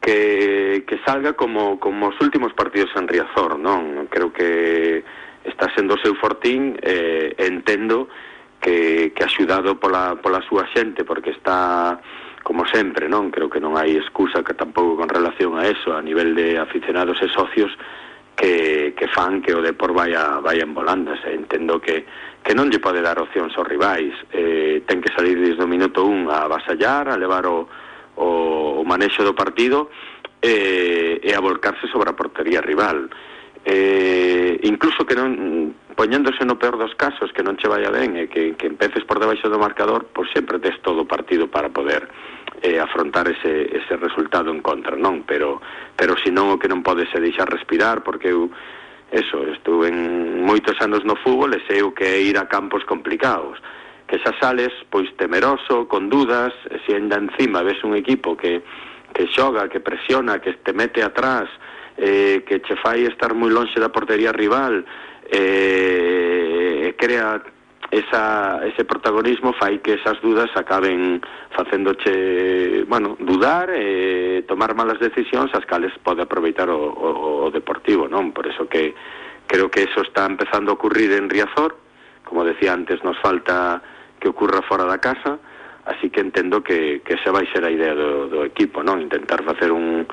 que, 0.00 0.84
que 0.86 0.98
salga 1.04 1.34
como, 1.34 1.78
como 1.78 2.08
os 2.08 2.20
últimos 2.20 2.52
partidos 2.54 2.90
en 2.96 3.06
Riazor, 3.06 3.60
non? 3.60 4.08
Creo 4.08 4.32
que 4.32 5.04
está 5.44 5.68
sendo 5.76 6.00
seu 6.00 6.16
fortín, 6.16 6.80
eh, 6.80 7.36
entendo 7.36 8.08
que, 8.60 9.12
que 9.12 9.24
axudado 9.24 9.76
pola, 9.76 10.16
pola 10.20 10.40
súa 10.48 10.64
xente, 10.72 11.04
porque 11.04 11.36
está 11.36 12.00
como 12.42 12.64
sempre, 12.64 13.08
non? 13.08 13.28
Creo 13.28 13.52
que 13.52 13.60
non 13.60 13.76
hai 13.76 13.92
excusa 14.00 14.40
que 14.40 14.56
tampouco 14.56 14.96
con 14.96 15.12
relación 15.12 15.60
a 15.60 15.68
eso, 15.68 15.92
a 15.92 16.00
nivel 16.00 16.32
de 16.32 16.56
aficionados 16.56 17.20
e 17.20 17.28
socios, 17.28 17.68
que, 18.32 18.96
que 18.96 19.06
fan 19.12 19.44
que 19.44 19.52
o 19.52 19.60
Depor 19.60 19.92
vaya, 19.92 20.40
vaya 20.40 20.64
en 20.64 20.72
volandas. 20.72 21.20
Entendo 21.28 21.76
que 21.76 22.08
que 22.40 22.56
non 22.56 22.72
lle 22.72 22.80
pode 22.80 23.04
dar 23.04 23.20
opcións 23.20 23.52
aos 23.52 23.68
rivais 23.68 24.16
eh, 24.32 24.80
ten 24.88 25.04
que 25.04 25.12
salir 25.12 25.36
desde 25.36 25.60
o 25.60 25.68
minuto 25.68 26.08
un 26.08 26.32
a 26.32 26.48
avasallar, 26.48 27.12
a 27.12 27.20
levar 27.20 27.44
o, 27.44 27.68
o, 28.20 28.80
o 28.80 28.84
manexo 28.84 29.24
do 29.24 29.32
partido 29.32 29.88
e, 30.44 31.20
e 31.24 31.30
a 31.32 31.40
volcarse 31.40 31.88
sobre 31.88 32.12
a 32.12 32.18
portería 32.18 32.60
rival. 32.60 33.08
Eh, 33.64 34.60
incluso 34.64 35.04
que 35.04 35.16
non 35.16 35.76
poñéndose 35.92 36.48
no 36.48 36.56
peor 36.56 36.80
dos 36.80 36.96
casos 36.96 37.28
que 37.36 37.44
non 37.44 37.60
che 37.60 37.68
vaya 37.68 37.92
ben 37.92 38.16
e 38.16 38.24
que, 38.32 38.56
que 38.56 38.72
empeces 38.72 39.04
por 39.04 39.20
debaixo 39.20 39.52
do 39.52 39.60
marcador 39.60 40.08
pois 40.16 40.32
sempre 40.32 40.56
tes 40.56 40.80
todo 40.80 41.04
o 41.04 41.10
partido 41.10 41.44
para 41.44 41.68
poder 41.68 42.08
eh, 42.64 42.80
afrontar 42.80 43.28
ese, 43.28 43.68
ese 43.68 44.00
resultado 44.00 44.48
en 44.48 44.64
contra 44.64 44.96
non? 44.96 45.28
Pero 45.28 45.60
pero 45.92 46.16
senón 46.16 46.56
o 46.56 46.56
que 46.56 46.72
non 46.72 46.80
podes 46.80 47.12
é 47.12 47.20
deixar 47.20 47.52
respirar 47.52 48.00
porque 48.00 48.32
eu 48.32 48.48
eso, 49.12 49.42
estuve 49.52 49.92
en 49.92 50.40
moitos 50.46 50.78
anos 50.80 51.04
no 51.04 51.18
fútbol 51.20 51.52
e 51.52 51.60
sei 51.66 51.82
o 51.82 51.92
que 51.92 52.06
é 52.06 52.16
ir 52.22 52.38
a 52.38 52.46
campos 52.46 52.86
complicados. 52.86 53.58
Que 54.10 54.18
xa 54.18 54.34
sales 54.42 54.74
pois 54.90 55.06
temeroso, 55.14 55.86
con 55.86 56.10
dudas, 56.10 56.50
e 56.66 56.82
se 56.82 56.98
encima 56.98 57.62
ves 57.62 57.78
un 57.86 57.94
equipo 57.94 58.34
que, 58.34 58.58
que 59.14 59.30
xoga, 59.30 59.70
que 59.70 59.78
presiona, 59.78 60.42
que 60.42 60.58
te 60.58 60.74
mete 60.74 60.98
atrás, 60.98 61.46
eh, 61.94 62.42
que 62.42 62.58
che 62.58 62.74
fai 62.82 63.06
estar 63.06 63.38
moi 63.38 63.54
lonxe 63.54 63.78
da 63.78 63.94
portería 63.94 64.34
rival, 64.34 64.82
eh, 65.30 66.90
crea 66.98 67.38
esa, 67.94 68.66
ese 68.66 68.82
protagonismo 68.82 69.54
fai 69.54 69.78
que 69.78 69.94
esas 69.94 70.18
dudas 70.18 70.50
acaben 70.58 71.22
facéndoche, 71.54 72.82
bueno, 72.90 73.14
dudar 73.22 73.70
e 73.70 74.42
tomar 74.50 74.74
malas 74.74 74.98
decisións 74.98 75.54
as 75.54 75.62
cales 75.70 75.94
pode 76.02 76.26
aproveitar 76.26 76.66
o, 76.66 76.82
o, 76.82 77.46
o 77.46 77.50
Deportivo, 77.54 78.10
non? 78.10 78.34
Por 78.34 78.50
eso 78.50 78.66
que 78.66 78.90
creo 79.46 79.70
que 79.70 79.86
eso 79.86 80.02
está 80.02 80.26
empezando 80.26 80.74
a 80.74 80.78
ocurrir 80.78 81.14
en 81.14 81.30
Riazor, 81.30 81.78
como 82.26 82.42
decía 82.42 82.72
antes, 82.72 83.02
nos 83.02 83.18
falta 83.18 83.82
que 84.20 84.28
ocurra 84.28 84.60
fora 84.62 84.84
da 84.84 85.00
casa, 85.00 85.40
así 85.88 86.12
que 86.12 86.20
entendo 86.20 86.62
que, 86.62 87.00
que 87.00 87.16
esa 87.16 87.32
vai 87.32 87.48
ser 87.48 87.64
a 87.64 87.72
idea 87.72 87.96
do, 87.96 88.28
do 88.28 88.44
equipo, 88.44 88.84
non? 88.84 89.00
Intentar 89.00 89.42
facer 89.42 89.72
un, 89.72 90.04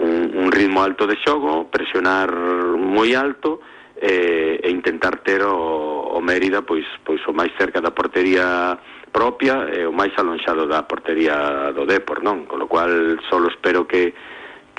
un, 0.00 0.14
un 0.34 0.48
ritmo 0.48 0.82
alto 0.82 1.06
de 1.06 1.20
xogo, 1.20 1.68
presionar 1.68 2.32
moi 2.74 3.12
alto, 3.12 3.60
e, 4.00 4.58
e 4.64 4.68
intentar 4.72 5.20
ter 5.20 5.44
o, 5.44 6.16
o 6.16 6.20
Mérida 6.24 6.64
pois, 6.64 6.88
pois 7.04 7.20
o 7.28 7.36
máis 7.36 7.52
cerca 7.60 7.84
da 7.84 7.92
portería 7.92 8.80
propia 9.12 9.68
e 9.68 9.84
o 9.84 9.92
máis 9.92 10.16
alonxado 10.16 10.64
da 10.64 10.88
portería 10.88 11.68
do 11.76 11.84
Depor, 11.84 12.24
non? 12.24 12.48
Con 12.48 12.64
lo 12.64 12.66
cual 12.66 13.20
solo 13.28 13.52
espero 13.52 13.84
que 13.84 14.16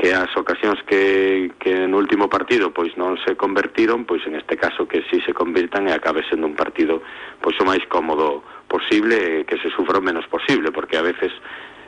que 0.01 0.15
as 0.17 0.33
ocasións 0.35 0.81
que, 0.89 1.53
que 1.61 1.85
último 1.85 2.25
partido 2.25 2.73
pois 2.73 2.89
non 2.97 3.21
se 3.21 3.37
convertiron, 3.37 4.09
pois 4.09 4.25
en 4.25 4.33
este 4.33 4.57
caso 4.57 4.89
que 4.89 5.05
si 5.13 5.21
se 5.21 5.29
convirtan 5.29 5.85
e 5.85 5.93
acabe 5.93 6.25
sendo 6.25 6.49
un 6.49 6.57
partido 6.57 7.05
pois 7.37 7.53
o 7.61 7.67
máis 7.69 7.85
cómodo 7.85 8.41
posible 8.65 9.45
e 9.45 9.45
que 9.45 9.61
se 9.61 9.69
sufra 9.69 10.01
o 10.01 10.03
menos 10.03 10.25
posible, 10.25 10.73
porque 10.73 10.97
a 10.97 11.05
veces 11.05 11.29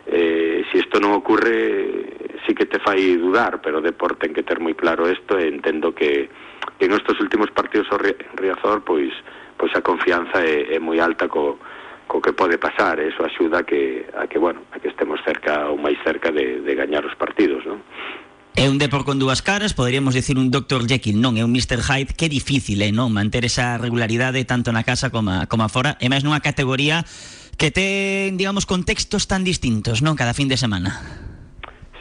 eh, 0.05 0.61
si 0.69 0.77
isto 0.77 1.01
non 1.01 1.17
ocurre 1.17 2.37
sí 2.45 2.53
que 2.53 2.69
te 2.69 2.77
fai 2.77 3.17
dudar, 3.17 3.65
pero 3.65 3.81
o 3.81 3.85
Depor 3.85 4.13
ten 4.21 4.29
que 4.29 4.45
ter 4.45 4.61
moi 4.61 4.77
claro 4.77 5.09
isto 5.09 5.33
e 5.33 5.49
entendo 5.49 5.97
que 5.97 6.29
en 6.77 6.93
estos 6.93 7.17
últimos 7.17 7.49
partidos 7.49 7.89
o 7.89 7.97
Riazor 8.37 8.85
pois 8.85 9.09
pois 9.57 9.73
a 9.73 9.81
confianza 9.81 10.45
é, 10.45 10.77
é 10.77 10.77
moi 10.77 11.01
alta 11.01 11.25
co, 11.25 11.57
co 12.13 12.21
que 12.21 12.31
pode 12.31 12.61
pasar, 12.61 12.99
eso 12.99 13.25
axuda 13.25 13.59
a 13.59 13.63
que 13.65 14.05
a 14.13 14.29
que 14.29 14.37
bueno, 14.37 14.61
a 14.69 14.77
que 14.77 14.93
estemos 14.93 15.17
cerca 15.25 15.65
ou 15.65 15.81
máis 15.81 15.97
cerca 16.05 16.29
de, 16.29 16.61
de 16.61 16.73
gañar 16.77 17.01
os 17.09 17.17
partidos, 17.17 17.65
non? 17.65 17.81
É 18.53 18.69
un 18.69 18.77
Depor 18.77 19.01
con 19.01 19.17
dúas 19.17 19.41
caras, 19.41 19.73
poderíamos 19.73 20.13
dicir 20.13 20.37
un 20.37 20.53
Dr. 20.53 20.85
Jekyll, 20.85 21.17
non, 21.17 21.33
é 21.33 21.41
un 21.41 21.49
Mr. 21.49 21.81
Hyde, 21.81 22.13
que 22.13 22.29
difícil, 22.29 22.85
é, 22.85 22.93
non, 22.93 23.09
manter 23.09 23.49
esa 23.49 23.81
regularidade 23.81 24.45
tanto 24.45 24.69
na 24.69 24.85
casa 24.85 25.09
como, 25.09 25.33
a, 25.33 25.49
como 25.49 25.65
fora, 25.73 25.97
e 25.97 26.05
máis 26.05 26.21
nunha 26.21 26.37
categoría 26.37 27.01
que 27.57 27.73
ten, 27.73 28.37
digamos, 28.37 28.69
contextos 28.69 29.25
tan 29.25 29.41
distintos, 29.41 30.05
non, 30.05 30.13
cada 30.13 30.37
fin 30.37 30.45
de 30.45 30.61
semana. 30.61 30.93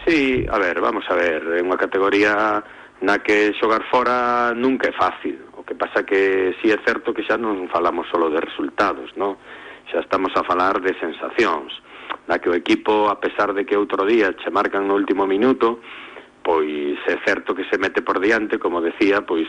Sí, 0.05 0.45
a 0.45 0.61
ver, 0.61 0.85
vamos 0.85 1.09
a 1.09 1.17
ver, 1.17 1.41
é 1.57 1.65
unha 1.65 1.81
categoría 1.81 2.61
na 3.01 3.25
que 3.25 3.57
xogar 3.57 3.89
fora 3.89 4.53
nunca 4.53 4.93
é 4.93 4.95
fácil. 4.95 5.41
O 5.57 5.65
que 5.65 5.73
pasa 5.73 6.05
que 6.05 6.53
sí 6.61 6.69
é 6.69 6.77
certo 6.85 7.17
que 7.17 7.25
xa 7.25 7.41
non 7.41 7.65
falamos 7.73 8.13
solo 8.13 8.29
de 8.29 8.45
resultados, 8.45 9.09
non? 9.17 9.41
Xa 9.93 10.01
estamos 10.01 10.32
a 10.40 10.43
falar 10.43 10.80
de 10.80 10.97
sensacións. 10.97 11.68
Na 12.24 12.40
que 12.40 12.49
o 12.49 12.57
equipo, 12.57 13.12
a 13.12 13.20
pesar 13.20 13.53
de 13.53 13.68
que 13.68 13.76
outro 13.76 14.09
día 14.09 14.32
che 14.32 14.49
marcan 14.49 14.88
no 14.88 14.97
último 14.97 15.28
minuto, 15.28 15.84
pois 16.40 16.97
é 17.05 17.20
certo 17.28 17.53
que 17.53 17.68
se 17.68 17.76
mete 17.76 18.01
por 18.01 18.16
diante, 18.16 18.57
como 18.57 18.80
decía, 18.80 19.20
pois 19.20 19.45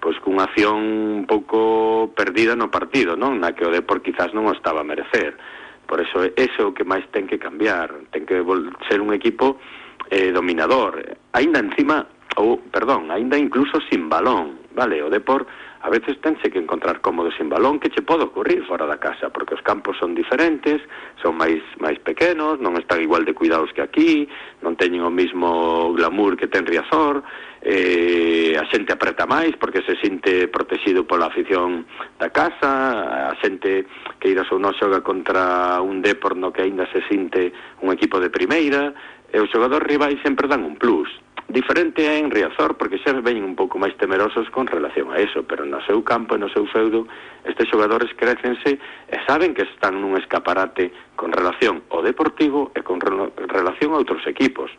pois 0.00 0.18
cunha 0.18 0.48
acción 0.48 1.22
un 1.22 1.26
pouco 1.30 2.10
perdida 2.16 2.56
no 2.56 2.72
partido, 2.72 3.14
non? 3.14 3.38
Na 3.38 3.52
que 3.52 3.68
o 3.68 3.70
Depor 3.70 4.00
quizás 4.00 4.32
non 4.32 4.48
o 4.48 4.56
estaba 4.56 4.80
a 4.80 4.88
merecer. 4.88 5.36
Por 5.84 6.00
eso 6.00 6.24
eso 6.34 6.72
que 6.72 6.88
máis 6.88 7.04
ten 7.12 7.28
que 7.28 7.38
cambiar, 7.38 7.92
ten 8.10 8.24
que 8.24 8.40
ser 8.88 8.98
un 8.98 9.12
equipo 9.12 9.60
eh, 10.08 10.32
dominador. 10.32 11.04
Ainda 11.36 11.60
encima 11.60 12.08
ou, 12.40 12.64
perdón, 12.72 13.12
aínda 13.12 13.36
incluso 13.36 13.76
sin 13.92 14.08
balón, 14.08 14.58
vale? 14.72 15.04
O 15.04 15.12
Depor 15.12 15.46
a 15.82 15.90
veces 15.90 16.20
tense 16.20 16.50
que 16.50 16.58
encontrar 16.58 17.00
cómodo 17.00 17.30
sin 17.32 17.48
balón 17.48 17.80
que 17.80 17.90
che 17.90 18.02
pode 18.02 18.22
ocurrir 18.22 18.64
fora 18.66 18.86
da 18.86 18.98
casa, 18.98 19.30
porque 19.30 19.54
os 19.54 19.62
campos 19.62 19.98
son 19.98 20.14
diferentes, 20.14 20.80
son 21.20 21.34
máis 21.34 21.58
máis 21.82 21.98
pequenos, 21.98 22.62
non 22.62 22.78
están 22.78 23.02
igual 23.02 23.26
de 23.26 23.34
cuidados 23.34 23.74
que 23.74 23.82
aquí, 23.82 24.30
non 24.62 24.78
teñen 24.78 25.02
o 25.02 25.10
mismo 25.10 25.90
glamour 25.90 26.38
que 26.38 26.46
ten 26.46 26.62
Riazor, 26.62 27.26
eh, 27.66 28.54
a 28.54 28.62
xente 28.70 28.94
apreta 28.94 29.26
máis 29.26 29.58
porque 29.58 29.82
se 29.82 29.98
sinte 29.98 30.46
protegido 30.46 31.02
pola 31.02 31.26
afición 31.26 31.82
da 32.14 32.30
casa, 32.30 33.30
a 33.30 33.34
xente 33.42 33.90
que 34.22 34.30
iras 34.30 34.46
ou 34.54 34.62
non 34.62 34.78
xoga 34.78 35.02
contra 35.02 35.82
un 35.82 35.98
Depor 35.98 36.38
no 36.38 36.54
que 36.54 36.62
aínda 36.62 36.86
se 36.94 37.02
sinte 37.10 37.50
un 37.82 37.90
equipo 37.90 38.22
de 38.22 38.30
primeira, 38.30 38.94
e 39.34 39.42
os 39.42 39.50
xogadores 39.50 39.88
rivais 39.88 40.22
sempre 40.22 40.46
dan 40.46 40.62
un 40.62 40.78
plus 40.78 41.10
Diferente 41.52 42.18
en 42.18 42.30
Riazor, 42.30 42.80
porque 42.80 42.96
xa 43.04 43.12
veñen 43.12 43.44
un 43.44 43.52
pouco 43.52 43.76
máis 43.76 43.92
temerosos 44.00 44.48
con 44.48 44.64
relación 44.64 45.12
a 45.12 45.20
eso, 45.20 45.44
pero 45.44 45.68
no 45.68 45.84
seu 45.84 46.00
campo 46.00 46.32
e 46.32 46.40
no 46.40 46.48
seu 46.48 46.64
feudo, 46.64 47.04
estes 47.44 47.68
xogadores 47.68 48.08
crecense 48.16 48.80
e 48.80 49.16
saben 49.28 49.52
que 49.52 49.68
están 49.68 50.00
nun 50.00 50.16
escaparate 50.16 50.96
con 51.12 51.28
relación 51.28 51.84
ao 51.92 52.00
deportivo 52.00 52.72
e 52.72 52.80
con 52.80 53.04
relación 53.04 53.92
a 53.92 54.00
outros 54.00 54.24
equipos. 54.24 54.72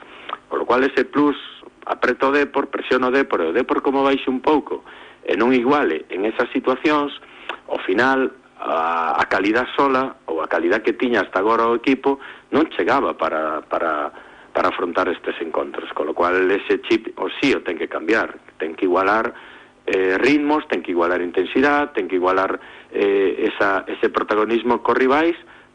Por 0.50 0.58
lo 0.58 0.66
cual 0.66 0.82
ese 0.82 1.06
plus 1.06 1.38
apreto 1.86 2.30
o 2.30 2.34
Depor, 2.34 2.74
presiono 2.74 3.14
o 3.14 3.14
Depor 3.14 3.46
e 3.46 3.54
o 3.54 3.54
Depor 3.54 3.86
como 3.86 4.02
baixe 4.02 4.34
un 4.34 4.42
pouco 4.42 4.82
e 5.22 5.38
non 5.38 5.54
iguale 5.54 6.10
en 6.10 6.26
esas 6.26 6.50
situacións, 6.50 7.14
ao 7.70 7.78
final 7.86 8.34
a, 8.58 9.22
a 9.22 9.24
calidad 9.30 9.70
sola 9.78 10.18
ou 10.26 10.42
a 10.42 10.50
calidad 10.50 10.82
que 10.82 10.98
tiña 10.98 11.22
hasta 11.22 11.38
agora 11.38 11.70
o 11.70 11.78
equipo 11.78 12.18
non 12.50 12.66
chegaba 12.74 13.14
para, 13.14 13.62
para 13.70 14.10
para 14.54 14.70
afrontar 14.70 15.10
estes 15.10 15.36
encontros, 15.42 15.92
con 15.94 16.08
lo 16.08 16.14
cual 16.14 16.50
ese 16.52 16.82
chip 16.82 17.18
o 17.20 17.28
sí 17.42 17.54
o 17.54 17.62
ten 17.62 17.78
que 17.78 17.90
cambiar, 17.90 18.38
ten 18.58 18.76
que 18.76 18.86
igualar 18.86 19.34
eh, 19.86 20.18
ritmos, 20.18 20.68
ten 20.70 20.82
que 20.82 20.92
igualar 20.92 21.22
intensidade, 21.22 21.92
ten 21.94 22.08
que 22.08 22.16
igualar 22.16 22.60
eh, 22.94 23.50
esa, 23.52 23.84
ese 23.88 24.10
protagonismo 24.10 24.82
co 24.82 24.94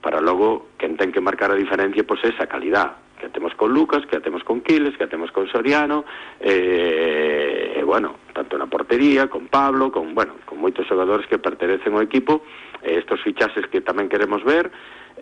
para 0.01 0.20
logo 0.20 0.70
quen 0.79 0.97
ten 0.97 1.11
que 1.11 1.20
marcar 1.20 1.51
a 1.51 1.59
diferencia 1.59 2.07
pois 2.07 2.22
esa 2.22 2.47
calidad 2.47 3.03
que 3.18 3.29
temos 3.29 3.53
con 3.55 3.74
Lucas, 3.74 4.07
que 4.07 4.20
temos 4.20 4.45
con 4.45 4.61
Quiles, 4.61 4.97
que 4.97 5.09
temos 5.09 5.33
con 5.33 5.49
Soriano, 5.49 6.05
eh, 6.39 7.74
e, 7.76 7.83
bueno, 7.83 8.14
tanto 8.33 8.57
na 8.57 8.70
portería, 8.70 9.26
con 9.26 9.49
Pablo, 9.51 9.91
con, 9.91 10.14
bueno, 10.14 10.39
con 10.47 10.62
moitos 10.62 10.87
xogadores 10.87 11.26
que 11.26 11.43
pertenecen 11.43 11.99
ao 11.99 12.07
equipo, 12.07 12.47
e 12.79 12.95
estos 12.95 13.18
fichases 13.26 13.66
que 13.66 13.83
tamén 13.83 14.07
queremos 14.07 14.47
ver, 14.47 14.70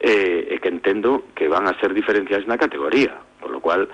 eh, 0.00 0.54
e 0.54 0.56
que 0.60 0.68
entendo 0.68 1.30
que 1.34 1.48
van 1.48 1.68
a 1.68 1.76
ser 1.80 1.94
diferenciais 1.94 2.46
na 2.46 2.60
categoría, 2.60 3.16
por 3.40 3.50
lo 3.50 3.60
cual 3.60 3.88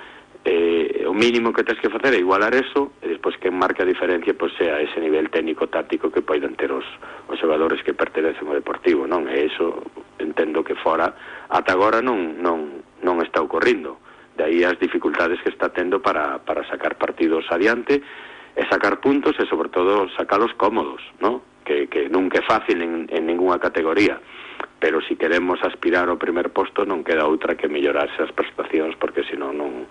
eh, 0.44 1.04
o 1.06 1.14
mínimo 1.14 1.52
que 1.52 1.62
tens 1.62 1.78
que 1.78 1.88
facer 1.88 2.14
é 2.14 2.18
igualar 2.18 2.50
eso 2.54 2.98
e 2.98 3.14
despois 3.14 3.38
que 3.38 3.46
marca 3.50 3.86
a 3.86 3.86
diferencia 3.86 4.34
pois 4.34 4.50
sea 4.58 4.82
ese 4.82 4.98
nivel 4.98 5.30
técnico 5.30 5.70
táctico 5.70 6.10
que 6.10 6.18
poidan 6.18 6.58
ter 6.58 6.74
os, 6.74 6.82
os 7.30 7.38
que 7.86 7.94
pertenecen 7.94 8.50
ao 8.50 8.58
Deportivo 8.58 9.06
non 9.06 9.30
e 9.30 9.46
eso 9.46 9.86
entendo 10.18 10.66
que 10.66 10.74
fora 10.74 11.14
ata 11.46 11.70
agora 11.70 12.02
non, 12.02 12.42
non, 12.42 12.82
non 13.06 13.22
está 13.22 13.38
ocorrindo 13.38 14.02
de 14.34 14.42
aí 14.42 14.58
as 14.66 14.74
dificultades 14.82 15.38
que 15.46 15.54
está 15.54 15.70
tendo 15.70 16.02
para, 16.02 16.42
para 16.42 16.66
sacar 16.66 16.98
partidos 16.98 17.46
adiante 17.54 18.02
e 18.58 18.62
sacar 18.66 18.98
puntos 18.98 19.38
e 19.38 19.46
sobre 19.46 19.70
todo 19.70 20.10
sacalos 20.18 20.50
cómodos 20.58 21.06
non? 21.22 21.38
Que, 21.62 21.86
nunca 22.10 22.42
é 22.42 22.44
fácil 22.44 22.82
en, 22.82 23.06
en 23.14 23.22
ninguna 23.30 23.62
categoría 23.62 24.18
pero 24.82 25.00
se 25.00 25.14
si 25.14 25.16
queremos 25.16 25.62
aspirar 25.62 26.10
ao 26.10 26.18
primer 26.18 26.50
posto 26.50 26.82
non 26.82 27.06
queda 27.06 27.30
outra 27.30 27.54
que 27.54 27.70
mellorarse 27.70 28.18
as 28.18 28.34
prestacións 28.34 28.98
porque 28.98 29.22
senón 29.30 29.54
non, 29.54 29.86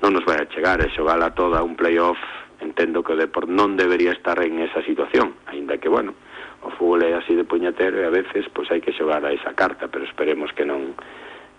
non 0.00 0.16
nos 0.16 0.24
vai 0.24 0.40
a 0.40 0.48
chegar 0.48 0.80
e 0.80 0.88
xogala 0.96 1.36
toda 1.36 1.60
un 1.60 1.76
playoff 1.76 2.16
entendo 2.64 3.04
que 3.04 3.12
o 3.12 3.20
Depor 3.20 3.52
non 3.52 3.76
debería 3.76 4.16
estar 4.16 4.40
en 4.40 4.64
esa 4.64 4.80
situación 4.88 5.36
aínda 5.44 5.76
que 5.76 5.92
bueno 5.92 6.16
o 6.64 6.72
fútbol 6.72 7.04
é 7.04 7.12
así 7.12 7.36
de 7.36 7.44
puñetero 7.44 8.00
e 8.00 8.08
a 8.08 8.14
veces 8.16 8.48
pois 8.48 8.72
hai 8.72 8.80
que 8.80 8.96
xogar 8.96 9.20
a 9.28 9.36
esa 9.36 9.52
carta 9.52 9.92
pero 9.92 10.08
esperemos 10.08 10.48
que 10.56 10.64
non 10.64 10.96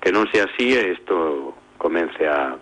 que 0.02 0.10
non 0.10 0.26
sea 0.34 0.50
así 0.50 0.74
e 0.74 0.98
isto 0.98 1.54
comence 1.78 2.26
a, 2.26 2.58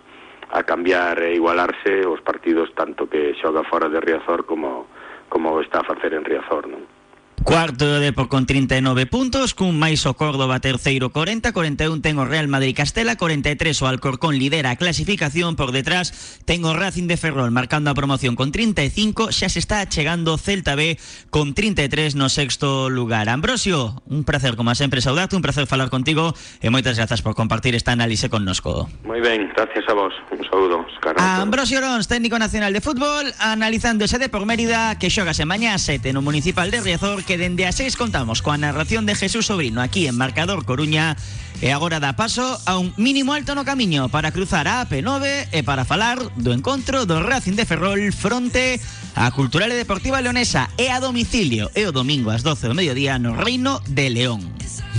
a 0.52 0.60
cambiar 0.68 1.16
e 1.24 1.32
igualarse 1.32 2.04
os 2.04 2.20
partidos 2.20 2.68
tanto 2.76 3.08
que 3.08 3.32
xoga 3.40 3.64
fora 3.64 3.88
de 3.88 4.04
Riazor 4.04 4.44
como 4.44 4.84
como 5.32 5.56
está 5.64 5.80
a 5.80 5.88
facer 5.88 6.12
en 6.12 6.28
Riazor 6.28 6.68
non? 6.68 6.99
Cuarto 7.42 8.00
de 8.00 8.12
por 8.12 8.28
con 8.28 8.44
39 8.44 9.06
puntos, 9.06 9.56
cun 9.56 9.80
máis 9.80 10.04
o 10.04 10.12
Córdoba 10.12 10.60
terceiro 10.60 11.08
40, 11.08 11.56
41 11.56 12.04
ten 12.04 12.20
o 12.20 12.28
Real 12.28 12.52
Madrid 12.52 12.76
Castela, 12.76 13.16
43 13.16 13.72
o 13.80 13.88
Alcorcón 13.88 14.36
lidera 14.36 14.68
a 14.68 14.76
clasificación, 14.76 15.56
por 15.56 15.72
detrás 15.72 16.12
ten 16.44 16.68
o 16.68 16.76
Racing 16.76 17.08
de 17.08 17.16
Ferrol 17.16 17.48
marcando 17.48 17.88
a 17.88 17.96
promoción 17.96 18.36
con 18.36 18.52
35, 18.52 19.32
xa 19.32 19.48
se 19.48 19.56
está 19.56 19.80
chegando 19.88 20.36
Celta 20.36 20.76
B 20.76 21.00
con 21.32 21.56
33 21.56 22.12
no 22.12 22.28
sexto 22.28 22.92
lugar. 22.92 23.32
Ambrosio, 23.32 24.04
un 24.04 24.28
placer 24.28 24.54
como 24.54 24.76
sempre 24.76 25.00
saudarte, 25.00 25.34
un 25.34 25.42
placer 25.42 25.64
falar 25.64 25.88
contigo 25.88 26.36
e 26.60 26.68
moitas 26.68 27.00
grazas 27.00 27.24
por 27.24 27.32
compartir 27.32 27.72
esta 27.72 27.96
análise 27.96 28.28
connosco. 28.28 28.92
Moi 29.08 29.24
ben, 29.24 29.48
gracias 29.56 29.88
a 29.88 29.96
vos. 29.96 30.12
Un 30.28 30.44
saúdo. 30.44 30.84
A 31.16 31.40
Ambrosio 31.40 31.80
Rons, 31.80 32.04
técnico 32.04 32.36
nacional 32.36 32.76
de 32.76 32.84
fútbol, 32.84 33.32
analizando 33.40 34.04
ese 34.04 34.20
de 34.20 34.28
por 34.28 34.44
Mérida 34.44 35.00
que 35.00 35.08
xogase 35.08 35.48
mañá 35.48 35.80
7 35.80 36.12
no 36.12 36.20
Municipal 36.20 36.68
de 36.68 36.84
Riazor 36.84 37.24
que 37.30 37.38
dende 37.38 37.62
a 37.64 37.70
6 37.70 37.94
contamos 37.94 38.42
coa 38.42 38.58
narración 38.58 39.06
de 39.06 39.14
Jesús 39.14 39.46
Sobrino 39.46 39.78
aquí 39.78 40.10
en 40.10 40.18
Marcador 40.18 40.66
Coruña 40.66 41.14
e 41.62 41.70
agora 41.70 42.02
dá 42.02 42.18
paso 42.18 42.58
a 42.66 42.74
un 42.74 42.90
mínimo 42.98 43.38
alto 43.38 43.54
no 43.54 43.62
camiño 43.62 44.10
para 44.10 44.34
cruzar 44.34 44.66
a 44.66 44.82
AP9 44.82 45.46
e 45.54 45.62
para 45.62 45.86
falar 45.86 46.18
do 46.34 46.50
encontro 46.50 47.06
do 47.06 47.22
Racing 47.22 47.54
de 47.54 47.70
Ferrol 47.70 48.02
fronte 48.10 48.82
a 49.14 49.30
Cultural 49.30 49.70
e 49.70 49.78
Deportiva 49.78 50.18
Leonesa 50.18 50.74
e 50.74 50.90
a 50.90 50.98
domicilio 50.98 51.70
e 51.78 51.86
o 51.86 51.94
domingo 51.94 52.34
ás 52.34 52.42
12 52.42 52.66
do 52.66 52.74
mediodía 52.74 53.22
no 53.22 53.38
Reino 53.38 53.78
de 53.86 54.10
León. 54.10 54.42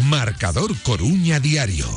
Marcador 0.07 0.71
Coruña 0.87 1.43
Diario. 1.43 1.91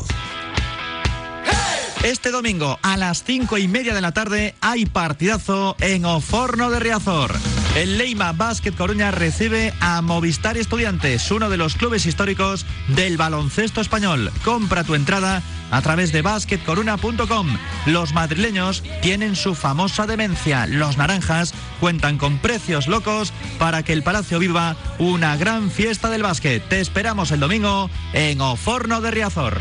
Este 2.03 2.35
domingo 2.35 2.83
a 2.83 2.99
las 2.99 3.23
cinco 3.23 3.55
y 3.55 3.71
media 3.71 3.95
de 3.95 4.03
la 4.03 4.11
tarde 4.11 4.59
hay 4.59 4.83
partidazo 4.83 5.79
en 5.79 6.03
Oforno 6.03 6.75
de 6.75 6.83
Riazor. 6.83 7.39
El 7.75 7.99
Leima 7.99 8.33
Basket 8.33 8.71
Coruña 8.73 9.11
recibe 9.11 9.75
a 9.81 10.01
Movistar 10.01 10.57
Estudiantes, 10.57 11.29
uno 11.33 11.51
de 11.51 11.57
los 11.57 11.75
clubes 11.75 12.07
históricos 12.07 12.65
del 12.87 13.17
baloncesto 13.17 13.81
español. 13.81 14.31
Compra 14.45 14.85
tu 14.85 14.95
entrada 14.95 15.43
a 15.73 15.83
través 15.83 16.13
de 16.13 16.23
basketcoruna.com. 16.23 17.59
Los 17.87 18.15
madrileños 18.15 18.85
tienen 19.03 19.35
su 19.35 19.57
famosa 19.57 20.07
demencia. 20.07 20.69
Los 20.69 20.99
naranjas 20.99 21.53
cuentan 21.81 22.17
con 22.17 22.39
precios 22.39 22.87
locos 22.87 23.33
para 23.59 23.83
que 23.83 23.93
el 23.93 24.05
Palacio 24.05 24.39
viva 24.39 24.77
una 25.01 25.37
gran 25.37 25.69
fiesta 25.69 26.11
del 26.11 26.23
básquet. 26.23 26.63
Te 26.69 26.81
esperamos 26.81 27.33
el 27.33 27.41
domingo 27.41 27.91
en 28.13 28.41
Oforno 28.41 29.01
de 29.01 29.11
Riazor. 29.11 29.61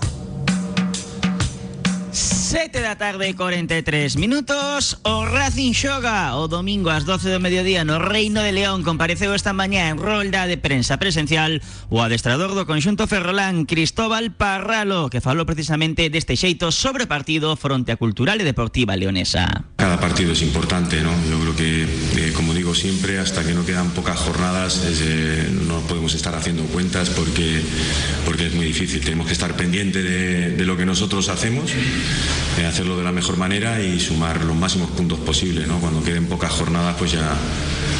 7 2.51 2.83
da 2.83 2.99
tarde 2.99 3.31
e 3.31 3.33
43 3.33 4.19
minutos 4.19 4.99
O 5.07 5.23
Racing 5.23 5.71
o 6.35 6.51
domingo 6.51 6.91
ás 6.91 7.07
12 7.07 7.31
do 7.31 7.39
mediodía 7.39 7.87
no 7.87 7.95
Reino 7.95 8.43
de 8.43 8.51
León 8.51 8.83
Compareceu 8.83 9.31
esta 9.31 9.55
mañá 9.55 9.87
en 9.87 9.95
rolda 9.95 10.43
de 10.51 10.59
prensa 10.59 10.99
presencial 10.99 11.63
O 11.87 12.03
adestrador 12.03 12.51
do 12.51 12.67
conxunto 12.67 13.07
Ferrolán 13.07 13.63
Cristóbal 13.63 14.35
Parralo 14.35 15.07
Que 15.07 15.23
falou 15.23 15.47
precisamente 15.47 16.11
deste 16.11 16.35
xeito 16.35 16.75
sobre 16.75 17.07
partido 17.07 17.55
fronte 17.55 17.95
a 17.95 17.99
Cultural 17.99 18.43
e 18.43 18.43
Deportiva 18.43 18.99
Leonesa 18.99 19.71
Cada 19.79 19.97
partido 19.97 20.33
es 20.33 20.43
importante, 20.43 21.01
¿no? 21.01 21.09
Yo 21.25 21.39
creo 21.39 21.55
que, 21.55 21.83
eh, 21.83 22.33
como 22.33 22.53
digo 22.53 22.75
siempre, 22.75 23.17
hasta 23.17 23.43
que 23.43 23.53
no 23.53 23.65
quedan 23.65 23.89
pocas 23.91 24.19
jornadas, 24.19 24.79
eh, 24.85 25.49
no 25.67 25.79
podemos 25.81 26.13
estar 26.13 26.35
haciendo 26.35 26.63
cuentas 26.65 27.09
porque, 27.09 27.61
porque 28.23 28.45
es 28.45 28.53
muy 28.53 28.65
difícil. 28.65 29.01
Tenemos 29.01 29.25
que 29.25 29.33
estar 29.33 29.55
pendiente 29.55 30.03
de, 30.03 30.51
de 30.51 30.65
lo 30.65 30.77
que 30.77 30.85
nosotros 30.85 31.29
hacemos, 31.29 31.73
hacerlo 32.65 32.97
de 32.97 33.03
la 33.03 33.11
mejor 33.11 33.37
manera 33.37 33.81
y 33.81 33.99
sumar 33.99 34.43
los 34.43 34.55
máximos 34.55 34.91
puntos 34.91 35.19
posibles, 35.19 35.67
¿no? 35.67 35.79
Cuando 35.79 36.03
queden 36.03 36.27
pocas 36.27 36.51
jornadas, 36.51 36.95
pues 36.97 37.11
ya, 37.11 37.35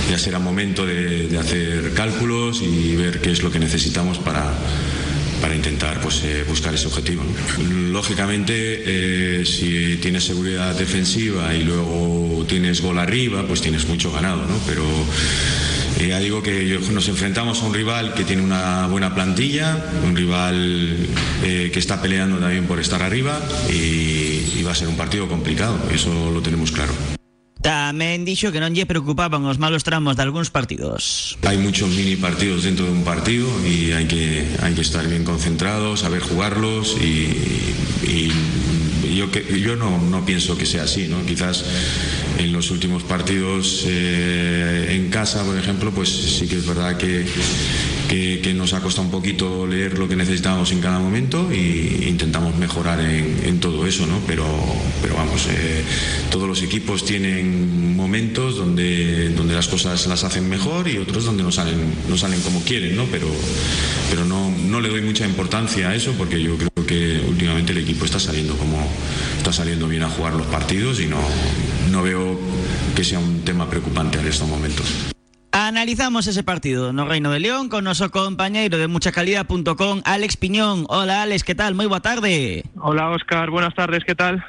ya 0.09 0.17
será 0.17 0.39
momento 0.39 0.85
de 0.85 1.37
hacer 1.39 1.93
cálculos 1.93 2.61
y 2.61 2.95
ver 2.95 3.21
qué 3.21 3.31
es 3.31 3.43
lo 3.43 3.51
que 3.51 3.59
necesitamos 3.59 4.17
para 4.19 4.53
para 5.41 5.55
intentar 5.55 5.99
pues, 5.99 6.23
eh, 6.23 6.45
buscar 6.47 6.73
ese 6.73 6.87
objetivo. 6.87 7.23
Lógicamente, 7.91 8.53
eh, 8.53 9.45
si 9.45 9.97
tienes 9.97 10.23
seguridad 10.23 10.75
defensiva 10.75 11.53
y 11.53 11.63
luego 11.63 12.45
tienes 12.47 12.81
gol 12.81 12.99
arriba, 12.99 13.45
pues 13.47 13.61
tienes 13.61 13.87
mucho 13.87 14.11
ganado, 14.11 14.45
¿no? 14.45 14.57
Pero 14.67 14.83
eh, 15.99 16.07
ya 16.09 16.19
digo 16.19 16.43
que 16.43 16.79
nos 16.91 17.07
enfrentamos 17.07 17.61
a 17.61 17.65
un 17.65 17.73
rival 17.73 18.13
que 18.13 18.23
tiene 18.23 18.43
una 18.43 18.87
buena 18.87 19.13
plantilla, 19.13 19.83
un 20.05 20.15
rival 20.15 20.95
que 21.41 21.79
está 21.79 22.01
peleando 22.01 22.37
también 22.37 22.65
por 22.65 22.79
estar 22.79 23.01
arriba 23.01 23.41
y, 23.69 24.57
y 24.57 24.63
va 24.63 24.71
a 24.71 24.75
ser 24.75 24.87
un 24.87 24.97
partido 24.97 25.27
complicado, 25.27 25.79
eso 25.91 26.31
lo 26.31 26.41
tenemos 26.41 26.71
claro. 26.71 26.93
Tamén 27.61 28.25
dixo 28.25 28.49
que 28.49 28.57
non 28.57 28.73
lle 28.73 28.89
preocupaban 28.89 29.45
os 29.45 29.61
malos 29.61 29.85
tramos 29.85 30.17
de 30.17 30.25
algúns 30.25 30.49
partidos. 30.49 31.37
Hay 31.45 31.61
muchos 31.61 31.93
mini 31.93 32.17
partidos 32.17 32.65
dentro 32.65 32.89
de 32.89 32.93
un 32.93 33.05
partido 33.05 33.47
y 33.61 33.93
hay 33.93 34.09
que, 34.09 34.45
hay 34.65 34.73
que 34.73 34.81
estar 34.81 35.05
bien 35.05 35.23
concentrados, 35.23 36.01
saber 36.01 36.25
jugarlos 36.25 36.97
y 36.97 37.81
yo, 39.15 39.31
que, 39.31 39.59
yo 39.59 39.75
no, 39.75 39.99
no 39.99 40.25
pienso 40.25 40.57
que 40.57 40.65
sea 40.65 40.83
así, 40.83 41.07
¿no? 41.07 41.23
Quizás 41.25 41.65
en 42.37 42.51
los 42.51 42.71
últimos 42.71 43.03
partidos 43.03 43.83
eh, 43.87 44.87
en 44.89 45.09
casa, 45.09 45.43
por 45.43 45.57
ejemplo, 45.57 45.91
pues 45.91 46.09
sí 46.09 46.47
que 46.47 46.57
es 46.57 46.65
verdad 46.65 46.97
que 46.97 47.25
que, 48.11 48.53
nos 48.53 48.73
ha 48.73 48.81
costado 48.81 49.05
un 49.05 49.11
poquito 49.11 49.65
leer 49.65 49.97
lo 49.97 50.07
que 50.07 50.15
necesitábamos 50.15 50.71
en 50.71 50.81
cada 50.81 50.99
momento 50.99 51.49
e 51.49 52.09
intentamos 52.09 52.55
mejorar 52.57 52.99
en, 52.99 53.39
en 53.45 53.59
todo 53.59 53.87
eso, 53.87 54.05
¿no? 54.05 54.19
Pero, 54.27 54.45
pero 55.01 55.15
vamos, 55.15 55.47
eh, 55.49 55.83
todos 56.29 56.47
los 56.47 56.61
equipos 56.61 57.05
tienen 57.05 57.95
momentos 57.95 58.57
donde, 58.57 59.29
donde 59.29 59.55
las 59.55 59.67
cosas 59.67 60.05
las 60.07 60.23
hacen 60.23 60.49
mejor 60.49 60.89
y 60.89 60.97
otros 60.97 61.23
donde 61.23 61.43
no 61.43 61.51
salen, 61.51 61.79
no 62.09 62.17
salen 62.17 62.41
como 62.41 62.61
quieren, 62.61 62.95
¿no? 62.95 63.05
Pero, 63.05 63.27
pero 64.09 64.25
no, 64.25 64.51
no 64.51 64.81
le 64.81 64.89
doy 64.89 65.01
mucha 65.01 65.25
importancia 65.25 65.89
a 65.89 65.95
eso 65.95 66.13
porque 66.17 66.41
yo 66.41 66.57
creo 66.57 66.85
que 66.85 67.21
últimamente 67.25 67.71
el 67.71 67.77
equipo 67.77 68.03
está 68.03 68.19
saliendo 68.19 68.57
como 68.57 68.77
está 69.37 69.53
saliendo 69.53 69.87
bien 69.87 70.03
a 70.03 70.09
jugar 70.09 70.33
los 70.33 70.47
partidos 70.47 70.99
y 70.99 71.07
no, 71.07 71.19
no 71.89 72.03
veo 72.03 72.37
que 72.95 73.03
sea 73.03 73.19
un 73.19 73.41
tema 73.41 73.69
preocupante 73.69 74.19
en 74.19 74.27
estos 74.27 74.47
momentos. 74.47 75.11
Analizamos 75.71 76.27
ese 76.27 76.43
partido 76.43 76.91
no 76.91 77.07
Reino 77.07 77.31
de 77.31 77.39
León 77.39 77.69
con 77.69 77.85
nuestro 77.85 78.11
compañero 78.11 78.77
de 78.77 78.87
muchacalidad.com, 78.87 80.01
Alex 80.03 80.35
Piñón. 80.35 80.83
Hola 80.89 81.21
Alex, 81.21 81.45
¿qué 81.45 81.55
tal? 81.55 81.75
Muy 81.75 81.85
buena 81.85 82.01
tarde. 82.01 82.65
Hola 82.75 83.09
Oscar, 83.11 83.49
buenas 83.49 83.73
tardes, 83.73 84.03
¿qué 84.03 84.13
tal? 84.13 84.43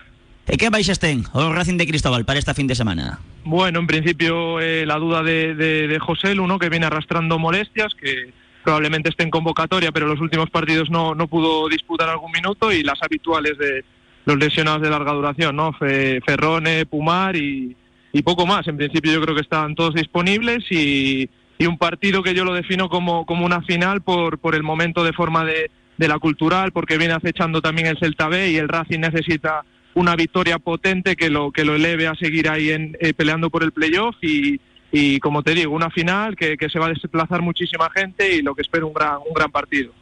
¿Y 0.49 0.57
qué 0.57 0.69
vais 0.69 0.89
a 0.89 0.93
estén 0.93 1.23
o 1.33 1.53
Racing 1.53 1.77
de 1.77 1.87
Cristóbal 1.87 2.25
para 2.25 2.41
esta 2.41 2.55
fin 2.55 2.67
de 2.67 2.75
semana? 2.75 3.21
Bueno, 3.45 3.79
en 3.79 3.87
principio 3.87 4.59
eh, 4.59 4.85
la 4.85 4.97
duda 4.97 5.23
de, 5.23 5.55
de, 5.55 5.87
de 5.87 5.99
José 6.01 6.35
Luno, 6.35 6.59
que 6.59 6.69
viene 6.69 6.87
arrastrando 6.87 7.39
molestias, 7.39 7.95
que 7.95 8.33
probablemente 8.65 9.11
esté 9.11 9.23
en 9.23 9.31
convocatoria, 9.31 9.93
pero 9.93 10.09
los 10.09 10.19
últimos 10.19 10.51
partidos 10.51 10.91
no, 10.91 11.15
no 11.15 11.29
pudo 11.29 11.69
disputar 11.69 12.09
algún 12.09 12.33
minuto 12.33 12.73
y 12.73 12.83
las 12.83 13.01
habituales 13.01 13.57
de 13.59 13.85
los 14.25 14.37
lesionados 14.39 14.83
de 14.83 14.91
larga 14.91 15.13
duración, 15.13 15.55
¿no? 15.55 15.73
Fe, 15.73 16.21
Ferrone, 16.27 16.85
Pumar 16.85 17.37
y, 17.37 17.77
y 18.13 18.23
poco 18.23 18.47
más. 18.47 18.67
En 18.69 18.77
principio 18.77 19.13
yo 19.13 19.23
creo 19.23 19.35
que 19.35 19.43
están 19.43 19.75
todos 19.75 19.95
disponibles 19.95 20.65
y, 20.71 21.29
y 21.59 21.67
un 21.67 21.79
partido 21.79 22.23
que 22.23 22.35
yo 22.35 22.45
lo 22.45 22.55
defino 22.55 22.89
como, 22.89 23.25
como 23.27 23.47
una 23.47 23.63
final 23.63 24.03
por, 24.03 24.39
por 24.39 24.55
el 24.55 24.63
momento 24.63 25.05
de 25.05 25.13
forma 25.13 25.45
de, 25.45 25.71
de 25.97 26.09
la 26.09 26.19
cultural, 26.19 26.73
porque 26.73 26.99
viene 26.99 27.15
acechando 27.15 27.61
también 27.61 27.87
el 27.87 27.99
Celta 27.99 28.29
B 28.29 28.51
y 28.51 28.57
el 28.57 28.69
Racing 28.69 29.01
necesita 29.01 29.65
una 29.95 30.17
victoria 30.17 30.59
potente 30.59 31.17
que 31.17 31.29
lo 31.29 31.53
que 31.53 31.65
lo 31.65 31.75
eleve 31.75 32.07
a 32.07 32.15
seguir 32.15 32.49
ahí 32.49 32.71
en, 32.71 32.97
eh, 33.01 33.13
peleando 33.13 33.51
por 33.51 33.63
el 33.63 33.73
playoff 33.73 34.17
y, 34.23 34.59
y 34.91 35.19
como 35.21 35.43
te 35.43 35.55
digo, 35.55 35.75
una 35.75 35.91
final 35.91 36.35
que, 36.37 36.57
que 36.57 36.69
se 36.69 36.79
va 36.79 36.87
a 36.87 36.91
desplazar 36.91 37.43
muchísima 37.43 37.91
gente 37.91 38.35
y 38.37 38.43
lo 38.43 38.55
que 38.55 38.63
espero 38.63 38.87
un 38.87 38.95
gran, 38.95 39.17
un 39.17 39.35
gran 39.35 39.51
partido. 39.51 39.93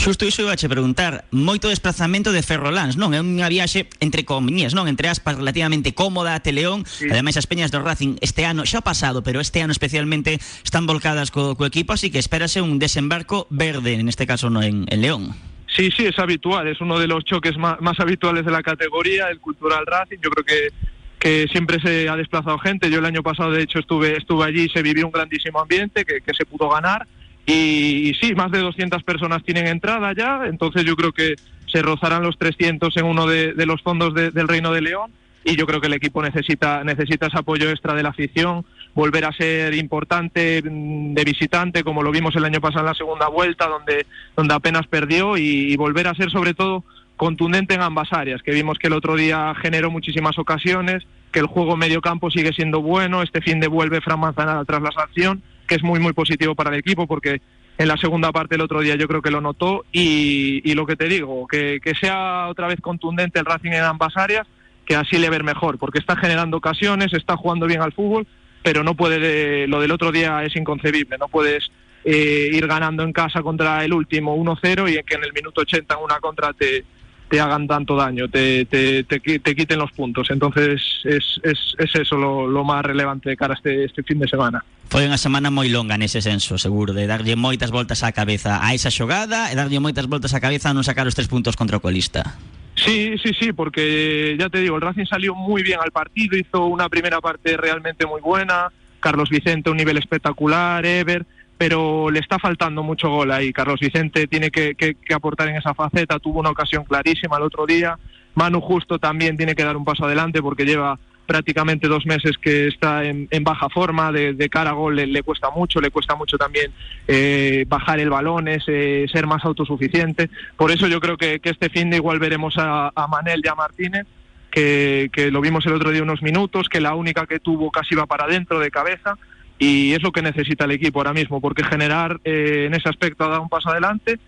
Xusto 0.00 0.24
iso 0.24 0.40
iba 0.40 0.56
a 0.56 0.56
preguntar 0.56 1.28
Moito 1.28 1.68
desplazamento 1.68 2.32
de 2.32 2.40
Ferrolans, 2.40 2.96
non? 2.96 3.12
É 3.12 3.20
unha 3.20 3.52
viaxe 3.52 3.84
entre 4.00 4.24
comiñas, 4.24 4.72
non? 4.72 4.88
Entre 4.88 5.12
aspas 5.12 5.36
relativamente 5.36 5.92
cómoda 5.92 6.32
a 6.32 6.40
Teleón 6.40 6.88
sí. 6.88 7.04
Ademais 7.12 7.36
as 7.36 7.44
peñas 7.44 7.68
do 7.68 7.84
Racing 7.84 8.16
este 8.24 8.48
ano 8.48 8.64
xa 8.64 8.80
pasado 8.80 9.20
Pero 9.20 9.44
este 9.44 9.60
ano 9.60 9.76
especialmente 9.76 10.40
están 10.64 10.88
volcadas 10.88 11.28
co, 11.28 11.52
co 11.52 11.68
equipo 11.68 11.92
Así 11.92 12.08
que 12.08 12.16
espérase 12.16 12.64
un 12.64 12.80
desembarco 12.80 13.44
verde 13.52 14.00
En 14.00 14.08
este 14.08 14.24
caso 14.24 14.48
no 14.48 14.64
en, 14.64 14.88
en 14.88 15.04
León 15.04 15.36
Sí, 15.68 15.92
sí, 15.92 16.08
es 16.08 16.18
habitual, 16.18 16.66
es 16.66 16.80
uno 16.80 16.98
de 16.98 17.06
los 17.06 17.22
choques 17.28 17.60
más, 17.60 17.76
más 17.84 18.00
habituales 18.00 18.44
de 18.44 18.50
la 18.50 18.64
categoría, 18.64 19.28
el 19.28 19.38
Cultural 19.38 19.86
Racing. 19.86 20.18
Yo 20.20 20.28
creo 20.30 20.44
que 20.44 20.72
que 21.20 21.46
siempre 21.52 21.78
se 21.78 22.08
ha 22.08 22.16
desplazado 22.16 22.58
gente. 22.58 22.90
Yo 22.90 22.98
el 22.98 23.04
año 23.04 23.22
pasado, 23.22 23.52
de 23.52 23.62
hecho, 23.62 23.78
estuve, 23.78 24.16
estuve 24.16 24.46
allí 24.46 24.62
y 24.62 24.68
se 24.70 24.82
vivió 24.82 25.04
un 25.04 25.12
grandísimo 25.12 25.60
ambiente 25.60 26.04
que, 26.04 26.22
que 26.22 26.32
se 26.32 26.46
pudo 26.46 26.70
ganar. 26.70 27.06
Y, 27.46 28.12
sí, 28.20 28.34
más 28.34 28.52
de 28.52 28.60
200 28.60 29.02
personas 29.02 29.42
tienen 29.42 29.66
entrada 29.66 30.12
ya, 30.12 30.42
entonces 30.46 30.84
yo 30.84 30.94
creo 30.94 31.12
que 31.12 31.34
se 31.66 31.82
rozarán 31.82 32.22
los 32.22 32.38
300 32.38 32.96
en 32.96 33.04
uno 33.06 33.26
de, 33.26 33.54
los 33.66 33.82
fondos 33.82 34.14
de, 34.14 34.30
del 34.30 34.46
Reino 34.46 34.72
de 34.72 34.82
León 34.82 35.12
y 35.44 35.56
yo 35.56 35.66
creo 35.66 35.80
que 35.80 35.86
el 35.86 35.94
equipo 35.94 36.22
necesita, 36.22 36.84
necesita 36.84 37.26
ese 37.26 37.38
apoyo 37.38 37.70
extra 37.70 37.94
de 37.94 38.02
la 38.02 38.10
afición, 38.10 38.64
volver 38.94 39.24
a 39.24 39.32
ser 39.32 39.74
importante 39.74 40.62
de 40.62 41.24
visitante, 41.24 41.82
como 41.82 42.02
lo 42.02 42.10
vimos 42.10 42.36
el 42.36 42.44
año 42.44 42.60
pasado 42.60 42.80
en 42.80 42.86
la 42.86 42.94
segunda 42.94 43.28
vuelta, 43.28 43.66
donde, 43.66 44.06
donde 44.36 44.54
apenas 44.54 44.86
perdió, 44.86 45.36
y, 45.36 45.76
volver 45.76 46.08
a 46.08 46.14
ser 46.14 46.30
sobre 46.30 46.54
todo 46.54 46.84
contundente 47.16 47.74
en 47.74 47.82
ambas 47.82 48.12
áreas, 48.12 48.42
que 48.42 48.52
vimos 48.52 48.78
que 48.78 48.88
el 48.88 48.94
otro 48.94 49.14
día 49.16 49.54
generó 49.60 49.90
muchísimas 49.90 50.38
ocasiones, 50.38 51.04
que 51.32 51.38
el 51.38 51.46
juego 51.46 51.76
medio 51.76 52.00
campo 52.00 52.30
sigue 52.30 52.52
siendo 52.52 52.80
bueno, 52.80 53.22
este 53.22 53.40
fin 53.40 53.60
de 53.60 53.68
vuelve 53.68 54.00
Fran 54.00 54.20
Manzanada 54.20 54.64
tras 54.64 54.82
la 54.82 54.90
sanción, 54.90 55.42
que 55.70 55.76
es 55.76 55.84
muy 55.84 56.00
muy 56.00 56.12
positivo 56.12 56.56
para 56.56 56.70
el 56.70 56.80
equipo 56.80 57.06
porque 57.06 57.40
en 57.78 57.86
la 57.86 57.96
segunda 57.96 58.32
parte 58.32 58.56
el 58.56 58.60
otro 58.60 58.80
día 58.80 58.96
yo 58.96 59.06
creo 59.06 59.22
que 59.22 59.30
lo 59.30 59.40
notó 59.40 59.84
y, 59.92 60.74
lo 60.74 60.84
que 60.84 60.96
te 60.96 61.04
digo, 61.04 61.46
que, 61.46 61.78
que, 61.80 61.94
sea 61.94 62.48
otra 62.48 62.66
vez 62.66 62.80
contundente 62.80 63.38
el 63.38 63.44
Racing 63.44 63.70
en 63.70 63.84
ambas 63.84 64.16
áreas, 64.16 64.48
que 64.84 64.96
así 64.96 65.16
le 65.16 65.30
ver 65.30 65.44
mejor, 65.44 65.78
porque 65.78 66.00
está 66.00 66.16
generando 66.16 66.56
ocasiones, 66.56 67.12
está 67.12 67.36
jugando 67.36 67.66
bien 67.66 67.82
al 67.82 67.92
fútbol, 67.92 68.26
pero 68.64 68.82
no 68.82 68.96
puede, 68.96 69.20
de, 69.20 69.68
lo 69.68 69.80
del 69.80 69.92
otro 69.92 70.10
día 70.10 70.42
es 70.42 70.56
inconcebible, 70.56 71.16
no 71.18 71.28
puedes 71.28 71.70
eh, 72.04 72.50
ir 72.52 72.66
ganando 72.66 73.04
en 73.04 73.12
casa 73.12 73.40
contra 73.40 73.84
el 73.84 73.94
último 73.94 74.36
1-0 74.36 74.90
y 74.90 75.02
que 75.04 75.14
en 75.14 75.24
el 75.24 75.32
minuto 75.32 75.60
80 75.60 75.94
en 75.94 76.02
una 76.02 76.18
contra 76.18 76.52
te, 76.52 76.84
te 77.30 77.40
hagan 77.40 77.68
tanto 77.68 77.94
daño, 77.94 78.28
te, 78.28 78.66
te, 78.66 79.04
te, 79.04 79.20
te 79.20 79.54
quiten 79.54 79.78
los 79.78 79.92
puntos. 79.92 80.30
Entonces 80.30 80.82
es, 81.04 81.40
es, 81.44 81.58
es 81.78 81.94
eso 81.94 82.16
lo, 82.16 82.48
lo, 82.48 82.64
más 82.64 82.84
relevante 82.84 83.30
de 83.30 83.36
cara 83.36 83.54
a 83.54 83.56
este, 83.56 83.84
este 83.84 84.02
fin 84.02 84.18
de 84.18 84.28
semana. 84.28 84.62
Foi 84.90 85.06
unha 85.06 85.14
semana 85.14 85.54
moi 85.54 85.70
longa 85.70 85.94
nese 85.94 86.18
senso, 86.18 86.58
seguro, 86.58 86.90
de 86.90 87.06
darlle 87.06 87.38
moitas 87.38 87.70
voltas 87.70 88.02
á 88.02 88.10
cabeza 88.10 88.58
a 88.58 88.74
esa 88.74 88.90
xogada 88.90 89.46
e 89.48 89.54
darlle 89.54 89.78
moitas 89.78 90.10
voltas 90.10 90.34
á 90.34 90.42
cabeza 90.42 90.74
a 90.74 90.74
non 90.74 90.82
sacar 90.82 91.06
os 91.06 91.14
tres 91.14 91.30
puntos 91.30 91.54
contra 91.54 91.78
o 91.78 91.80
colista. 91.80 92.34
Sí, 92.74 93.14
sí, 93.22 93.30
sí, 93.38 93.54
porque 93.54 94.34
ya 94.34 94.50
te 94.50 94.58
digo, 94.58 94.74
el 94.74 94.82
Racing 94.82 95.06
salió 95.06 95.38
muy 95.38 95.62
bien 95.62 95.78
al 95.78 95.94
partido, 95.94 96.34
hizo 96.34 96.66
una 96.66 96.90
primera 96.90 97.22
parte 97.22 97.54
realmente 97.54 98.02
muy 98.06 98.20
buena, 98.20 98.74
Carlos 98.98 99.30
Vicente 99.30 99.70
un 99.70 99.78
nivel 99.78 99.98
espectacular, 99.98 100.82
Ever, 100.82 101.22
pero 101.60 102.10
le 102.10 102.20
está 102.20 102.38
faltando 102.38 102.82
mucho 102.82 103.10
gol 103.10 103.30
ahí. 103.30 103.52
Carlos 103.52 103.80
Vicente 103.80 104.26
tiene 104.26 104.50
que, 104.50 104.74
que, 104.76 104.94
que, 104.94 105.12
aportar 105.12 105.46
en 105.48 105.56
esa 105.56 105.74
faceta, 105.74 106.18
tuvo 106.18 106.40
una 106.40 106.48
ocasión 106.48 106.84
clarísima 106.84 107.36
el 107.36 107.42
otro 107.42 107.66
día. 107.66 107.98
Manu 108.34 108.62
Justo 108.62 108.98
también 108.98 109.36
tiene 109.36 109.54
que 109.54 109.62
dar 109.62 109.76
un 109.76 109.84
paso 109.84 110.06
adelante 110.06 110.40
porque 110.40 110.64
lleva 110.64 110.98
prácticamente 111.26 111.86
dos 111.86 112.06
meses 112.06 112.38
que 112.38 112.68
está 112.68 113.04
en, 113.04 113.28
baja 113.42 113.68
forma, 113.68 114.10
de, 114.10 114.48
cara 114.48 114.70
a 114.70 114.72
gol 114.72 114.96
le, 114.96 115.22
cuesta 115.22 115.50
mucho, 115.50 115.82
le 115.82 115.90
cuesta 115.90 116.14
mucho 116.14 116.38
también 116.38 116.72
eh, 117.06 117.66
bajar 117.68 118.00
el 118.00 118.08
balón, 118.08 118.48
es, 118.48 118.64
eh, 118.66 119.04
ser 119.12 119.26
más 119.26 119.44
autosuficiente. 119.44 120.30
Por 120.56 120.70
eso 120.70 120.86
yo 120.86 120.98
creo 120.98 121.18
que, 121.18 121.42
este 121.44 121.68
fin 121.68 121.90
de 121.90 121.96
igual 121.96 122.20
veremos 122.20 122.56
a, 122.56 122.90
a 122.94 123.06
Manel 123.06 123.42
y 123.44 123.48
a 123.48 123.54
Martínez. 123.54 124.06
Que, 124.50 125.10
que 125.12 125.30
lo 125.30 125.40
vimos 125.40 125.64
el 125.66 125.74
otro 125.74 125.92
día 125.92 126.02
unos 126.02 126.22
minutos, 126.22 126.68
que 126.68 126.80
la 126.80 126.94
única 126.94 127.24
que 127.26 127.38
tuvo 127.38 127.70
casi 127.70 127.94
va 127.94 128.06
para 128.06 128.24
adentro 128.24 128.58
de 128.58 128.72
cabeza, 128.72 129.16
y 129.60 129.92
es 129.92 130.02
lo 130.02 130.10
que 130.10 130.22
necesita 130.22 130.64
el 130.64 130.70
equipo 130.70 130.98
ahora 130.98 131.12
mismo, 131.12 131.40
porque 131.40 131.62
generar 131.62 132.18
eh, 132.24 132.64
en 132.66 132.74
ese 132.74 132.88
aspecto 132.88 133.24
ha 133.24 133.28
dado 133.28 133.42
un 133.42 133.50
paso 133.50 133.68
adelante 133.68 134.18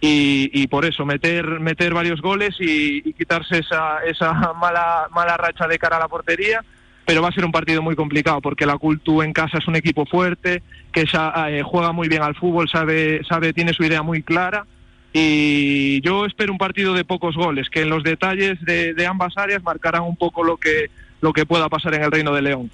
y, 0.00 0.66
por 0.68 0.84
eso 0.84 1.04
meter 1.04 1.58
meter 1.58 1.92
varios 1.92 2.22
goles 2.22 2.54
y, 2.60 3.12
quitarse 3.14 3.58
esa, 3.58 4.04
esa 4.06 4.32
mala, 4.60 5.08
mala 5.10 5.36
racha 5.36 5.66
de 5.66 5.78
cara 5.78 5.96
a 5.96 6.00
la 6.00 6.08
portería, 6.08 6.64
pero 7.04 7.20
va 7.20 7.30
a 7.30 7.32
ser 7.32 7.44
un 7.44 7.50
partido 7.50 7.82
muy 7.82 7.96
complicado 7.96 8.40
porque 8.40 8.64
la 8.64 8.78
Cultu 8.78 9.22
en 9.22 9.32
casa 9.32 9.58
es 9.58 9.66
un 9.66 9.74
equipo 9.74 10.06
fuerte, 10.06 10.62
que 10.92 11.02
eh, 11.02 11.62
juega 11.64 11.90
muy 11.90 12.06
bien 12.06 12.22
al 12.22 12.36
fútbol, 12.36 12.68
sabe, 12.68 13.22
sabe, 13.28 13.52
tiene 13.52 13.72
su 13.72 13.82
idea 13.82 14.02
muy 14.02 14.22
clara 14.22 14.66
y 15.12 16.00
yo 16.02 16.26
espero 16.26 16.52
un 16.52 16.58
partido 16.58 16.94
de 16.94 17.04
pocos 17.04 17.34
goles, 17.34 17.70
que 17.70 17.82
en 17.82 17.90
los 17.90 18.04
detalles 18.04 18.64
de, 18.64 18.94
de 18.94 19.06
ambas 19.06 19.36
áreas 19.36 19.64
marcarán 19.64 20.02
un 20.02 20.14
poco 20.14 20.44
lo 20.44 20.58
que, 20.58 20.90
lo 21.20 21.32
que 21.32 21.44
pueda 21.44 21.68
pasar 21.68 21.94
en 21.94 22.04
el 22.04 22.12
Reino 22.12 22.32
de 22.32 22.42
León. 22.42 22.70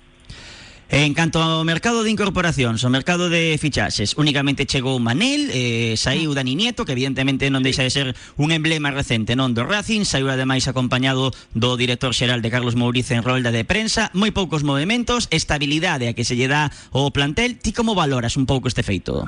En 0.92 1.14
canto 1.16 1.40
ao 1.40 1.64
mercado 1.64 2.04
de 2.04 2.12
incorporacións, 2.12 2.84
ao 2.84 2.92
mercado 2.92 3.32
de 3.32 3.56
fichaxes, 3.56 4.12
únicamente 4.20 4.68
chegou 4.68 5.00
Manel, 5.00 5.48
eh, 5.48 5.96
saiu 5.96 6.36
Dani 6.36 6.52
Nieto, 6.52 6.84
que 6.84 6.92
evidentemente 6.92 7.48
non 7.48 7.64
deixa 7.64 7.80
de 7.80 7.88
ser 7.88 8.12
un 8.36 8.52
emblema 8.52 8.92
recente 8.92 9.32
non 9.32 9.56
do 9.56 9.64
Racing, 9.64 10.04
saiu 10.04 10.28
ademais 10.28 10.68
acompañado 10.68 11.32
do 11.56 11.80
director 11.80 12.12
xeral 12.12 12.44
de 12.44 12.52
Carlos 12.52 12.76
Mouriz 12.76 13.08
en 13.08 13.24
rolda 13.24 13.48
de 13.48 13.64
prensa, 13.64 14.12
moi 14.12 14.36
poucos 14.36 14.68
movimentos, 14.68 15.32
estabilidade 15.32 16.12
a 16.12 16.14
que 16.14 16.28
se 16.28 16.36
lle 16.36 16.52
dá 16.52 16.68
o 16.92 17.08
plantel. 17.08 17.56
Ti 17.56 17.72
como 17.72 17.96
valoras 17.96 18.36
un 18.36 18.44
pouco 18.44 18.68
este 18.68 18.84
feito? 18.84 19.24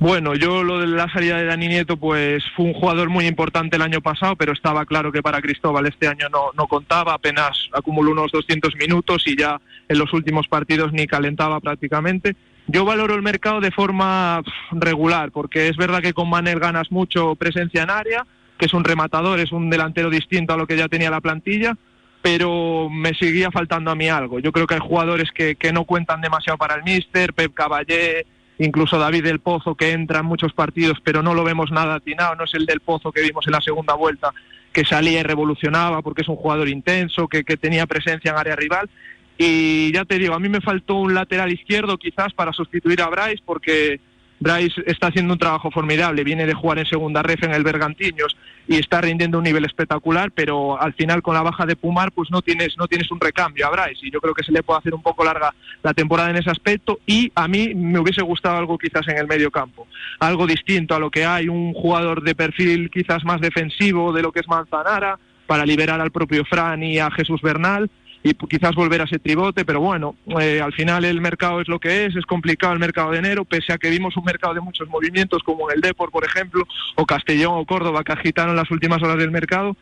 Bueno, 0.00 0.34
yo 0.34 0.62
lo 0.62 0.78
de 0.78 0.86
la 0.86 1.12
salida 1.12 1.36
de 1.36 1.44
Dani 1.44 1.68
Nieto, 1.68 1.98
pues 1.98 2.42
fue 2.56 2.64
un 2.64 2.72
jugador 2.72 3.10
muy 3.10 3.26
importante 3.26 3.76
el 3.76 3.82
año 3.82 4.00
pasado, 4.00 4.34
pero 4.34 4.54
estaba 4.54 4.86
claro 4.86 5.12
que 5.12 5.20
para 5.20 5.42
Cristóbal 5.42 5.86
este 5.86 6.08
año 6.08 6.30
no, 6.30 6.52
no 6.56 6.68
contaba, 6.68 7.12
apenas 7.12 7.68
acumuló 7.74 8.12
unos 8.12 8.32
200 8.32 8.76
minutos 8.76 9.24
y 9.26 9.36
ya 9.36 9.60
en 9.90 9.98
los 9.98 10.10
últimos 10.14 10.48
partidos 10.48 10.94
ni 10.94 11.06
calentaba 11.06 11.60
prácticamente. 11.60 12.34
Yo 12.66 12.86
valoro 12.86 13.14
el 13.14 13.20
mercado 13.20 13.60
de 13.60 13.72
forma 13.72 14.42
regular, 14.70 15.32
porque 15.32 15.68
es 15.68 15.76
verdad 15.76 16.00
que 16.00 16.14
con 16.14 16.30
Manel 16.30 16.60
ganas 16.60 16.90
mucho 16.90 17.34
presencia 17.34 17.82
en 17.82 17.90
área, 17.90 18.26
que 18.56 18.64
es 18.64 18.72
un 18.72 18.84
rematador, 18.84 19.38
es 19.38 19.52
un 19.52 19.68
delantero 19.68 20.08
distinto 20.08 20.54
a 20.54 20.56
lo 20.56 20.66
que 20.66 20.78
ya 20.78 20.88
tenía 20.88 21.10
la 21.10 21.20
plantilla, 21.20 21.76
pero 22.22 22.88
me 22.88 23.12
seguía 23.12 23.50
faltando 23.50 23.90
a 23.90 23.96
mí 23.96 24.08
algo. 24.08 24.38
Yo 24.38 24.50
creo 24.50 24.66
que 24.66 24.76
hay 24.76 24.80
jugadores 24.80 25.30
que, 25.30 25.56
que 25.56 25.74
no 25.74 25.84
cuentan 25.84 26.22
demasiado 26.22 26.56
para 26.56 26.76
el 26.76 26.84
míster, 26.84 27.34
Pep 27.34 27.52
Caballé, 27.52 28.24
incluso 28.60 28.98
David 28.98 29.24
del 29.24 29.40
Pozo 29.40 29.74
que 29.74 29.90
entra 29.90 30.20
en 30.20 30.26
muchos 30.26 30.52
partidos 30.52 30.98
pero 31.02 31.22
no 31.22 31.34
lo 31.34 31.42
vemos 31.44 31.70
nada 31.70 31.96
atinado, 31.96 32.36
no 32.36 32.44
es 32.44 32.54
el 32.54 32.66
del 32.66 32.80
Pozo 32.80 33.10
que 33.10 33.22
vimos 33.22 33.46
en 33.46 33.52
la 33.52 33.60
segunda 33.60 33.94
vuelta 33.94 34.32
que 34.72 34.84
salía 34.84 35.20
y 35.20 35.22
revolucionaba 35.22 36.02
porque 36.02 36.22
es 36.22 36.28
un 36.28 36.36
jugador 36.36 36.68
intenso, 36.68 37.28
que, 37.28 37.42
tenía 37.42 37.86
presencia 37.86 38.30
en 38.30 38.38
área 38.38 38.56
rival. 38.56 38.88
Y 39.36 39.92
ya 39.92 40.04
te 40.04 40.18
digo, 40.18 40.34
a 40.34 40.38
mí 40.38 40.48
me 40.48 40.60
faltó 40.60 40.96
un 40.96 41.14
lateral 41.14 41.50
izquierdo 41.50 41.96
quizás 41.96 42.32
para 42.34 42.52
sustituir 42.52 43.00
a 43.02 43.08
Bryce 43.08 43.42
porque 43.44 44.00
Bryce 44.40 44.82
está 44.86 45.08
haciendo 45.08 45.34
un 45.34 45.38
trabajo 45.38 45.70
formidable, 45.70 46.24
viene 46.24 46.46
de 46.46 46.54
jugar 46.54 46.78
en 46.78 46.86
segunda 46.86 47.22
ref 47.22 47.42
en 47.42 47.52
el 47.52 47.62
Bergantiños 47.62 48.36
y 48.66 48.76
está 48.76 49.02
rindiendo 49.02 49.36
un 49.36 49.44
nivel 49.44 49.66
espectacular, 49.66 50.32
pero 50.32 50.80
al 50.80 50.94
final 50.94 51.20
con 51.20 51.34
la 51.34 51.42
baja 51.42 51.66
de 51.66 51.76
Pumar 51.76 52.10
pues 52.10 52.30
no 52.30 52.40
tienes 52.40 52.76
no 52.78 52.88
tienes 52.88 53.10
un 53.10 53.20
recambio 53.20 53.66
a 53.66 53.70
Bryce 53.70 54.06
y 54.06 54.10
yo 54.10 54.20
creo 54.20 54.32
que 54.32 54.42
se 54.42 54.52
le 54.52 54.62
puede 54.62 54.78
hacer 54.78 54.94
un 54.94 55.02
poco 55.02 55.24
larga 55.24 55.54
la 55.82 55.92
temporada 55.92 56.30
en 56.30 56.36
ese 56.36 56.50
aspecto 56.50 57.00
y 57.06 57.30
a 57.34 57.46
mí 57.48 57.74
me 57.74 57.98
hubiese 57.98 58.22
gustado 58.22 58.56
algo 58.56 58.78
quizás 58.78 59.06
en 59.08 59.18
el 59.18 59.26
medio 59.26 59.50
campo, 59.50 59.86
algo 60.18 60.46
distinto 60.46 60.94
a 60.94 60.98
lo 60.98 61.10
que 61.10 61.26
hay, 61.26 61.48
un 61.48 61.74
jugador 61.74 62.22
de 62.22 62.34
perfil 62.34 62.90
quizás 62.90 63.22
más 63.24 63.42
defensivo 63.42 64.12
de 64.12 64.22
lo 64.22 64.32
que 64.32 64.40
es 64.40 64.48
Manzanara 64.48 65.18
para 65.46 65.66
liberar 65.66 66.00
al 66.00 66.12
propio 66.12 66.44
Fran 66.44 66.82
y 66.82 66.98
a 66.98 67.10
Jesús 67.10 67.42
Bernal 67.42 67.90
y 68.22 68.34
quizás 68.34 68.74
volver 68.74 69.00
a 69.00 69.04
ese 69.04 69.18
tribote, 69.18 69.64
pero 69.64 69.80
bueno, 69.80 70.14
eh, 70.40 70.60
al 70.60 70.72
final 70.74 71.04
el 71.04 71.20
mercado 71.20 71.60
es 71.60 71.68
lo 71.68 71.78
que 71.78 72.04
es, 72.04 72.14
es 72.16 72.26
complicado 72.26 72.74
el 72.74 72.78
mercado 72.78 73.12
de 73.12 73.18
enero, 73.18 73.44
pese 73.44 73.72
a 73.72 73.78
que 73.78 73.88
vimos 73.88 74.16
un 74.16 74.24
mercado 74.24 74.52
de 74.52 74.60
muchos 74.60 74.88
movimientos 74.88 75.42
como 75.42 75.70
en 75.70 75.76
el 75.76 75.80
Depor, 75.80 76.10
por 76.10 76.24
ejemplo, 76.24 76.66
o 76.96 77.06
Castellón 77.06 77.54
o 77.54 77.64
Córdoba 77.64 78.04
que 78.04 78.12
agitaron 78.12 78.56
las 78.56 78.70
últimas 78.70 79.02
horas 79.02 79.16
del 79.16 79.30
mercado. 79.30 79.76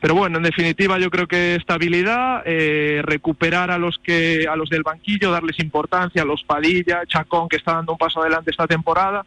Pero 0.00 0.14
bueno, 0.16 0.38
en 0.38 0.42
definitiva 0.42 0.98
yo 0.98 1.10
creo 1.10 1.28
que 1.28 1.54
estabilidad, 1.54 2.42
eh, 2.44 3.02
recuperar 3.04 3.70
a 3.70 3.78
los 3.78 3.98
que 3.98 4.46
a 4.50 4.56
los 4.56 4.68
del 4.68 4.82
banquillo, 4.82 5.30
darles 5.30 5.60
importancia, 5.60 6.22
a 6.22 6.24
los 6.24 6.42
Padilla, 6.42 7.02
Chacón 7.06 7.48
que 7.48 7.56
está 7.56 7.74
dando 7.74 7.92
un 7.92 7.98
paso 7.98 8.20
adelante 8.20 8.50
esta 8.50 8.66
temporada 8.66 9.24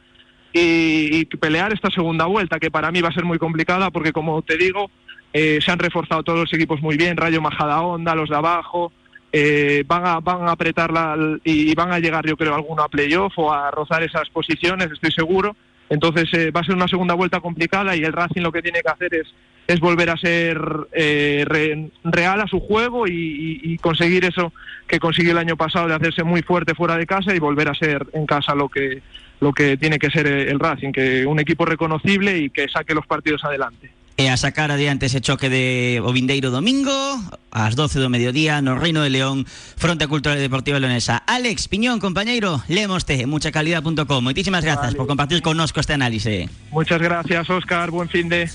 y, 0.51 1.15
y 1.15 1.25
pelear 1.25 1.71
esta 1.71 1.89
segunda 1.91 2.25
vuelta 2.25 2.59
que 2.59 2.71
para 2.71 2.91
mí 2.91 2.99
va 2.99 3.07
a 3.07 3.13
ser 3.13 3.23
muy 3.23 3.37
complicada 3.37 3.89
porque 3.89 4.11
como 4.11 4.41
te 4.41 4.57
digo 4.57 4.91
eh, 5.37 5.59
se 5.61 5.69
han 5.69 5.79
reforzado 5.79 6.23
todos 6.23 6.39
los 6.39 6.53
equipos 6.53 6.81
muy 6.81 6.95
bien, 6.95 7.17
Rayo 7.17 7.41
Majada 7.41 7.81
Onda, 7.81 8.15
los 8.15 8.29
de 8.29 8.37
abajo, 8.37 8.93
eh, 9.33 9.83
van, 9.85 10.07
a, 10.07 10.21
van 10.21 10.47
a 10.47 10.51
apretar 10.51 10.93
la, 10.93 11.17
y 11.43 11.75
van 11.75 11.91
a 11.91 11.99
llegar 11.99 12.25
yo 12.25 12.37
creo 12.37 12.55
alguno 12.55 12.83
a 12.83 12.87
playoff 12.87 13.33
o 13.35 13.51
a 13.51 13.69
rozar 13.69 14.01
esas 14.01 14.29
posiciones, 14.29 14.89
estoy 14.89 15.11
seguro. 15.11 15.57
Entonces 15.89 16.33
eh, 16.33 16.51
va 16.51 16.61
a 16.61 16.63
ser 16.63 16.75
una 16.75 16.87
segunda 16.87 17.15
vuelta 17.15 17.41
complicada 17.41 17.97
y 17.97 18.05
el 18.05 18.13
Racing 18.13 18.43
lo 18.43 18.53
que 18.53 18.61
tiene 18.61 18.79
que 18.79 18.89
hacer 18.89 19.13
es, 19.13 19.27
es 19.67 19.81
volver 19.81 20.09
a 20.09 20.15
ser 20.15 20.57
eh, 20.93 21.43
re, 21.45 21.89
real 22.05 22.39
a 22.39 22.47
su 22.47 22.61
juego 22.61 23.05
y, 23.05 23.77
conseguir 23.81 24.23
eso 24.23 24.53
que 24.87 24.99
consiguió 24.99 25.33
el 25.33 25.37
año 25.37 25.57
pasado 25.57 25.89
de 25.89 25.95
hacerse 25.95 26.23
muy 26.23 26.43
fuerte 26.43 26.75
fuera 26.75 26.95
de 26.95 27.05
casa 27.05 27.35
y 27.35 27.39
volver 27.39 27.67
a 27.67 27.75
ser 27.75 28.07
en 28.13 28.25
casa 28.25 28.55
lo 28.55 28.69
que, 28.69 29.01
lo 29.41 29.51
que 29.51 29.75
tiene 29.75 29.99
que 29.99 30.09
ser 30.09 30.27
el 30.27 30.61
Racing, 30.61 30.93
que 30.93 31.25
un 31.25 31.41
equipo 31.41 31.65
reconocible 31.65 32.37
y 32.37 32.49
que 32.49 32.69
saque 32.69 32.95
los 32.95 33.05
partidos 33.05 33.43
adelante. 33.43 33.91
E 34.15 34.31
a 34.31 34.39
sacar 34.39 34.71
adiante 34.71 35.11
ese 35.11 35.19
choque 35.19 35.51
de 35.51 35.99
o 35.99 36.15
vindeiro 36.15 36.47
domingo 36.47 37.19
ás 37.51 37.75
12 37.75 37.99
do 37.99 38.07
mediodía 38.07 38.63
no 38.63 38.79
Reino 38.79 39.03
de 39.03 39.11
León 39.11 39.43
Fronte 39.75 40.07
Cultural 40.07 40.39
e 40.39 40.45
Deportiva 40.47 40.79
Leonesa. 40.79 41.19
Alex 41.27 41.67
Piñón, 41.67 41.99
compañeiro, 41.99 42.63
lemoste 42.71 43.27
muchacalidad.com 43.27 44.23
Moitísimas 44.23 44.63
grazas 44.63 44.95
vale. 44.95 44.99
por 45.03 45.11
compartir 45.11 45.43
connosco 45.43 45.83
este 45.83 45.99
análise. 45.99 46.47
Muchas 46.71 47.03
gracias, 47.03 47.43
Óscar, 47.51 47.91
buen 47.91 48.07
fin 48.07 48.31
de. 48.31 48.47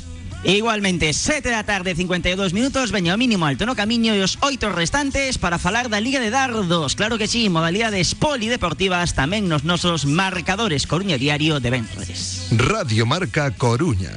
Igualmente, 0.48 1.12
7 1.12 1.52
da 1.52 1.68
tarde, 1.68 1.92
52 1.92 2.56
minutos 2.56 2.88
Veño 2.88 3.12
mínimo 3.20 3.44
alto 3.44 3.68
no 3.68 3.76
camiño 3.76 4.16
e 4.16 4.24
os 4.24 4.40
oito 4.40 4.72
restantes 4.72 5.36
Para 5.36 5.60
falar 5.60 5.92
da 5.92 6.00
Liga 6.00 6.24
de 6.24 6.32
Dardos. 6.32 6.96
Claro 6.96 7.20
que 7.20 7.28
sí, 7.28 7.52
modalidades 7.52 8.16
polideportivas 8.16 9.12
Tamén 9.12 9.44
nos 9.44 9.68
nosos 9.68 10.08
marcadores. 10.08 10.88
Coruña 10.88 11.20
Diario 11.20 11.60
de 11.60 11.68
Benres 11.68 12.48
Radio 12.56 13.04
Marca 13.04 13.52
Coruña 13.52 14.16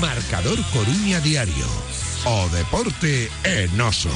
Marcador 0.00 0.58
Coruña 0.72 1.20
Diario. 1.20 1.66
O 2.24 2.48
deporte 2.50 3.30
en 3.44 3.80
oso. 3.80 4.10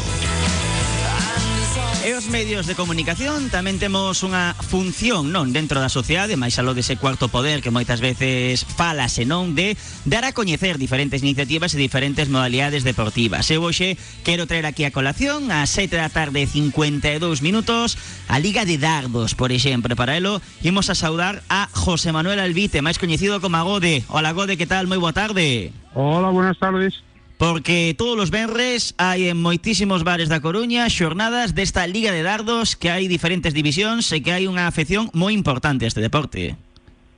E 2.02 2.18
os 2.18 2.26
medios 2.26 2.66
de 2.66 2.74
comunicación 2.74 3.46
tamén 3.46 3.78
temos 3.78 4.26
unha 4.26 4.58
función 4.58 5.30
non 5.30 5.54
dentro 5.54 5.78
da 5.78 5.86
sociedade, 5.86 6.34
máis 6.34 6.58
aló 6.58 6.74
dese 6.74 6.98
cuarto 6.98 7.30
poder 7.30 7.62
que 7.62 7.70
moitas 7.70 8.02
veces 8.02 8.66
falase 8.66 9.22
non 9.22 9.54
de 9.54 9.78
dar 10.02 10.26
a 10.26 10.34
coñecer 10.34 10.82
diferentes 10.82 11.22
iniciativas 11.22 11.70
e 11.70 11.78
diferentes 11.78 12.26
modalidades 12.26 12.82
deportivas. 12.82 13.46
Eu 13.54 13.62
hoxe 13.62 13.94
quero 14.26 14.50
traer 14.50 14.66
aquí 14.66 14.82
a 14.82 14.90
colación 14.90 15.54
a 15.54 15.62
7 15.62 15.94
da 15.94 16.10
tarde 16.10 16.42
52 16.42 17.22
minutos 17.38 17.94
a 18.26 18.42
Liga 18.42 18.66
de 18.66 18.82
Dardos, 18.82 19.38
por 19.38 19.54
exemplo. 19.54 19.94
Para 19.94 20.18
elo 20.18 20.42
imos 20.66 20.90
a 20.90 20.98
saudar 20.98 21.46
a 21.46 21.70
José 21.70 22.10
Manuel 22.10 22.42
Albite, 22.42 22.82
máis 22.82 22.98
coñecido 22.98 23.38
como 23.38 23.62
Agode. 23.62 24.02
Hola 24.10 24.34
Agode, 24.34 24.58
que 24.58 24.66
tal? 24.66 24.90
Moi 24.90 24.98
boa 24.98 25.14
tarde. 25.14 25.70
Hola, 25.94 26.34
buenas 26.34 26.58
tardes 26.58 26.98
porque 27.42 27.92
todos 27.98 28.14
os 28.22 28.30
venres 28.30 28.94
hai 29.02 29.26
en 29.26 29.34
moitísimos 29.34 30.06
bares 30.06 30.30
da 30.30 30.38
Coruña 30.38 30.86
xornadas 30.86 31.58
desta 31.58 31.90
Liga 31.90 32.14
de 32.14 32.22
Dardos 32.22 32.78
que 32.78 32.86
hai 32.86 33.10
diferentes 33.10 33.50
divisións 33.50 34.06
e 34.14 34.22
que 34.22 34.30
hai 34.30 34.46
unha 34.46 34.70
afección 34.70 35.10
moi 35.10 35.34
importante 35.34 35.82
a 35.82 35.90
este 35.90 35.98
deporte. 35.98 36.54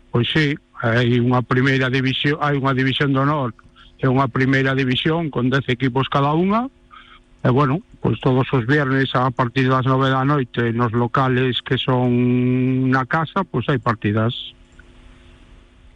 Pois 0.08 0.24
sí, 0.32 0.56
hai 0.80 1.20
unha 1.20 1.44
primeira 1.44 1.92
división, 1.92 2.40
hai 2.40 2.56
unha 2.56 2.72
división 2.72 3.12
de 3.12 3.20
honor 3.20 3.52
e 4.00 4.08
unha 4.08 4.24
primeira 4.32 4.72
división 4.72 5.28
con 5.28 5.52
10 5.52 5.68
equipos 5.68 6.08
cada 6.08 6.32
unha. 6.32 6.72
E 7.44 7.52
bueno, 7.52 7.84
pois 8.00 8.16
todos 8.24 8.48
os 8.48 8.64
viernes 8.64 9.12
a 9.12 9.28
partir 9.28 9.68
das 9.68 9.84
9 9.84 10.08
da 10.08 10.24
noite 10.24 10.72
nos 10.72 10.96
locales 10.96 11.60
que 11.60 11.76
son 11.76 12.88
na 12.88 13.04
casa, 13.04 13.44
pois 13.44 13.68
hai 13.68 13.76
partidas. 13.76 14.32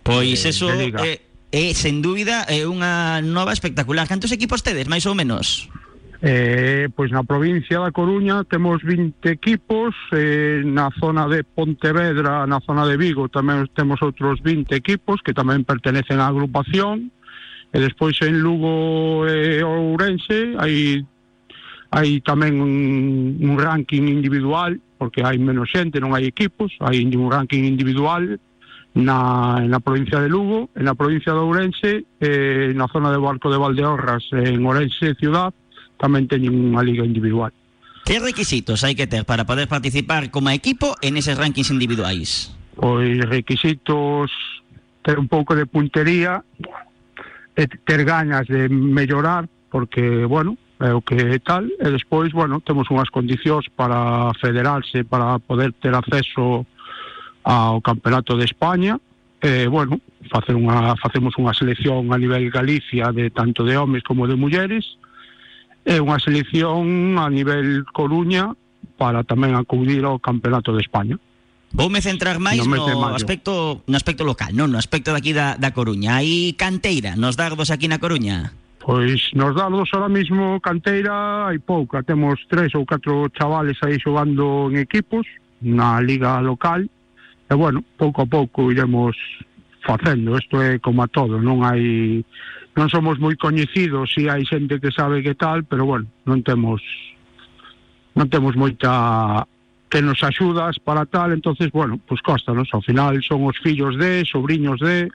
Pois 0.04 0.44
eso 0.44 0.68
eh, 0.68 1.27
é, 1.52 1.72
sen 1.72 2.04
dúbida, 2.04 2.44
é 2.48 2.68
unha 2.68 3.24
nova 3.24 3.56
espectacular. 3.56 4.04
Cantos 4.04 4.32
equipos 4.32 4.60
tedes, 4.60 4.88
máis 4.88 5.08
ou 5.08 5.16
menos? 5.16 5.68
Eh, 6.20 6.88
pois 6.96 7.14
na 7.14 7.22
provincia 7.22 7.78
da 7.78 7.94
Coruña 7.94 8.42
temos 8.42 8.82
20 8.82 9.22
equipos, 9.30 9.94
eh, 10.10 10.66
na 10.66 10.90
zona 10.98 11.30
de 11.30 11.46
Pontevedra, 11.46 12.42
na 12.42 12.58
zona 12.58 12.82
de 12.90 12.98
Vigo 12.98 13.30
tamén 13.30 13.70
temos 13.70 14.02
outros 14.02 14.42
20 14.42 14.74
equipos 14.74 15.22
que 15.22 15.30
tamén 15.30 15.62
pertenecen 15.62 16.18
á 16.18 16.26
agrupación, 16.26 17.14
e 17.70 17.78
despois 17.78 18.18
en 18.26 18.42
Lugo 18.42 19.30
e 19.30 19.60
eh, 19.60 19.64
Ourense 19.64 20.58
hai 20.58 21.06
hai 21.94 22.20
tamén 22.20 22.60
un, 22.60 22.74
un 23.38 23.54
ranking 23.54 24.10
individual, 24.10 24.76
porque 24.98 25.22
hai 25.22 25.38
menos 25.38 25.70
xente, 25.70 26.02
non 26.02 26.18
hai 26.18 26.26
equipos, 26.26 26.74
hai 26.82 26.98
un 27.06 27.30
ranking 27.30 27.62
individual 27.62 28.42
na, 28.94 29.60
na 29.66 29.80
provincia 29.80 30.20
de 30.20 30.28
Lugo, 30.28 30.70
en 30.74 30.84
la 30.84 30.94
provincia 30.94 31.32
de 31.32 31.38
Ourense, 31.38 32.04
eh, 32.20 32.72
na 32.74 32.88
zona 32.88 33.10
de 33.10 33.18
Barco 33.18 33.50
de 33.50 33.58
Valdeorras, 33.58 34.24
en 34.32 34.64
Ourense 34.64 35.14
ciudad, 35.16 35.52
tamén 35.98 36.30
teñen 36.30 36.54
unha 36.54 36.82
liga 36.86 37.04
individual. 37.04 37.52
Que 38.08 38.22
requisitos 38.22 38.86
hai 38.86 38.96
que 38.96 39.10
ter 39.10 39.28
para 39.28 39.44
poder 39.44 39.68
participar 39.68 40.32
como 40.32 40.48
equipo 40.48 40.96
en 41.04 41.20
eses 41.20 41.36
rankings 41.36 41.68
individuais? 41.68 42.54
Pois 42.78 43.20
requisitos 43.28 44.32
ter 45.02 45.18
un 45.18 45.28
pouco 45.28 45.56
de 45.56 45.66
puntería, 45.66 46.44
e 47.58 47.66
ter 47.66 48.06
gañas 48.06 48.46
de 48.46 48.70
mellorar, 48.70 49.50
porque, 49.66 50.24
bueno, 50.24 50.54
é 50.78 50.94
o 50.94 51.02
que 51.02 51.42
tal, 51.42 51.66
e 51.66 51.90
despois, 51.90 52.30
bueno, 52.30 52.62
temos 52.62 52.86
unhas 52.86 53.10
condicións 53.10 53.66
para 53.74 54.30
federarse, 54.38 55.02
para 55.02 55.42
poder 55.42 55.74
ter 55.82 55.90
acceso 55.90 56.62
ao 57.48 57.80
Campeonato 57.80 58.36
de 58.36 58.44
España, 58.44 59.00
eh, 59.40 59.66
bueno, 59.72 60.04
facer 60.28 60.52
unha, 60.52 60.92
facemos 61.00 61.32
unha 61.40 61.56
selección 61.56 62.12
a 62.12 62.20
nivel 62.20 62.52
Galicia 62.52 63.08
de 63.08 63.32
tanto 63.32 63.64
de 63.64 63.80
homes 63.80 64.04
como 64.04 64.28
de 64.28 64.36
mulleres, 64.36 65.00
e 65.88 65.96
unha 65.96 66.20
selección 66.20 67.16
a 67.16 67.32
nivel 67.32 67.88
Coruña 67.88 68.52
para 69.00 69.24
tamén 69.24 69.56
acudir 69.56 70.04
ao 70.04 70.20
Campeonato 70.20 70.76
de 70.76 70.84
España. 70.84 71.16
Voume 71.72 72.04
centrar 72.04 72.36
máis 72.36 72.60
no, 72.68 72.76
no 72.76 73.16
aspecto 73.16 73.80
no 73.88 73.96
aspecto 73.96 74.28
local, 74.28 74.52
non 74.52 74.68
no 74.68 74.76
aspecto 74.76 75.16
daqui 75.16 75.32
da, 75.32 75.56
da 75.56 75.72
Coruña. 75.72 76.20
Hai 76.20 76.52
canteira 76.52 77.16
nos 77.16 77.40
dardos 77.40 77.72
aquí 77.72 77.88
na 77.88 77.96
Coruña? 77.96 78.52
Pois 78.84 79.32
nos 79.32 79.56
dardos 79.56 79.88
ahora 79.96 80.12
mismo 80.12 80.60
canteira 80.60 81.48
hai 81.48 81.56
pouca. 81.56 82.04
Temos 82.04 82.44
tres 82.52 82.76
ou 82.76 82.84
catro 82.84 83.32
chavales 83.32 83.80
aí 83.80 83.96
xogando 83.96 84.68
en 84.68 84.76
equipos 84.84 85.24
na 85.64 85.96
liga 86.04 86.36
local 86.44 86.84
E 87.48 87.54
bueno, 87.54 87.82
pouco 87.96 88.22
a 88.22 88.26
pouco 88.26 88.70
iremos 88.70 89.16
facendo, 89.80 90.36
isto 90.36 90.60
é 90.60 90.78
como 90.78 91.02
a 91.02 91.08
todo, 91.08 91.40
non 91.40 91.64
hai 91.64 92.20
non 92.76 92.92
somos 92.92 93.16
moi 93.16 93.34
coñecidos, 93.40 94.12
si 94.12 94.28
hai 94.28 94.44
xente 94.44 94.78
que 94.78 94.92
sabe 94.92 95.24
que 95.24 95.32
tal, 95.32 95.64
pero 95.64 95.88
bueno, 95.88 96.06
non 96.28 96.44
temos 96.44 96.84
non 98.12 98.28
temos 98.28 98.52
moita 98.52 99.48
que 99.88 100.04
nos 100.04 100.20
axudas 100.20 100.76
para 100.76 101.08
tal, 101.08 101.32
entonces 101.32 101.72
bueno, 101.72 101.96
pois 102.04 102.20
pues 102.20 102.44
costanos, 102.44 102.68
ao 102.76 102.84
final 102.84 103.16
son 103.24 103.48
os 103.48 103.56
fillos 103.64 103.96
de, 103.96 104.28
sobrinhos 104.28 104.78
de 104.84 105.08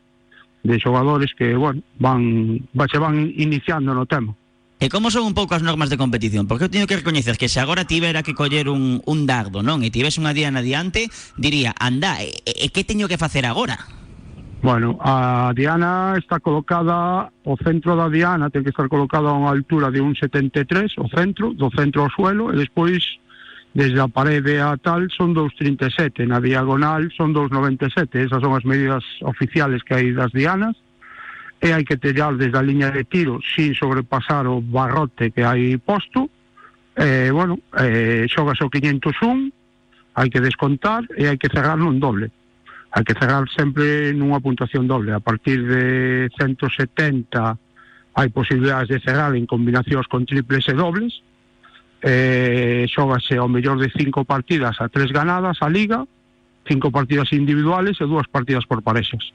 de 0.64 0.80
xogadores 0.80 1.36
que, 1.36 1.56
bueno, 1.56 1.84
van, 2.00 2.58
va, 2.74 2.88
se 2.88 2.98
van 2.98 3.32
iniciando 3.36 3.94
no 3.94 4.06
tema. 4.06 4.34
E 4.84 4.92
como 4.92 5.08
son 5.16 5.24
un 5.24 5.32
pouco 5.32 5.56
as 5.56 5.64
normas 5.64 5.88
de 5.88 5.96
competición? 5.96 6.44
Porque 6.44 6.68
eu 6.68 6.74
teño 6.74 6.92
que 6.92 7.00
recoñecer 7.00 7.40
que 7.40 7.48
se 7.48 7.64
agora 7.64 7.88
tivera 7.88 8.20
que 8.20 8.36
coller 8.36 8.68
un, 8.68 9.00
un 9.08 9.24
dardo, 9.24 9.64
non? 9.64 9.80
E 9.80 9.88
tivese 9.88 10.20
unha 10.20 10.36
diana 10.36 10.60
diante, 10.60 11.08
diría, 11.40 11.72
anda, 11.80 12.20
e, 12.20 12.36
e 12.44 12.68
que 12.68 12.84
teño 12.84 13.08
que 13.08 13.16
facer 13.16 13.48
agora? 13.48 13.80
Bueno, 14.60 15.00
a 15.00 15.56
diana 15.56 16.20
está 16.20 16.44
colocada, 16.44 17.32
o 17.48 17.56
centro 17.64 17.96
da 17.96 18.12
diana 18.12 18.52
ten 18.52 18.68
que 18.68 18.76
estar 18.76 18.92
colocado 18.92 19.32
a 19.32 19.40
unha 19.40 19.56
altura 19.56 19.88
de 19.88 20.04
un 20.04 20.20
73, 20.20 21.00
o 21.00 21.08
centro, 21.08 21.56
do 21.56 21.72
centro 21.72 22.04
ao 22.04 22.12
suelo, 22.12 22.52
e 22.52 22.60
despois 22.60 23.00
desde 23.72 24.04
a 24.04 24.12
parede 24.12 24.60
a 24.60 24.76
tal 24.76 25.08
son 25.16 25.32
2,37, 25.32 26.28
na 26.28 26.44
diagonal 26.44 27.08
son 27.16 27.32
2,97, 27.32 28.20
esas 28.20 28.44
son 28.44 28.52
as 28.52 28.68
medidas 28.68 29.08
oficiales 29.24 29.80
que 29.88 29.96
hai 29.96 30.12
das 30.12 30.36
dianas, 30.36 30.76
e 31.64 31.72
hai 31.72 31.88
que 31.88 31.96
tellar 31.96 32.36
desde 32.36 32.60
a 32.60 32.62
liña 32.62 32.92
de 32.92 33.08
tiro 33.08 33.40
sin 33.40 33.72
sobrepasar 33.72 34.52
o 34.52 34.60
barrote 34.60 35.32
que 35.32 35.48
hai 35.48 35.80
posto. 35.80 36.28
Eh, 37.00 37.32
bueno, 37.32 37.56
eh, 37.80 38.28
xogas 38.28 38.60
o 38.60 38.68
501 38.68 39.48
hai 40.20 40.28
que 40.28 40.44
descontar 40.44 41.08
e 41.16 41.32
hai 41.32 41.40
que 41.40 41.48
cerrar 41.48 41.80
nun 41.80 42.04
doble. 42.04 42.36
Hai 42.92 43.08
que 43.08 43.16
cerrar 43.16 43.48
sempre 43.48 44.12
nunha 44.12 44.44
puntuación 44.44 44.92
doble. 44.92 45.16
A 45.16 45.24
partir 45.24 45.64
de 45.64 46.28
170 46.36 47.56
hai 48.20 48.28
posibilidades 48.36 48.92
de 48.92 49.00
cerrar 49.00 49.32
en 49.32 49.48
combinacións 49.48 50.12
con 50.12 50.28
triples 50.28 50.68
e 50.68 50.76
dobles. 50.76 51.24
Eh, 52.04 52.84
xogase 52.92 53.40
ao 53.40 53.48
mellor 53.48 53.80
de 53.80 53.88
cinco 53.88 54.28
partidas 54.28 54.84
a 54.84 54.92
tres 54.92 55.16
ganadas 55.16 55.64
a 55.64 55.72
liga 55.72 56.04
cinco 56.68 56.92
partidas 56.92 57.32
individuales 57.32 58.00
e 58.00 58.06
dúas 58.08 58.28
partidas 58.28 58.68
por 58.68 58.84
parexas. 58.84 59.32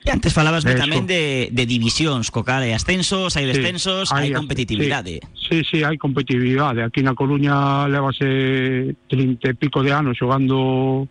E 0.00 0.08
antes 0.08 0.32
falabas 0.32 0.64
tamén 0.64 1.04
de, 1.04 1.52
de 1.52 1.64
divisións, 1.68 2.32
co 2.32 2.40
cal 2.40 2.64
hai 2.64 2.72
ascensos, 2.72 3.36
hai 3.36 3.44
descensos, 3.44 4.08
sí, 4.08 4.16
hai, 4.16 4.32
hai 4.32 4.32
competitividade. 4.32 5.20
Sí, 5.36 5.60
sí, 5.60 5.76
sí, 5.76 5.78
hai 5.84 6.00
competitividade. 6.00 6.80
Aquí 6.80 7.04
na 7.04 7.12
Coruña 7.12 7.84
levase 7.84 8.96
30 9.12 9.44
e 9.44 9.54
pico 9.60 9.84
de 9.84 9.92
anos 9.92 10.16
xogando 10.16 11.04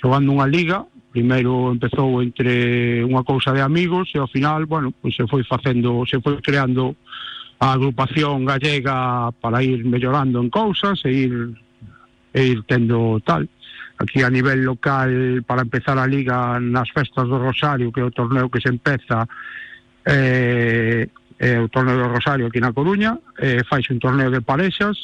xogando 0.00 0.32
unha 0.32 0.48
liga. 0.48 0.88
Primeiro 1.12 1.76
empezou 1.76 2.24
entre 2.24 3.04
unha 3.04 3.20
cousa 3.20 3.52
de 3.52 3.60
amigos 3.60 4.08
e 4.16 4.18
ao 4.18 4.32
final, 4.32 4.64
bueno, 4.64 4.96
pois 4.96 5.12
se 5.12 5.28
foi 5.28 5.44
facendo, 5.44 6.08
se 6.08 6.16
foi 6.24 6.40
creando 6.40 6.96
a 7.60 7.76
agrupación 7.76 8.48
gallega 8.48 9.28
para 9.44 9.60
ir 9.60 9.84
mellorando 9.84 10.40
en 10.40 10.48
cousas 10.48 11.04
e 11.04 11.28
ir, 11.28 11.52
e 12.32 12.40
ir 12.48 12.64
tendo 12.64 13.20
tal 13.20 13.44
aquí 13.98 14.22
a 14.22 14.30
nivel 14.30 14.64
local 14.64 15.42
para 15.46 15.62
empezar 15.62 15.98
a 15.98 16.06
liga 16.06 16.58
nas 16.60 16.90
festas 16.90 17.28
do 17.28 17.38
Rosario, 17.38 17.92
que 17.92 18.00
é 18.00 18.04
o 18.04 18.10
torneo 18.10 18.50
que 18.50 18.60
se 18.60 18.68
empeza 18.68 19.28
eh, 20.04 21.08
eh, 21.38 21.58
o 21.58 21.68
torneo 21.68 21.98
do 21.98 22.08
Rosario 22.08 22.46
aquí 22.46 22.60
na 22.60 22.72
Coruña, 22.72 23.18
eh, 23.38 23.62
faixe 23.68 23.92
un 23.92 23.98
torneo 23.98 24.30
de 24.30 24.40
parexas 24.40 24.96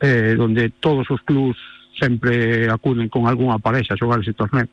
eh, 0.00 0.34
donde 0.36 0.70
todos 0.80 1.08
os 1.10 1.20
clubs 1.22 1.58
sempre 1.98 2.68
acuden 2.68 3.08
con 3.08 3.26
algunha 3.26 3.58
parexa 3.58 3.94
a 3.94 4.00
xogar 4.00 4.20
ese 4.20 4.34
torneo. 4.34 4.66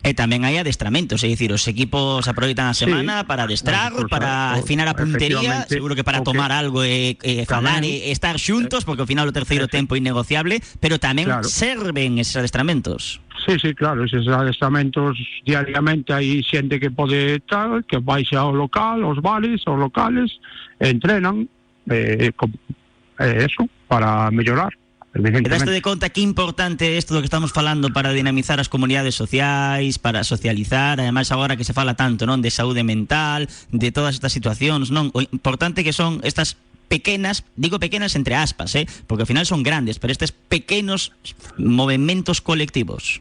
E 0.00 0.16
tamén 0.16 0.48
hai 0.48 0.56
adestramentos, 0.56 1.20
é 1.20 1.28
dicir, 1.28 1.52
os 1.52 1.68
equipos 1.68 2.24
aproveitan 2.24 2.72
a 2.72 2.74
Sí. 2.74 2.88
semana 2.88 3.28
para 3.28 3.44
adestrar, 3.44 3.92
Bueno, 3.92 4.08
para 4.08 4.56
afinar 4.56 4.88
a 4.88 4.96
puntería, 4.96 5.68
seguro 5.68 5.92
que 5.92 6.00
para 6.04 6.24
tomar 6.24 6.48
algo 6.56 6.80
e, 6.80 7.20
e 7.20 7.44
falar 7.44 7.84
e 7.84 8.08
estar 8.08 8.40
xuntos, 8.40 8.88
porque 8.88 9.04
ao 9.04 9.10
final 9.10 9.28
o 9.28 9.34
terceiro 9.36 9.68
tempo 9.68 9.92
é 9.92 10.00
innegociable, 10.00 10.64
pero 10.80 10.96
tamén 10.96 11.28
Claro. 11.28 11.44
serven 11.44 12.16
eses 12.16 12.40
adestramentos. 12.40 13.20
Sí, 13.44 13.60
sí, 13.60 13.76
claro, 13.76 14.04
eses 14.08 14.24
adestamentos 14.24 15.20
diariamente 15.44 16.16
hai 16.16 16.40
xente 16.48 16.80
que 16.80 16.88
pode 16.88 17.44
tal, 17.44 17.84
que 17.84 18.00
baixa 18.00 18.40
ao 18.40 18.56
local, 18.56 19.04
aos 19.04 19.20
bares, 19.20 19.60
aos 19.68 19.76
locales, 19.76 20.32
entrenan, 20.80 21.44
eh, 21.92 22.32
eh, 22.32 23.36
eso, 23.44 23.68
para 23.84 24.32
mellorar, 24.32 24.72
E 24.72 24.79
daste 25.12 25.70
de 25.70 25.82
conta 25.82 26.10
que 26.10 26.20
importante 26.22 26.86
é 26.86 26.94
isto 26.94 27.14
do 27.14 27.20
que 27.20 27.26
estamos 27.26 27.50
falando 27.50 27.90
para 27.90 28.14
dinamizar 28.14 28.62
as 28.62 28.70
comunidades 28.70 29.18
sociais, 29.18 29.98
para 29.98 30.22
socializar, 30.22 31.02
ademais 31.02 31.34
agora 31.34 31.58
que 31.58 31.66
se 31.66 31.74
fala 31.74 31.98
tanto, 31.98 32.30
non, 32.30 32.38
de 32.38 32.54
saúde 32.54 32.86
mental, 32.86 33.50
de 33.74 33.90
todas 33.90 34.14
estas 34.14 34.30
situacións, 34.30 34.94
non? 34.94 35.10
O 35.10 35.18
importante 35.18 35.82
que 35.82 35.90
son 35.90 36.22
estas 36.22 36.54
pequenas, 36.86 37.42
digo 37.58 37.82
pequenas 37.82 38.14
entre 38.14 38.38
aspas, 38.38 38.74
eh, 38.78 38.86
porque 39.10 39.26
ao 39.26 39.30
final 39.30 39.46
son 39.46 39.66
grandes, 39.66 39.98
pero 39.98 40.14
estes 40.14 40.30
pequenos 40.30 41.10
movimentos 41.58 42.38
colectivos. 42.38 43.18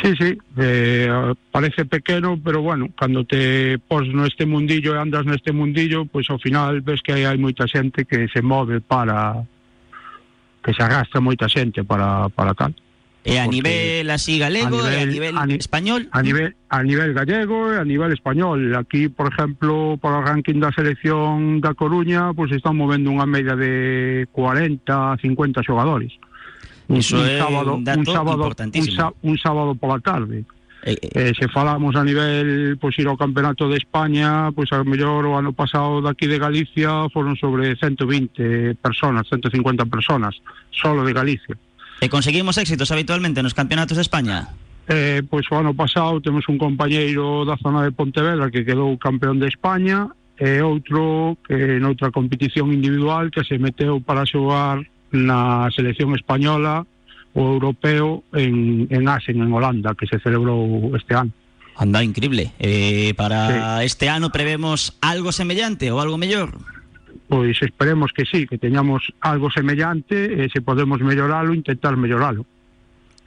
Sí, 0.00 0.12
sí, 0.16 0.38
eh, 0.56 1.08
parece 1.50 1.84
pequeno, 1.84 2.40
pero 2.42 2.62
bueno, 2.62 2.88
cando 2.96 3.24
te 3.24 3.78
pos 3.78 4.08
neste 4.08 4.48
mundillo 4.48 4.96
e 4.96 4.98
andas 5.00 5.28
neste 5.28 5.52
mundillo, 5.52 6.08
pois 6.08 6.28
ao 6.32 6.40
final 6.40 6.80
ves 6.80 7.04
que 7.04 7.12
hai, 7.12 7.28
hai 7.28 7.36
moita 7.36 7.68
xente 7.68 8.08
que 8.08 8.24
se 8.32 8.40
move 8.40 8.80
para 8.80 9.44
que 10.62 10.72
se 10.72 10.82
arrastra 10.82 11.20
moita 11.20 11.48
xente 11.50 11.82
para, 11.84 12.30
para 12.30 12.54
tal. 12.54 12.72
E 13.22 13.38
a 13.38 13.46
Porque 13.46 13.62
nivel 13.62 14.10
así 14.10 14.34
galego 14.42 14.82
e 14.82 14.98
a 14.98 15.06
nivel 15.06 15.34
a 15.38 15.46
ni- 15.46 15.54
español. 15.54 16.10
A 16.10 16.22
nivel, 16.26 16.58
a 16.74 16.82
nivel 16.82 17.14
gallego 17.14 17.70
e 17.70 17.78
a 17.78 17.84
nivel 17.86 18.10
español. 18.10 18.74
Aquí, 18.74 19.06
por 19.06 19.30
exemplo, 19.30 19.94
para 20.02 20.18
o 20.18 20.22
ranking 20.26 20.58
da 20.58 20.74
selección 20.74 21.62
da 21.62 21.70
Coruña, 21.78 22.34
pois 22.34 22.50
están 22.50 22.74
movendo 22.74 23.14
unha 23.14 23.22
media 23.22 23.54
de 23.54 24.26
40, 24.34 25.22
50 25.22 25.62
xogadores. 25.62 26.10
Iso 26.90 27.14
é 27.22 27.38
un 27.38 27.86
un 27.86 28.06
sábado, 28.10 28.42
un, 28.42 28.42
importantísimo. 28.42 28.96
sa- 28.98 29.14
un 29.22 29.36
sábado 29.38 29.70
pola 29.78 30.02
tarde. 30.02 30.42
Eh, 30.84 31.32
se 31.38 31.46
falamos 31.46 31.94
a 31.94 32.02
nivel 32.02 32.76
pois 32.82 32.98
ir 32.98 33.06
ao 33.06 33.14
campeonato 33.14 33.70
de 33.70 33.78
España, 33.78 34.50
pois 34.50 34.66
a 34.74 34.82
mellor 34.82 35.22
o 35.30 35.38
ano 35.38 35.54
pasado 35.54 36.02
daqui 36.02 36.26
de 36.26 36.42
Galicia 36.42 37.06
foron 37.14 37.38
sobre 37.38 37.78
120 37.78 38.74
personas, 38.82 39.30
150 39.30 39.86
personas, 39.86 40.34
solo 40.74 41.06
de 41.06 41.14
Galicia. 41.14 41.54
E 42.02 42.10
conseguimos 42.10 42.58
éxitos 42.58 42.90
habitualmente 42.90 43.46
nos 43.46 43.54
campeonatos 43.54 43.94
de 43.94 44.02
España. 44.02 44.50
Eh, 44.90 45.22
pois 45.22 45.46
o 45.46 45.54
ano 45.54 45.70
pasado 45.70 46.18
temos 46.18 46.50
un 46.50 46.58
compañeiro 46.58 47.46
da 47.46 47.54
zona 47.62 47.86
de 47.86 47.94
Pontevedra 47.94 48.50
que 48.50 48.66
quedou 48.66 48.98
campeón 48.98 49.38
de 49.38 49.46
España 49.46 50.10
e 50.34 50.58
outro 50.66 51.38
que 51.46 51.78
noutra 51.78 52.10
competición 52.10 52.74
individual 52.74 53.30
que 53.30 53.46
se 53.46 53.54
meteu 53.62 54.02
para 54.02 54.26
xogar 54.26 54.82
na 55.14 55.70
selección 55.70 56.10
española 56.18 56.82
europeo 57.34 58.24
en, 58.32 58.86
en 58.90 59.08
Asen, 59.08 59.40
en 59.40 59.52
Holanda, 59.52 59.94
que 59.94 60.06
se 60.06 60.18
celebrou 60.18 60.94
este 60.96 61.14
ano. 61.14 61.32
Anda, 61.76 62.04
increíble. 62.04 62.52
Eh, 62.58 63.14
para 63.16 63.82
este 63.82 64.08
ano 64.08 64.30
prevemos 64.30 64.96
algo 65.00 65.32
semellante 65.32 65.90
ou 65.90 66.00
algo 66.00 66.20
mellor? 66.20 66.52
Pois 67.32 67.56
esperemos 67.64 68.12
que 68.12 68.28
sí, 68.28 68.44
que 68.44 68.60
teñamos 68.60 69.08
algo 69.24 69.48
semellante 69.48 70.44
e 70.44 70.52
se 70.52 70.60
podemos 70.60 71.00
melloralo, 71.00 71.56
intentar 71.56 71.96
melloralo. 71.96 72.44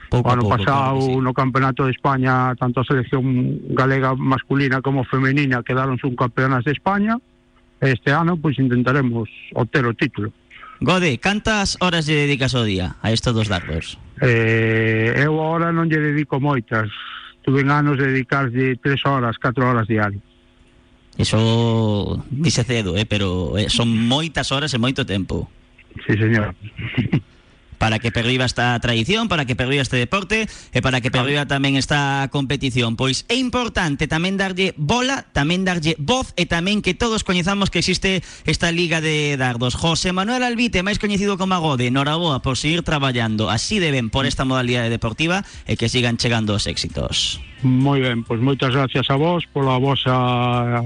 Pouco 0.06 0.30
o 0.30 0.32
ano 0.32 0.46
pouco, 0.46 0.62
pasado 0.62 1.02
claro 1.02 1.18
sí. 1.18 1.18
no 1.18 1.34
Campeonato 1.34 1.82
de 1.84 1.90
España 1.90 2.54
tanto 2.54 2.78
a 2.78 2.86
selección 2.86 3.26
galega 3.74 4.14
masculina 4.14 4.78
como 4.78 5.02
femenina 5.02 5.66
quedaron 5.66 5.98
subcampeonas 5.98 6.62
de 6.62 6.78
España 6.78 7.18
este 7.82 8.14
ano 8.14 8.38
pois 8.38 8.54
intentaremos 8.62 9.26
obter 9.58 9.84
o 9.84 9.92
título. 9.98 10.30
Gode, 10.80 11.16
cantas 11.18 11.80
horas 11.80 12.04
lle 12.04 12.28
dedicas 12.28 12.52
ao 12.52 12.68
día 12.68 13.00
a 13.00 13.08
estos 13.08 13.32
dos 13.32 13.48
dardos? 13.48 13.96
Eh, 14.20 15.16
eu 15.16 15.32
agora 15.40 15.72
non 15.72 15.88
lle 15.88 16.00
dedico 16.00 16.36
moitas. 16.36 16.92
Tuve 17.40 17.64
anos 17.64 17.96
de 17.96 18.12
dedicarlle 18.12 18.76
tres 18.76 19.00
horas, 19.08 19.40
catro 19.40 19.64
horas 19.64 19.88
diarias. 19.88 20.20
Eso 21.16 22.20
dice 22.28 22.64
cedo, 22.64 22.96
eh, 22.96 23.06
pero 23.08 23.56
eh, 23.56 23.72
son 23.72 23.88
moitas 23.88 24.52
horas 24.52 24.74
e 24.74 24.78
moito 24.78 25.08
tempo. 25.08 25.48
Sí, 26.04 26.12
señor. 26.12 26.52
para 27.78 27.98
que 27.98 28.12
perviva 28.12 28.44
esta 28.44 28.78
tradición, 28.80 29.28
para 29.28 29.44
que 29.44 29.56
perviva 29.56 29.82
este 29.82 29.96
deporte 29.96 30.48
e 30.72 30.80
para 30.80 31.00
que 31.00 31.10
perviva 31.10 31.46
tamén 31.46 31.76
esta 31.76 32.28
competición. 32.32 32.96
Pois 32.96 33.24
é 33.28 33.36
importante 33.36 34.08
tamén 34.08 34.40
darlle 34.40 34.72
bola, 34.76 35.28
tamén 35.32 35.64
darlle 35.64 35.96
voz 36.00 36.32
e 36.36 36.48
tamén 36.48 36.80
que 36.80 36.96
todos 36.96 37.24
coñezamos 37.24 37.68
que 37.68 37.80
existe 37.80 38.20
esta 38.44 38.72
Liga 38.72 39.00
de 39.00 39.36
Dardos. 39.36 39.76
José 39.76 40.12
Manuel 40.12 40.44
Albite, 40.44 40.84
máis 40.84 41.00
coñecido 41.00 41.36
como 41.36 41.56
Agode, 41.56 41.88
noraboa 41.92 42.40
por 42.40 42.56
seguir 42.56 42.82
traballando 42.82 43.48
así 43.48 43.78
deben 43.78 44.10
por 44.10 44.26
esta 44.26 44.44
modalidade 44.44 44.90
deportiva 44.90 45.44
e 45.66 45.76
que 45.76 45.88
sigan 45.88 46.16
chegando 46.16 46.56
os 46.56 46.66
éxitos. 46.66 47.40
Moi 47.64 48.00
ben, 48.00 48.22
pois 48.22 48.40
moitas 48.40 48.72
gracias 48.72 49.08
a 49.08 49.16
vos 49.16 49.44
pola 49.48 49.80
vosa 49.80 50.84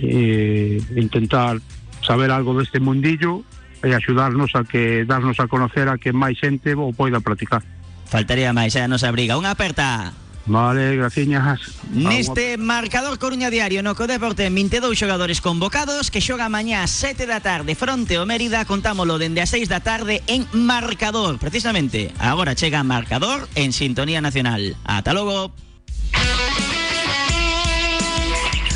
eh, 0.00 0.80
intentar 0.96 1.60
saber 2.00 2.30
algo 2.30 2.56
deste 2.56 2.80
mundillo 2.80 3.44
e 3.82 3.94
axudarnos 3.94 4.52
a 4.54 4.64
que 4.64 5.04
darnos 5.04 5.40
a 5.40 5.48
conocer 5.48 5.88
a 5.88 5.96
que 5.96 6.12
máis 6.12 6.36
xente 6.36 6.76
o 6.76 6.92
poida 6.92 7.20
practicar. 7.20 7.64
Faltaría 8.10 8.52
máis, 8.52 8.74
é 8.74 8.84
a 8.84 8.90
nosa 8.90 9.08
briga. 9.14 9.38
Unha 9.38 9.54
aperta. 9.54 10.12
Vale, 10.50 10.96
graciñas. 10.96 11.60
Neste 11.92 12.56
marcador 12.56 13.18
Coruña 13.18 13.50
Diario 13.50 13.86
no 13.86 13.94
Codeporte 13.94 14.48
22 14.50 14.98
xogadores 14.98 15.38
convocados 15.38 16.10
que 16.10 16.24
xoga 16.24 16.48
mañá 16.48 16.82
a 16.82 16.90
7 16.90 17.28
da 17.28 17.38
tarde 17.38 17.78
fronte 17.78 18.18
ao 18.18 18.26
Mérida 18.26 18.66
contámolo 18.66 19.20
dende 19.20 19.44
a 19.44 19.46
6 19.46 19.70
da 19.70 19.78
tarde 19.78 20.24
en 20.26 20.48
marcador 20.50 21.38
precisamente 21.38 22.10
agora 22.18 22.58
chega 22.58 22.82
marcador 22.82 23.46
en 23.54 23.70
sintonía 23.70 24.18
nacional 24.18 24.74
ata 24.82 25.12
logo 25.12 25.54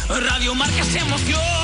Radio 0.07 0.55
Marca 0.55 0.85
se 0.85 1.01
emoción 1.01 1.64